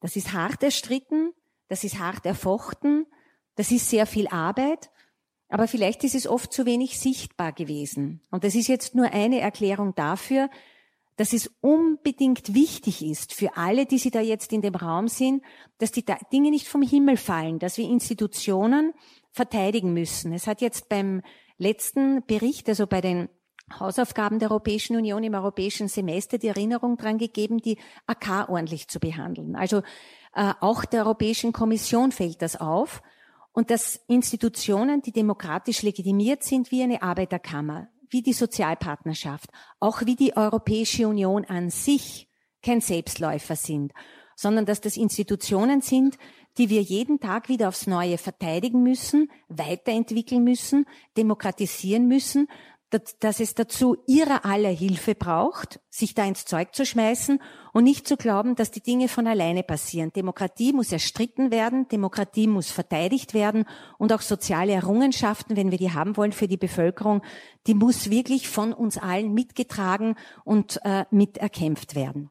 Das 0.00 0.16
ist 0.16 0.32
hart 0.32 0.62
erstritten, 0.62 1.32
das 1.68 1.84
ist 1.84 1.98
hart 1.98 2.24
erfochten, 2.26 3.06
das 3.56 3.70
ist 3.70 3.90
sehr 3.90 4.06
viel 4.06 4.28
Arbeit, 4.28 4.90
aber 5.48 5.66
vielleicht 5.66 6.04
ist 6.04 6.14
es 6.14 6.28
oft 6.28 6.52
zu 6.52 6.64
wenig 6.66 6.98
sichtbar 6.98 7.52
gewesen. 7.52 8.22
Und 8.30 8.44
das 8.44 8.54
ist 8.54 8.68
jetzt 8.68 8.94
nur 8.94 9.12
eine 9.12 9.40
Erklärung 9.40 9.94
dafür, 9.96 10.48
dass 11.20 11.34
es 11.34 11.50
unbedingt 11.60 12.54
wichtig 12.54 13.04
ist 13.04 13.34
für 13.34 13.54
alle, 13.58 13.84
die 13.84 13.98
Sie 13.98 14.10
da 14.10 14.22
jetzt 14.22 14.54
in 14.54 14.62
dem 14.62 14.74
Raum 14.74 15.06
sind, 15.06 15.42
dass 15.76 15.92
die 15.92 16.02
Dinge 16.32 16.48
nicht 16.48 16.66
vom 16.66 16.80
Himmel 16.80 17.18
fallen, 17.18 17.58
dass 17.58 17.76
wir 17.76 17.86
Institutionen 17.86 18.94
verteidigen 19.30 19.92
müssen. 19.92 20.32
Es 20.32 20.46
hat 20.46 20.62
jetzt 20.62 20.88
beim 20.88 21.20
letzten 21.58 22.24
Bericht, 22.24 22.70
also 22.70 22.86
bei 22.86 23.02
den 23.02 23.28
Hausaufgaben 23.78 24.38
der 24.38 24.50
Europäischen 24.50 24.96
Union 24.96 25.22
im 25.22 25.34
europäischen 25.34 25.88
Semester 25.88 26.38
die 26.38 26.48
Erinnerung 26.48 26.96
dran 26.96 27.18
gegeben, 27.18 27.58
die 27.58 27.76
AK 28.06 28.48
ordentlich 28.48 28.88
zu 28.88 28.98
behandeln. 28.98 29.56
Also 29.56 29.82
äh, 30.34 30.54
auch 30.60 30.86
der 30.86 31.04
Europäischen 31.04 31.52
Kommission 31.52 32.12
fällt 32.12 32.40
das 32.40 32.58
auf 32.58 33.02
und 33.52 33.68
dass 33.68 34.00
Institutionen, 34.08 35.02
die 35.02 35.12
demokratisch 35.12 35.82
legitimiert 35.82 36.44
sind, 36.44 36.70
wie 36.70 36.82
eine 36.82 37.02
Arbeiterkammer, 37.02 37.88
wie 38.10 38.22
die 38.22 38.32
Sozialpartnerschaft, 38.32 39.48
auch 39.78 40.02
wie 40.04 40.16
die 40.16 40.36
Europäische 40.36 41.08
Union 41.08 41.44
an 41.44 41.70
sich 41.70 42.28
kein 42.62 42.80
Selbstläufer 42.80 43.56
sind, 43.56 43.92
sondern 44.36 44.66
dass 44.66 44.80
das 44.80 44.96
Institutionen 44.96 45.80
sind, 45.80 46.18
die 46.58 46.68
wir 46.68 46.82
jeden 46.82 47.20
Tag 47.20 47.48
wieder 47.48 47.68
aufs 47.68 47.86
Neue 47.86 48.18
verteidigen 48.18 48.82
müssen, 48.82 49.30
weiterentwickeln 49.48 50.42
müssen, 50.42 50.86
demokratisieren 51.16 52.08
müssen 52.08 52.48
dass 52.90 53.40
es 53.40 53.54
dazu 53.54 53.96
ihrer 54.06 54.44
aller 54.44 54.70
Hilfe 54.70 55.14
braucht, 55.14 55.80
sich 55.90 56.14
da 56.14 56.24
ins 56.24 56.44
Zeug 56.44 56.74
zu 56.74 56.84
schmeißen 56.84 57.40
und 57.72 57.84
nicht 57.84 58.06
zu 58.06 58.16
glauben, 58.16 58.56
dass 58.56 58.70
die 58.70 58.82
Dinge 58.82 59.08
von 59.08 59.26
alleine 59.26 59.62
passieren. 59.62 60.12
Demokratie 60.12 60.72
muss 60.72 60.90
erstritten 60.90 61.50
werden, 61.50 61.86
Demokratie 61.88 62.48
muss 62.48 62.70
verteidigt 62.70 63.32
werden 63.32 63.64
und 63.98 64.12
auch 64.12 64.22
soziale 64.22 64.72
Errungenschaften, 64.72 65.56
wenn 65.56 65.70
wir 65.70 65.78
die 65.78 65.92
haben 65.92 66.16
wollen 66.16 66.32
für 66.32 66.48
die 66.48 66.56
Bevölkerung, 66.56 67.22
die 67.66 67.74
muss 67.74 68.10
wirklich 68.10 68.48
von 68.48 68.72
uns 68.72 68.98
allen 68.98 69.34
mitgetragen 69.34 70.16
und 70.44 70.80
äh, 70.84 71.04
miterkämpft 71.10 71.94
werden. 71.94 72.30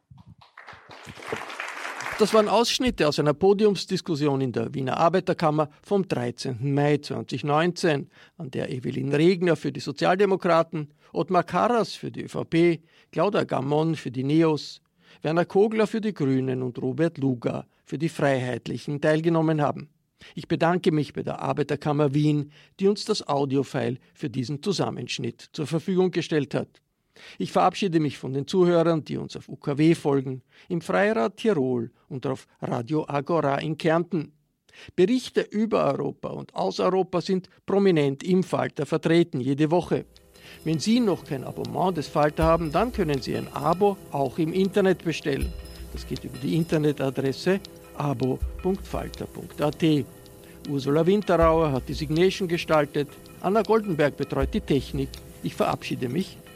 Das 2.20 2.34
waren 2.34 2.50
Ausschnitte 2.50 3.08
aus 3.08 3.18
einer 3.18 3.34
Podiumsdiskussion 3.34 4.42
in 4.42 4.52
der 4.52 4.74
Wiener 4.74 4.98
Arbeiterkammer 4.98 5.70
vom 5.82 6.06
13. 6.06 6.58
Mai 6.74 6.98
2019, 6.98 8.10
an 8.38 8.52
der 8.52 8.70
Evelyn 8.70 9.14
Regner 9.14 9.56
für 9.56 9.72
die 9.72 9.80
Sozialdemokraten, 9.80 10.94
Ottmar 11.14 11.46
Karas 11.46 11.94
für 11.94 12.12
die 12.12 12.24
ÖVP, 12.24 12.84
Claudia 13.14 13.46
Gammon 13.46 13.96
für 13.96 14.12
die 14.12 14.26
NEOS, 14.26 14.82
Werner 15.22 15.46
Kogler 15.46 15.88
für 15.88 16.02
die 16.02 16.14
Grünen 16.14 16.62
und 16.62 16.78
Robert 16.82 17.18
Luga 17.20 17.66
für 17.86 17.98
die 17.98 18.10
Freiheitlichen 18.10 19.00
teilgenommen 19.00 19.62
haben. 19.62 19.88
Ich 20.36 20.50
bedanke 20.50 20.92
mich 20.92 21.14
bei 21.14 21.24
der 21.24 21.40
Arbeiterkammer 21.40 22.14
Wien, 22.14 22.52
die 22.82 22.90
uns 22.90 23.06
das 23.06 23.26
Audiofile 23.26 23.98
für 24.14 24.30
diesen 24.30 24.62
Zusammenschnitt 24.62 25.52
zur 25.54 25.68
Verfügung 25.68 26.12
gestellt 26.12 26.54
hat. 26.54 26.82
Ich 27.38 27.52
verabschiede 27.52 28.00
mich 28.00 28.18
von 28.18 28.34
den 28.34 28.48
Zuhörern, 28.48 29.04
die 29.04 29.18
uns 29.18 29.36
auf 29.36 29.50
UKW 29.50 29.96
folgen, 29.96 30.42
im 30.68 30.82
Freirad 30.82 31.38
Tirol 31.38 31.92
und 32.08 32.26
auf 32.26 32.48
Radio 32.62 33.06
Agora 33.08 33.60
in 33.60 33.78
Kärnten. 33.78 34.34
Berichte 34.96 35.42
über 35.42 35.86
Europa 35.86 36.30
und 36.30 36.56
aus 36.56 36.80
Europa 36.80 37.22
sind 37.22 37.50
prominent 37.66 38.24
im 38.24 38.44
Falter 38.44 38.86
vertreten, 38.86 39.42
jede 39.42 39.72
Woche. 39.72 40.06
Wenn 40.64 40.80
Sie 40.80 41.00
noch 41.00 41.26
kein 41.26 41.44
Abonnement 41.44 41.98
des 41.98 42.08
Falter 42.08 42.44
haben, 42.44 42.72
dann 42.72 42.92
können 42.92 43.22
Sie 43.22 43.36
ein 43.36 43.48
Abo 43.54 43.98
auch 44.12 44.38
im 44.40 44.54
Internet 44.54 45.04
bestellen. 45.04 45.52
Das 45.94 46.08
geht 46.08 46.24
über 46.24 46.38
die 46.38 46.56
Internetadresse 46.56 47.60
abo.falter.at. 47.98 49.86
Ursula 50.70 51.06
Winterauer 51.06 51.72
hat 51.72 51.88
die 51.88 51.94
Signation 51.94 52.48
gestaltet, 52.48 53.10
Anna 53.42 53.62
Goldenberg 53.62 54.18
betreut 54.18 54.54
die 54.54 54.62
Technik. 54.62 55.10
Ich 55.42 55.56
verabschiede 55.56 56.10
mich 56.10 56.38